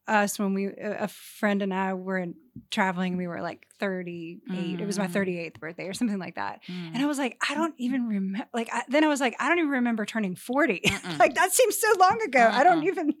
us 0.08 0.38
when 0.38 0.54
we, 0.54 0.66
a 0.66 1.08
friend 1.08 1.62
and 1.62 1.72
I 1.72 1.94
were 1.94 2.18
in, 2.18 2.34
traveling. 2.70 3.16
We 3.16 3.26
were 3.26 3.40
like 3.40 3.66
38. 3.78 4.80
It 4.80 4.86
was 4.86 4.98
my 4.98 5.06
Mm. 5.06 5.12
38th 5.12 5.60
birthday 5.60 5.86
or 5.86 5.94
something 5.94 6.18
like 6.18 6.34
that. 6.36 6.60
Mm. 6.68 6.94
And 6.94 6.98
I 6.98 7.06
was 7.06 7.18
like, 7.18 7.36
I 7.48 7.54
don't 7.54 7.74
even 7.78 8.08
remember. 8.08 8.48
Like, 8.52 8.68
I, 8.72 8.82
then 8.88 9.04
I 9.04 9.08
was 9.08 9.20
like, 9.20 9.36
I 9.38 9.48
don't 9.48 9.58
even 9.58 9.70
remember 9.70 10.04
turning 10.04 10.34
40. 10.34 10.82
Like, 11.18 11.34
that 11.34 11.52
seems 11.52 11.78
so 11.78 11.88
long 11.98 12.20
ago. 12.22 12.48
I 12.52 12.64
don't 12.64 12.82
even. 12.84 13.14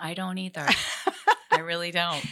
I 0.00 0.14
don't 0.14 0.36
either. 0.38 0.66
I 1.50 1.60
really 1.60 1.90
don't. 1.90 2.24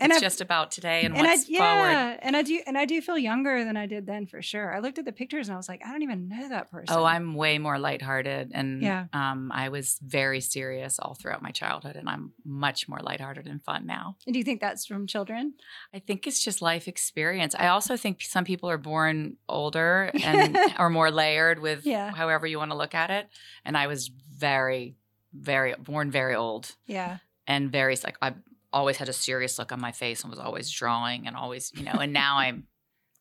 And 0.00 0.12
it's 0.12 0.20
I- 0.20 0.24
just 0.24 0.40
about 0.40 0.70
today 0.70 1.04
and, 1.04 1.16
and 1.16 1.26
I, 1.26 1.36
yeah, 1.48 1.58
forward. 1.58 2.18
and 2.22 2.36
I 2.36 2.42
do, 2.42 2.60
and 2.66 2.76
I 2.76 2.84
do 2.84 3.00
feel 3.00 3.16
younger 3.16 3.64
than 3.64 3.76
I 3.76 3.86
did 3.86 4.06
then 4.06 4.26
for 4.26 4.42
sure. 4.42 4.74
I 4.74 4.80
looked 4.80 4.98
at 4.98 5.04
the 5.04 5.12
pictures 5.12 5.48
and 5.48 5.54
I 5.54 5.56
was 5.56 5.68
like, 5.68 5.80
I 5.86 5.90
don't 5.92 6.02
even 6.02 6.28
know 6.28 6.48
that 6.50 6.70
person. 6.70 6.94
Oh, 6.96 7.04
I'm 7.04 7.34
way 7.34 7.58
more 7.58 7.78
lighthearted. 7.78 8.50
And 8.52 8.82
Yeah. 8.82 9.06
um, 9.12 9.50
I 9.54 9.68
was 9.70 9.98
very 10.02 10.40
serious 10.40 10.98
all 10.98 11.14
throughout 11.14 11.42
my 11.42 11.50
childhood. 11.50 11.96
And 11.96 12.08
I'm 12.08 12.32
much 12.44 12.88
more 12.88 13.00
lighthearted 13.00 13.46
and 13.46 13.62
fun 13.64 13.86
now. 13.86 14.16
And 14.26 14.32
do 14.34 14.38
you 14.38 14.44
think 14.44 14.60
that's 14.60 14.84
from 14.86 15.06
children? 15.06 15.54
I 15.94 15.98
think 16.00 16.26
it's 16.26 16.44
just 16.44 16.60
life 16.60 16.88
experience. 16.88 17.54
I 17.58 17.68
also 17.68 17.96
think 17.96 18.22
some 18.22 18.44
people 18.44 18.68
are 18.68 18.78
born 18.78 19.36
older 19.48 20.10
and 20.22 20.56
are 20.78 20.90
more 20.90 21.10
layered 21.10 21.58
with 21.60 21.86
Yeah. 21.86 22.10
however 22.14 22.46
you 22.46 22.58
want 22.58 22.70
to 22.70 22.76
look 22.76 22.94
at 22.94 23.10
it. 23.10 23.28
And 23.64 23.76
I 23.76 23.86
was 23.86 24.08
very, 24.08 24.96
very 25.32 25.74
born 25.78 26.10
very 26.10 26.34
old 26.34 26.74
Yeah. 26.86 27.18
and 27.46 27.70
very 27.72 27.96
like 28.04 28.16
I 28.20 28.34
always 28.72 28.96
had 28.96 29.08
a 29.08 29.12
serious 29.12 29.58
look 29.58 29.72
on 29.72 29.80
my 29.80 29.92
face 29.92 30.22
and 30.22 30.30
was 30.30 30.40
always 30.40 30.70
drawing 30.70 31.26
and 31.26 31.36
always, 31.36 31.72
you 31.74 31.84
know, 31.84 31.92
and 32.00 32.12
now 32.12 32.38
I'm 32.38 32.66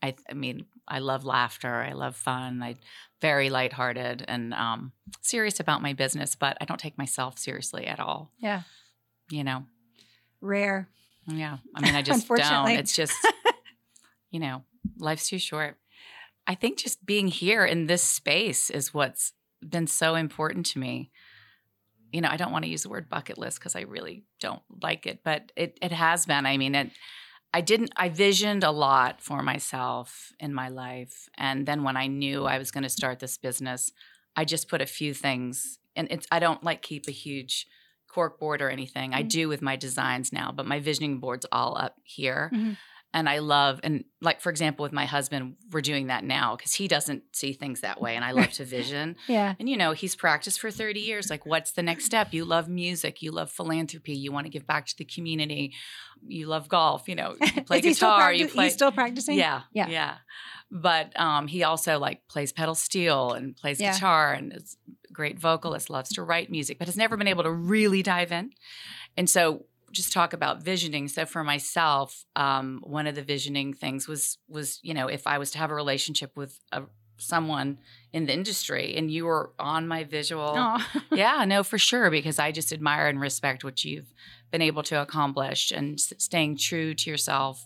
I, 0.06 0.16
I 0.30 0.34
mean, 0.34 0.66
I 0.88 1.00
love 1.00 1.26
laughter. 1.26 1.74
I 1.82 1.93
love 1.93 2.16
fun. 2.16 2.62
I 2.62 2.76
very 3.22 3.50
lighthearted 3.50 4.24
and 4.28 4.54
um, 4.54 4.91
serious 5.22 5.60
about 5.60 5.82
my 5.82 5.93
business, 5.93 6.36
but 6.36 6.58
I 6.62 6.66
don't 6.66 6.80
take 6.80 6.98
myself 6.98 7.39
seriously 7.39 7.88
at 7.88 8.00
all. 8.00 8.32
Yeah. 8.38 8.62
You 9.32 9.43
know. 9.43 9.66
Rare. 10.41 10.89
Yeah. 11.28 11.58
I 11.74 11.82
mean, 11.82 11.96
I 11.96 12.02
just 12.04 12.28
don't. 12.28 12.70
It's 12.70 12.96
just, 12.96 13.16
you 14.32 14.39
know, 14.39 14.64
life's 15.00 15.28
too 15.28 15.39
short. 15.39 15.78
I 16.46 16.54
think 16.54 16.78
just 16.78 17.04
being 17.04 17.28
here 17.28 17.66
in 17.66 17.88
this 17.88 18.04
space 18.04 18.70
is 18.70 18.93
what's 18.93 19.34
been 19.68 19.88
so 19.88 20.14
important 20.14 20.68
to 20.68 20.80
me. 20.80 21.10
You 22.16 22.22
know, 22.22 22.30
I 22.32 22.38
don't 22.38 22.53
want 22.53 22.63
to 22.63 22.72
use 22.72 22.84
the 22.84 22.89
word 22.89 23.09
bucket 23.09 23.38
list 23.38 23.59
because 23.59 23.76
I 23.76 23.82
really 23.82 24.24
don't 24.39 24.61
like 24.82 25.05
it, 25.05 25.20
but 25.24 25.51
it 25.57 25.78
it 25.82 25.91
has 25.91 26.26
been. 26.26 26.45
I 26.45 26.55
mean, 26.55 26.74
it 26.74 26.91
I 27.53 27.59
didn't 27.59 27.91
I 27.97 28.07
visioned 28.07 28.63
a 28.63 28.72
lot 28.72 29.22
for 29.22 29.43
myself 29.43 30.32
in 30.39 30.53
my 30.53 30.70
life. 30.70 31.28
And 31.38 31.66
then 31.66 31.84
when 31.84 31.97
I 31.97 32.07
knew 32.07 32.45
I 32.45 32.57
was 32.57 32.72
going 32.72 32.84
to 32.84 32.89
start 32.89 33.20
this 33.20 33.38
business, 33.38 33.91
I 34.36 34.45
just 34.45 34.70
put 34.70 34.82
a 34.82 34.86
few 34.86 35.13
things 35.13 35.78
and 35.97 36.07
it's 36.09 36.26
I 36.32 36.39
don't 36.39 36.63
like 36.63 36.82
keep 36.82 37.05
a 37.09 37.11
huge 37.11 37.68
cork 38.07 38.39
board 38.39 38.61
or 38.61 38.70
anything. 38.70 39.13
I 39.13 39.24
Mhm. 39.24 39.30
do 39.30 39.49
with 39.49 39.61
my 39.61 39.76
designs 39.76 40.32
now, 40.32 40.53
but 40.53 40.66
my 40.66 40.80
visioning 40.80 41.20
board's 41.20 41.45
all 41.51 41.78
up 41.78 41.95
here. 42.03 42.49
Mhm. 42.53 42.78
And 43.16 43.30
I 43.30 43.39
love 43.39 43.80
and 43.82 44.03
like 44.22 44.41
for 44.41 44.49
example 44.49 44.84
with 44.84 44.91
my 44.91 45.05
husband, 45.05 45.55
we're 45.72 45.82
doing 45.82 46.07
that 46.07 46.24
now 46.26 46.55
cuz 46.57 46.74
he 46.74 46.88
doesn't 46.88 47.24
see 47.34 47.53
things 47.53 47.80
that 47.82 48.01
way 48.01 48.16
and 48.18 48.26
I 48.26 48.32
love 48.32 48.51
to 48.59 48.66
vision. 48.80 49.16
Yeah. 49.28 49.55
And 49.57 49.70
you 49.70 49.78
know, 49.78 49.93
he's 49.93 50.16
practiced 50.16 50.59
for 50.59 50.70
30 50.70 50.99
years. 50.99 51.30
Like, 51.30 51.45
what's 51.45 51.72
the 51.72 51.82
next 51.82 52.05
step? 52.05 52.34
You 52.34 52.43
love 52.43 52.68
music, 52.68 53.22
you 53.22 53.32
love 53.32 53.49
philanthropy, 53.51 54.13
you 54.13 54.32
want 54.34 54.45
to 54.45 54.49
give 54.49 54.68
back 54.68 54.86
to 54.88 54.95
the 54.97 55.05
community, 55.05 55.74
you 56.28 56.45
love 56.47 56.68
golf, 56.68 57.07
you 57.07 57.16
know, 57.16 57.36
you 57.39 57.61
play 57.70 57.80
Is 57.80 57.86
he 57.86 57.93
still 57.93 58.09
guitar, 58.09 58.32
practi- 58.32 58.38
you 58.39 58.47
play 58.49 58.63
He's 58.66 58.74
still 58.74 58.91
practicing. 58.91 59.38
yeah, 59.38 59.61
Yeah. 59.74 59.88
yeah, 59.88 60.16
But 60.70 61.18
um, 61.20 61.47
he 61.47 61.63
also 61.63 61.97
like 61.99 62.28
plays 62.28 62.51
pedal 62.51 62.76
steel 62.76 63.32
and 63.32 63.55
plays 63.55 63.80
Yeah. 63.80 63.93
guitar 63.93 64.34
and 64.34 64.51
is 64.53 64.76
a 65.09 65.13
great 65.13 65.39
vocalist, 65.39 65.89
loves 65.89 66.09
to 66.16 66.24
write 66.24 66.51
music, 66.51 66.80
but 66.80 66.88
has 66.88 66.97
never 66.97 67.16
been 67.16 67.28
able 67.30 67.43
to 67.43 67.51
really 67.51 68.03
dive 68.03 68.32
in. 68.34 68.51
And 69.16 69.30
so 69.30 69.68
just 69.91 70.11
talk 70.13 70.33
about 70.33 70.61
visioning. 70.63 71.07
So 71.07 71.25
for 71.25 71.43
myself, 71.43 72.25
um, 72.36 72.81
one 72.83 73.07
of 73.07 73.15
the 73.15 73.21
visioning 73.23 73.73
things 73.73 74.07
was 74.07 74.38
was, 74.47 74.79
you 74.83 74.93
know, 74.93 75.07
if 75.07 75.25
I 75.27 75.38
was 75.38 75.51
to 75.51 75.57
have 75.57 75.71
a 75.71 75.75
relationship 75.75 76.31
with 76.36 76.59
a, 76.71 76.83
someone 77.17 77.77
in 78.11 78.25
the 78.25 78.33
industry 78.33 78.95
and 78.97 79.09
you 79.09 79.25
were 79.25 79.51
on 79.57 79.88
my 79.88 80.03
visual 80.03 80.53
yeah, 81.11 81.45
no, 81.45 81.63
for 81.63 81.77
sure, 81.77 82.09
because 82.11 82.39
I 82.39 82.51
just 82.51 82.73
admire 82.73 83.07
and 83.07 83.19
respect 83.21 83.63
what 83.63 83.86
you've 83.86 84.13
been 84.51 84.61
able 84.61 84.83
to 84.83 85.01
accomplish 85.01 85.71
and 85.71 85.93
s- 85.93 86.13
staying 86.17 86.57
true 86.57 86.93
to 86.93 87.09
yourself 87.09 87.65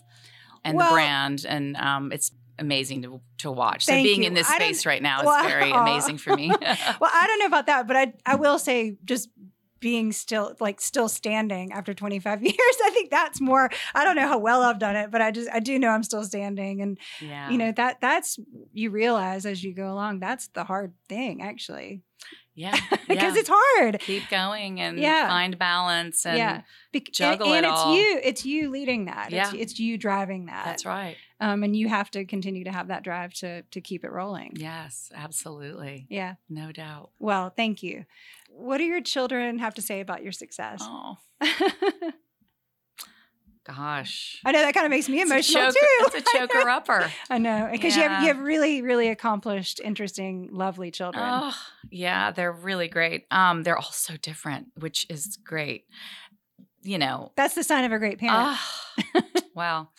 and 0.64 0.76
Well- 0.76 0.88
the 0.90 0.94
brand. 0.94 1.44
And 1.48 1.76
um, 1.76 2.12
it's 2.12 2.30
amazing 2.60 3.02
to, 3.02 3.20
to 3.38 3.50
watch. 3.50 3.86
So 3.86 3.94
being 3.94 4.22
you. 4.22 4.28
in 4.28 4.34
this 4.34 4.48
I 4.48 4.56
space 4.56 4.84
right 4.86 5.02
now 5.02 5.20
is 5.22 5.46
very 5.50 5.72
aw. 5.72 5.82
amazing 5.82 6.18
for 6.18 6.36
me. 6.36 6.48
well, 6.48 7.10
I 7.12 7.26
don't 7.26 7.38
know 7.40 7.46
about 7.46 7.66
that, 7.66 7.86
but 7.88 7.96
I 7.96 8.12
I 8.26 8.34
will 8.36 8.58
say 8.58 8.98
just 9.04 9.30
being 9.80 10.12
still 10.12 10.54
like 10.60 10.80
still 10.80 11.08
standing 11.08 11.72
after 11.72 11.92
25 11.94 12.42
years 12.44 12.54
i 12.84 12.90
think 12.90 13.10
that's 13.10 13.40
more 13.40 13.70
i 13.94 14.04
don't 14.04 14.16
know 14.16 14.28
how 14.28 14.38
well 14.38 14.62
i've 14.62 14.78
done 14.78 14.96
it 14.96 15.10
but 15.10 15.20
i 15.20 15.30
just 15.30 15.48
i 15.52 15.58
do 15.60 15.78
know 15.78 15.88
i'm 15.88 16.02
still 16.02 16.22
standing 16.24 16.82
and 16.82 16.98
yeah. 17.20 17.50
you 17.50 17.58
know 17.58 17.72
that 17.72 18.00
that's 18.00 18.38
you 18.72 18.90
realize 18.90 19.46
as 19.46 19.64
you 19.64 19.74
go 19.74 19.92
along 19.92 20.20
that's 20.20 20.48
the 20.48 20.64
hard 20.64 20.92
thing 21.08 21.42
actually 21.42 22.02
yeah. 22.54 22.76
because 23.08 23.34
yeah. 23.34 23.40
it's 23.40 23.50
hard 23.52 24.00
Keep 24.00 24.28
going 24.28 24.80
and 24.80 24.98
Yeah. 24.98 25.28
find 25.28 25.58
balance. 25.58 26.26
And 26.26 26.36
yeah 26.36 26.62
Bec- 26.92 27.10
juggle 27.12 27.46
and, 27.46 27.64
and 27.64 27.66
it 27.66 27.68
it's 27.70 27.80
all. 27.80 27.96
you 27.96 28.20
it's 28.22 28.44
you 28.44 28.70
leading 28.70 29.06
that 29.06 29.26
it's, 29.26 29.32
Yeah. 29.32 29.52
it's 29.54 29.78
you 29.78 29.96
driving 29.96 30.46
that 30.46 30.64
that's 30.66 30.84
right. 30.84 31.16
Um 31.40 31.62
and 31.62 31.74
you 31.76 31.88
have 31.88 32.10
to 32.10 32.24
continue 32.24 32.64
to 32.64 32.72
have 32.72 32.88
that 32.88 33.02
drive 33.02 33.32
to 33.34 33.62
to 33.70 33.80
keep 33.80 34.04
it 34.04 34.12
rolling 34.12 34.52
Yes, 34.56 35.10
absolutely. 35.14 36.06
yeah 36.10 36.34
No 36.48 36.72
doubt. 36.72 37.10
well 37.18 37.50
thank 37.50 37.82
you 37.82 38.04
what 38.48 38.78
do 38.78 38.84
your 38.84 39.00
children 39.00 39.58
have 39.58 39.74
to 39.74 39.82
say 39.82 40.00
about 40.00 40.22
your 40.22 40.32
success 40.32 40.80
Oh, 40.82 41.16
gosh. 43.64 44.40
I 44.44 44.52
know 44.52 44.62
that 44.62 44.74
kind 44.74 44.86
of 44.86 44.90
makes 44.90 45.08
me 45.08 45.20
It's 45.20 45.30
emotional 45.30 45.66
choke- 45.66 45.74
too. 45.74 46.18
It's 46.18 46.30
a 46.34 46.38
choker 46.38 46.68
upper. 46.68 47.10
I 47.28 47.38
know 47.38 47.68
because 47.70 47.94
you 47.96 48.02
have 48.02 48.22
you 48.22 48.28
have 48.28 48.38
really 48.38 48.82
really 48.82 49.08
accomplished, 49.08 49.80
interesting, 49.80 50.48
lovely 50.52 50.90
children. 50.90 51.24
Oh, 51.26 51.54
yeah, 51.90 52.30
they're 52.32 52.52
really 52.52 52.88
great. 52.88 53.26
Um, 53.30 53.62
they're 53.62 53.76
all 53.76 53.82
so 53.92 54.16
different, 54.16 54.68
which 54.78 55.06
is 55.10 55.38
great. 55.44 55.84
You 56.82 56.98
know, 56.98 57.32
That's 57.36 57.54
the 57.54 57.62
sign 57.62 57.84
of 57.84 57.92
a 57.92 57.98
great 57.98 58.18
parent. 58.18 58.38
ah, 58.48 59.42
well, 59.54 59.92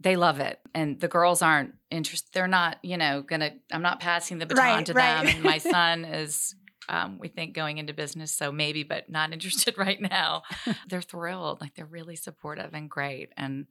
they 0.00 0.16
love 0.16 0.40
it, 0.40 0.58
and 0.74 0.98
the 0.98 1.08
girls 1.08 1.42
aren't 1.42 1.74
interested. 1.90 2.30
They're 2.32 2.48
not, 2.48 2.78
you 2.82 2.96
know, 2.96 3.22
gonna. 3.22 3.52
I'm 3.70 3.82
not 3.82 4.00
passing 4.00 4.38
the 4.38 4.46
baton 4.46 4.64
Right, 4.64 4.86
to 4.86 4.92
right. 4.94 5.24
them. 5.24 5.34
And 5.34 5.44
my 5.44 5.58
son 5.76 6.04
is. 6.04 6.54
Um, 6.88 7.18
we 7.20 7.28
think 7.28 7.54
going 7.54 7.78
into 7.78 7.92
business, 7.92 8.34
so 8.34 8.50
maybe, 8.50 8.82
but 8.82 9.08
not 9.08 9.32
interested 9.34 9.78
right 9.78 10.00
now. 10.00 10.42
they're 10.88 11.02
thrilled, 11.02 11.60
like 11.60 11.74
they're 11.74 11.86
really 11.86 12.16
supportive 12.16 12.74
and 12.74 12.90
great, 12.90 13.28
and 13.36 13.66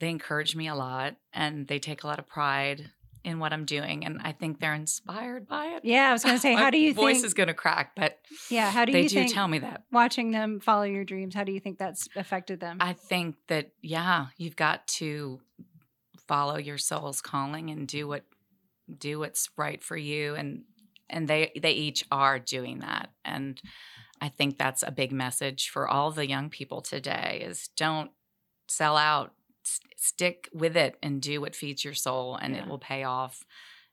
they 0.00 0.08
encourage 0.10 0.56
me 0.56 0.66
a 0.66 0.74
lot, 0.74 1.14
and 1.32 1.68
they 1.68 1.78
take 1.78 2.02
a 2.02 2.06
lot 2.08 2.18
of 2.18 2.26
pride 2.26 2.90
in 3.24 3.38
what 3.38 3.52
I'm 3.52 3.64
doing, 3.64 4.04
and 4.04 4.20
I 4.22 4.32
think 4.32 4.60
they're 4.60 4.74
inspired 4.74 5.46
by 5.46 5.66
it. 5.66 5.84
yeah, 5.84 6.08
I 6.08 6.12
was 6.12 6.24
going 6.24 6.36
to 6.36 6.40
say, 6.40 6.54
how 6.56 6.70
do 6.70 6.78
you 6.78 6.94
voice 6.94 7.16
think? 7.16 7.26
is 7.26 7.34
going 7.34 7.48
to 7.48 7.54
crack, 7.54 7.92
but 7.94 8.18
yeah, 8.48 8.70
how 8.70 8.84
do 8.84 8.92
they 8.92 9.02
you 9.02 9.08
do 9.08 9.14
think 9.16 9.34
tell 9.34 9.48
me 9.48 9.58
that. 9.58 9.84
watching 9.92 10.30
them 10.30 10.60
follow 10.60 10.84
your 10.84 11.04
dreams? 11.04 11.34
How 11.34 11.44
do 11.44 11.52
you 11.52 11.60
think 11.60 11.78
that's 11.78 12.08
affected 12.16 12.60
them? 12.60 12.78
I 12.80 12.92
think 12.94 13.36
that 13.48 13.72
yeah, 13.82 14.26
you've 14.36 14.56
got 14.56 14.86
to 14.88 15.40
follow 16.26 16.56
your 16.56 16.78
soul's 16.78 17.20
calling 17.20 17.70
and 17.70 17.88
do 17.88 18.06
what 18.06 18.24
do 18.98 19.18
what's 19.18 19.50
right 19.56 19.82
for 19.82 19.96
you 19.96 20.34
and 20.34 20.62
and 21.08 21.26
they 21.26 21.52
they 21.60 21.72
each 21.72 22.04
are 22.12 22.38
doing 22.38 22.80
that 22.80 23.10
and 23.24 23.60
I 24.20 24.28
think 24.28 24.58
that's 24.58 24.82
a 24.82 24.90
big 24.92 25.12
message 25.12 25.70
for 25.70 25.88
all 25.88 26.10
the 26.10 26.28
young 26.28 26.50
people 26.50 26.82
today 26.82 27.42
is 27.44 27.68
don't 27.76 28.10
sell 28.68 28.96
out 28.96 29.32
S- 29.64 29.80
stick 29.96 30.48
with 30.52 30.76
it 30.76 30.96
and 31.02 31.20
do 31.20 31.40
what 31.40 31.54
feeds 31.54 31.84
your 31.84 31.94
soul 31.94 32.36
and 32.36 32.54
Yeah. 32.54 32.62
it 32.62 32.68
will 32.68 32.78
pay 32.78 33.04
off 33.04 33.44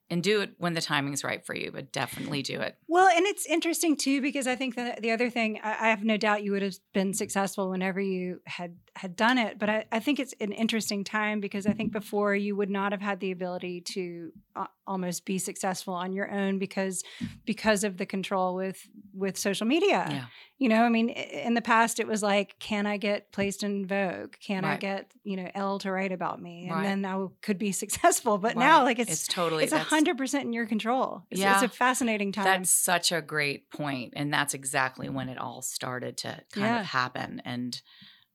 and 0.09 0.24
do 0.24 0.39
it 0.39 0.51
when 0.57 0.74
the 0.74 0.80
timing's 0.82 1.24
right 1.24 1.45
for 1.45 1.53
you 1.53 1.70
but 1.72 1.91
definitely 1.91 2.41
do 2.41 2.61
it 2.61 2.78
Well, 2.88 3.09
and 3.09 3.26
it's 3.26 3.45
interesting 3.45 3.97
too 3.97 4.22
because 4.22 4.47
I 4.47 4.55
think 4.55 4.76
that 4.76 5.01
the 5.01 5.11
other 5.11 5.30
thing 5.30 5.59
I, 5.63 5.72
I 5.72 5.89
have 5.89 6.03
no 6.05 6.15
doubt 6.15 6.43
you 6.43 6.53
would 6.53 6.61
have 6.61 6.76
been 6.93 7.13
successful 7.13 7.70
whenever 7.70 7.99
you 7.99 8.41
had 8.45 8.78
had 8.97 9.15
done 9.15 9.37
it, 9.37 9.57
but 9.59 9.69
I, 9.69 9.85
I 9.91 9.99
think 9.99 10.19
it's 10.19 10.33
an 10.39 10.51
interesting 10.51 11.03
time 11.03 11.39
because 11.39 11.65
I 11.67 11.73
think 11.73 11.91
before 11.91 12.35
you 12.35 12.55
would 12.55 12.69
not 12.69 12.91
have 12.91 13.01
had 13.01 13.19
the 13.19 13.31
ability 13.31 13.81
to 13.93 14.31
uh, 14.55 14.65
almost 14.85 15.25
be 15.25 15.37
successful 15.37 15.93
on 15.93 16.13
your 16.13 16.29
own 16.31 16.59
because 16.59 17.03
because 17.45 17.83
of 17.83 17.97
the 17.97 18.05
control 18.05 18.55
with 18.55 18.79
with 19.13 19.37
social 19.37 19.67
media. 19.67 20.05
yeah 20.09 20.25
You 20.59 20.69
know, 20.69 20.81
I 20.83 20.89
mean, 20.89 21.09
in 21.09 21.53
the 21.53 21.61
past 21.61 21.99
it 21.99 22.07
was 22.07 22.21
like, 22.23 22.57
can 22.59 22.85
I 22.87 22.97
get 22.97 23.31
placed 23.31 23.61
in 23.63 23.85
Vogue? 23.85 24.33
Can 24.45 24.65
I 24.65 24.77
get 24.77 25.11
you 25.23 25.37
know 25.37 25.49
Elle 25.53 25.79
to 25.79 25.91
write 25.91 26.11
about 26.11 26.41
me, 26.41 26.67
and 26.67 26.71
Right. 26.77 26.83
then 26.83 27.05
I 27.05 27.25
could 27.41 27.57
be 27.59 27.71
successful. 27.83 28.37
But 28.37 28.57
now, 28.57 28.83
like 28.83 28.99
it's 28.99 29.11
it's 29.11 29.27
totally 29.27 29.63
it's 29.65 29.73
hundred 29.73 30.17
percent 30.17 30.45
in 30.45 30.53
your 30.53 30.65
control. 30.65 31.23
It's, 31.29 31.39
Yeah. 31.41 31.53
it's 31.53 31.63
a 31.63 31.69
fascinating 31.77 32.31
time. 32.31 32.45
That's 32.45 32.71
such 32.71 33.11
a 33.11 33.21
great 33.21 33.69
point, 33.69 34.13
and 34.15 34.33
that's 34.33 34.53
exactly 34.53 35.07
when 35.09 35.29
it 35.29 35.37
all 35.37 35.61
started 35.61 36.17
to 36.23 36.29
kind 36.51 36.65
Yeah. 36.73 36.79
of 36.81 36.85
happen. 36.87 37.41
And 37.45 37.79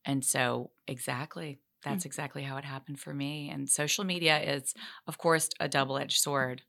and 0.05 0.25
so 0.25 0.71
exactly, 0.87 1.59
Hmm. 1.85 1.91
that's 1.91 2.05
exactly 2.05 2.43
how 2.43 2.57
it 2.59 2.65
happened 2.65 3.01
for 3.01 3.13
me. 3.13 3.51
And 3.51 3.69
social 3.69 4.05
media 4.05 4.39
is, 4.41 4.73
of 5.07 5.19
course, 5.19 5.49
a 5.59 5.69
double 5.69 5.99
edged 5.99 6.19
sword, 6.21 6.63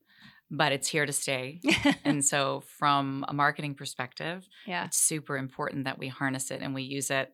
but 0.50 0.72
it's 0.72 0.88
here 0.88 1.06
to 1.06 1.14
stay. 1.14 1.62
and 2.04 2.24
so, 2.26 2.64
from 2.80 3.24
a 3.28 3.34
marketing 3.34 3.76
perspective, 3.76 4.48
yeah, 4.66 4.86
it's 4.86 4.98
super 4.98 5.38
important 5.38 5.86
that 5.86 6.00
we 6.00 6.08
harness 6.08 6.50
it 6.52 6.62
and 6.62 6.74
we 6.74 6.84
use 6.84 7.12
it 7.12 7.34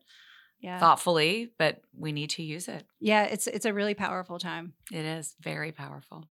yeah, 0.60 0.78
thoughtfully, 0.78 1.52
but 1.58 1.80
we 1.96 2.12
need 2.12 2.30
to 2.30 2.42
use 2.42 2.68
it. 2.68 2.84
yeah. 3.00 3.24
It's 3.24 3.46
it's 3.46 3.64
a 3.64 3.72
really 3.72 3.94
powerful 3.94 4.38
time. 4.38 4.74
It 4.92 5.06
is 5.06 5.34
very 5.40 5.72
powerful. 5.72 6.28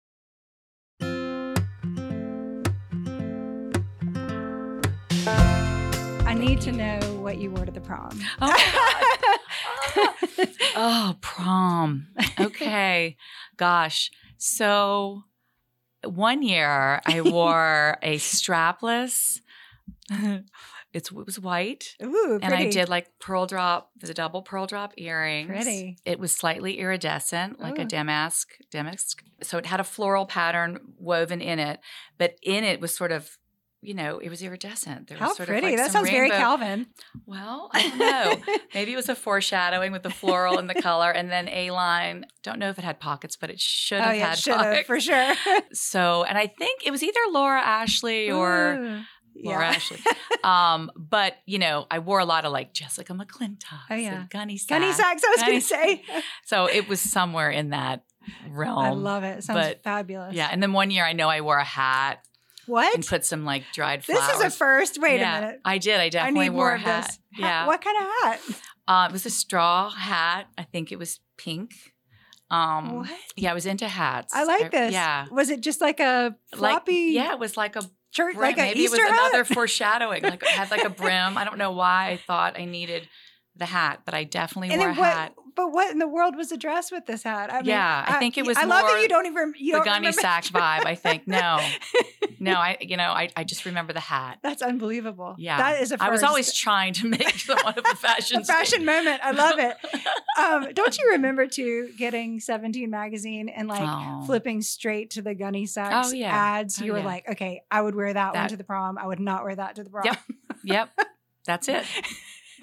I 6.24 6.34
need 6.34 6.60
to 6.62 6.72
know 6.72 6.98
what 7.20 7.38
you 7.38 7.50
wore 7.50 7.64
to 7.66 7.72
the 7.72 7.80
prom. 7.80 8.18
Oh, 8.40 9.36
Oh, 10.74 11.16
prom. 11.20 12.08
Okay. 12.40 13.16
Gosh. 13.56 14.10
So 14.38 15.24
one 16.04 16.42
year 16.42 17.00
I 17.04 17.20
wore 17.20 17.98
a 18.02 18.16
strapless, 18.16 19.40
it's, 20.92 21.10
it 21.10 21.26
was 21.26 21.38
white. 21.38 21.94
Ooh, 22.02 22.38
And 22.42 22.54
I 22.54 22.70
did 22.70 22.88
like 22.88 23.18
pearl 23.18 23.46
drop, 23.46 23.90
the 24.00 24.14
double 24.14 24.42
pearl 24.42 24.66
drop 24.66 24.94
earrings. 24.96 25.48
Pretty. 25.48 25.98
It 26.04 26.18
was 26.18 26.34
slightly 26.34 26.78
iridescent, 26.78 27.60
like 27.60 27.78
Ooh. 27.78 27.82
a 27.82 27.84
damask, 27.84 28.48
damask. 28.70 29.22
So 29.42 29.58
it 29.58 29.66
had 29.66 29.80
a 29.80 29.84
floral 29.84 30.26
pattern 30.26 30.78
woven 30.98 31.40
in 31.40 31.58
it, 31.58 31.80
but 32.18 32.36
in 32.42 32.64
it 32.64 32.80
was 32.80 32.96
sort 32.96 33.12
of 33.12 33.36
you 33.84 33.94
know, 33.94 34.18
it 34.20 34.28
was 34.28 34.40
iridescent. 34.42 35.08
There 35.08 35.18
How 35.18 35.28
was 35.28 35.36
sort 35.36 35.48
pretty. 35.48 35.66
of 35.66 35.72
like 35.72 35.76
that 35.78 35.90
sounds 35.90 36.08
very 36.08 36.30
Calvin. 36.30 36.86
Well, 37.26 37.68
I 37.74 37.82
don't 37.88 37.98
know. 37.98 38.54
Maybe 38.74 38.92
it 38.92 38.96
was 38.96 39.08
a 39.08 39.14
foreshadowing 39.16 39.90
with 39.90 40.04
the 40.04 40.10
floral 40.10 40.58
and 40.58 40.70
the 40.70 40.80
color, 40.80 41.10
and 41.10 41.30
then 41.30 41.48
A 41.48 41.72
line. 41.72 42.26
Don't 42.44 42.58
know 42.60 42.68
if 42.68 42.78
it 42.78 42.84
had 42.84 43.00
pockets, 43.00 43.34
but 43.36 43.50
it 43.50 43.58
should 43.60 43.98
Oh 44.00 44.04
have 44.04 44.16
yeah, 44.16 44.28
had 44.30 44.38
should 44.38 44.52
have 44.54 44.62
pockets. 44.66 44.86
for 44.86 45.00
sure. 45.00 45.34
So, 45.72 46.22
and 46.24 46.38
I 46.38 46.46
think 46.46 46.82
it 46.86 46.90
was 46.92 47.02
either 47.02 47.18
Laura 47.30 47.60
Ashley 47.60 48.30
or 48.30 48.74
Ooh, 48.74 49.00
Laura 49.44 49.66
Ashley. 49.66 49.98
Um, 50.44 50.90
but 50.96 51.36
you 51.46 51.58
know, 51.60 51.86
I 51.90 52.00
wore 52.00 52.18
a 52.18 52.24
lot 52.24 52.44
of 52.44 52.50
like 52.52 52.72
Jessica 52.74 53.12
McClintock. 53.14 53.78
Oh, 53.90 53.94
yeah. 53.94 54.24
Gunne 54.28 54.58
Sax. 54.58 54.66
Gunne 54.66 54.92
Sax. 54.92 55.22
I 55.24 55.28
was 55.30 55.42
going 55.42 55.60
to 55.60 55.66
say. 55.66 56.04
So 56.46 56.66
it 56.66 56.88
was 56.88 57.00
somewhere 57.00 57.50
in 57.50 57.70
that 57.70 58.02
realm. 58.50 58.78
I 58.78 58.90
love 58.90 59.22
it. 59.22 59.44
Sounds 59.44 59.60
but- 59.60 59.82
fabulous. 59.84 60.34
Yeah, 60.34 60.48
and 60.50 60.60
then 60.62 60.72
one 60.72 60.90
year 60.90 61.04
I 61.04 61.12
know 61.12 61.28
I 61.28 61.40
wore 61.42 61.58
a 61.58 61.64
hat 61.64 62.24
What? 62.66 62.94
and 62.94 63.06
put 63.06 63.24
some 63.24 63.44
like 63.44 63.64
dried 63.72 64.04
flowers. 64.04 64.26
This 64.26 64.36
is 64.36 64.42
a 64.42 64.50
first. 64.50 65.00
Wait 65.00 65.20
Yeah, 65.20 65.38
a 65.38 65.40
minute. 65.40 65.60
I 65.64 65.78
did. 65.78 65.98
I 66.00 66.04
I 66.04 66.08
definitely 66.08 66.40
need 66.48 66.50
wore 66.50 66.64
more 66.66 66.72
a 66.72 66.76
of 66.76 66.80
hat. 66.82 67.06
this. 67.06 67.18
Ha- 67.40 67.46
Yeah. 67.46 67.66
What 67.66 67.82
kind 67.82 67.96
of 67.98 68.04
hat? 68.22 68.40
Uh, 68.88 69.06
it 69.08 69.12
was 69.12 69.26
a 69.26 69.30
straw 69.30 69.90
hat. 69.90 70.46
I 70.58 70.62
think 70.64 70.92
it 70.92 70.98
was 70.98 71.20
pink. 71.38 71.72
Um, 72.50 72.96
What? 73.00 73.10
Yeah, 73.36 73.50
I 73.52 73.54
was 73.54 73.66
into 73.66 73.88
hats. 73.88 74.34
I 74.34 74.44
like 74.44 74.70
this. 74.70 74.92
Yeah. 74.92 75.26
Was 75.30 75.48
it 75.50 75.60
just 75.60 75.80
like 75.80 76.00
a 76.00 76.36
floppy 76.54 77.14
Like, 77.16 77.24
yeah, 77.26 77.32
it 77.32 77.38
was 77.38 77.56
like 77.56 77.76
a 77.76 77.82
church, 78.12 78.34
brim. 78.34 78.48
like 78.48 78.56
Maybe 78.58 78.80
Easter 78.80 78.96
it 79.00 79.04
was 79.04 79.10
hat? 79.10 79.30
another 79.32 79.44
foreshadowing. 79.54 80.22
Like 80.22 80.42
it 80.42 80.48
had 80.48 80.70
like 80.70 80.84
a 80.84 80.90
brim. 80.90 81.38
I 81.38 81.44
don't 81.44 81.58
know 81.58 81.72
why 81.72 82.10
I 82.10 82.16
thought 82.18 82.58
I 82.58 82.64
needed 82.66 83.08
the 83.56 83.66
hat, 83.66 84.00
but 84.04 84.14
I 84.14 84.24
definitely 84.24 84.70
and 84.70 84.80
wore 84.80 84.90
a 84.90 84.94
what? 84.94 85.12
hat. 85.12 85.34
But 85.54 85.70
what 85.70 85.92
in 85.92 85.98
the 85.98 86.08
world 86.08 86.34
was 86.34 86.48
the 86.48 86.56
dress 86.56 86.90
with 86.90 87.04
this 87.04 87.22
hat? 87.24 87.52
I 87.52 87.56
mean, 87.58 87.66
Yeah, 87.66 88.04
I 88.08 88.18
think 88.18 88.38
it 88.38 88.46
was 88.46 88.56
I 88.56 88.64
love 88.64 88.86
that 88.86 89.02
you 89.02 89.08
don't 89.08 89.26
even 89.26 89.52
you 89.58 89.72
the 89.72 89.78
don't 89.80 89.84
gunny 89.84 90.10
sack 90.12 90.44
vibe. 90.46 90.86
I 90.86 90.94
think 90.94 91.28
no, 91.28 91.60
no. 92.40 92.52
I 92.54 92.78
you 92.80 92.96
know 92.96 93.10
I, 93.10 93.28
I 93.36 93.44
just 93.44 93.66
remember 93.66 93.92
the 93.92 94.00
hat. 94.00 94.38
That's 94.42 94.62
unbelievable. 94.62 95.34
Yeah, 95.36 95.58
that 95.58 95.82
is 95.82 95.92
a 95.92 95.98
first. 95.98 96.08
I 96.08 96.10
was 96.10 96.22
always 96.22 96.54
trying 96.54 96.94
to 96.94 97.06
make 97.08 97.28
somewhat 97.38 97.76
of 97.76 97.84
a 97.84 97.94
fashion 97.96 98.40
a 98.40 98.44
fashion 98.46 98.86
moment. 98.86 99.20
I 99.22 99.32
love 99.32 99.58
it. 99.58 99.76
Um, 100.38 100.72
don't 100.72 100.96
you 100.98 101.10
remember 101.10 101.46
too 101.46 101.90
getting 101.98 102.40
Seventeen 102.40 102.88
magazine 102.88 103.50
and 103.50 103.68
like 103.68 103.82
Oh. 103.84 104.22
flipping 104.24 104.62
straight 104.62 105.10
to 105.10 105.22
the 105.22 105.34
Gunne 105.34 105.66
Sax 105.68 106.08
Oh, 106.08 106.12
yeah. 106.14 106.34
ads? 106.34 106.80
Oh, 106.80 106.84
You 106.86 106.92
were 106.92 107.00
yeah. 107.00 107.04
like, 107.04 107.28
okay, 107.32 107.62
I 107.70 107.82
would 107.82 107.94
wear 107.94 108.14
that, 108.14 108.34
one 108.34 108.48
to 108.48 108.56
the 108.56 108.64
prom. 108.64 108.96
I 108.96 109.06
would 109.06 109.20
not 109.20 109.44
wear 109.44 109.54
that 109.54 109.74
to 109.76 109.84
the 109.84 109.90
prom. 109.90 110.04
Yep. 110.06 110.18
Yep, 110.64 110.88
that's 111.44 111.68
it. 111.68 111.84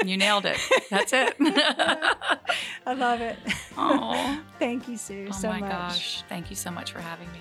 You 0.05 0.17
nailed 0.17 0.45
it. 0.45 0.57
That's 0.89 1.11
it. 1.13 1.35
I 1.39 2.93
love 2.93 3.21
it. 3.21 3.37
oh, 3.77 4.41
Thank 4.57 4.87
you, 4.87 4.97
Sue, 4.97 5.27
oh 5.29 5.33
so 5.33 5.49
my 5.49 5.59
much. 5.59 5.69
gosh! 5.71 6.23
Thank 6.29 6.49
you 6.49 6.55
so 6.55 6.71
much 6.71 6.91
for 6.91 6.99
having 6.99 7.31
me. 7.33 7.39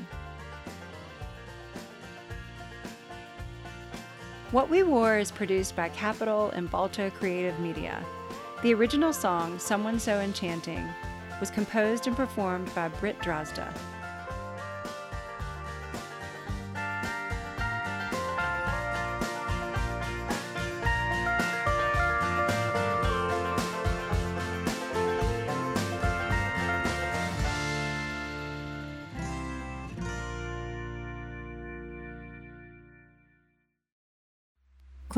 What 4.50 4.70
We 4.70 4.82
Wore 4.82 5.18
is 5.18 5.30
produced 5.30 5.76
by 5.76 5.90
Capital 5.90 6.50
and 6.50 6.70
Balto 6.70 7.10
Creative 7.10 7.58
Media. 7.60 8.02
The 8.62 8.72
original 8.74 9.12
song, 9.12 9.58
Someone 9.58 9.98
So 10.00 10.20
Enchanting, 10.20 10.88
was 11.38 11.50
composed 11.50 12.06
and 12.06 12.16
performed 12.16 12.74
by 12.74 12.88
Britt 12.88 13.18
Drozda. 13.20 13.72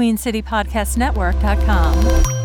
QueenCityPodcastNetwork.com. 0.01 2.40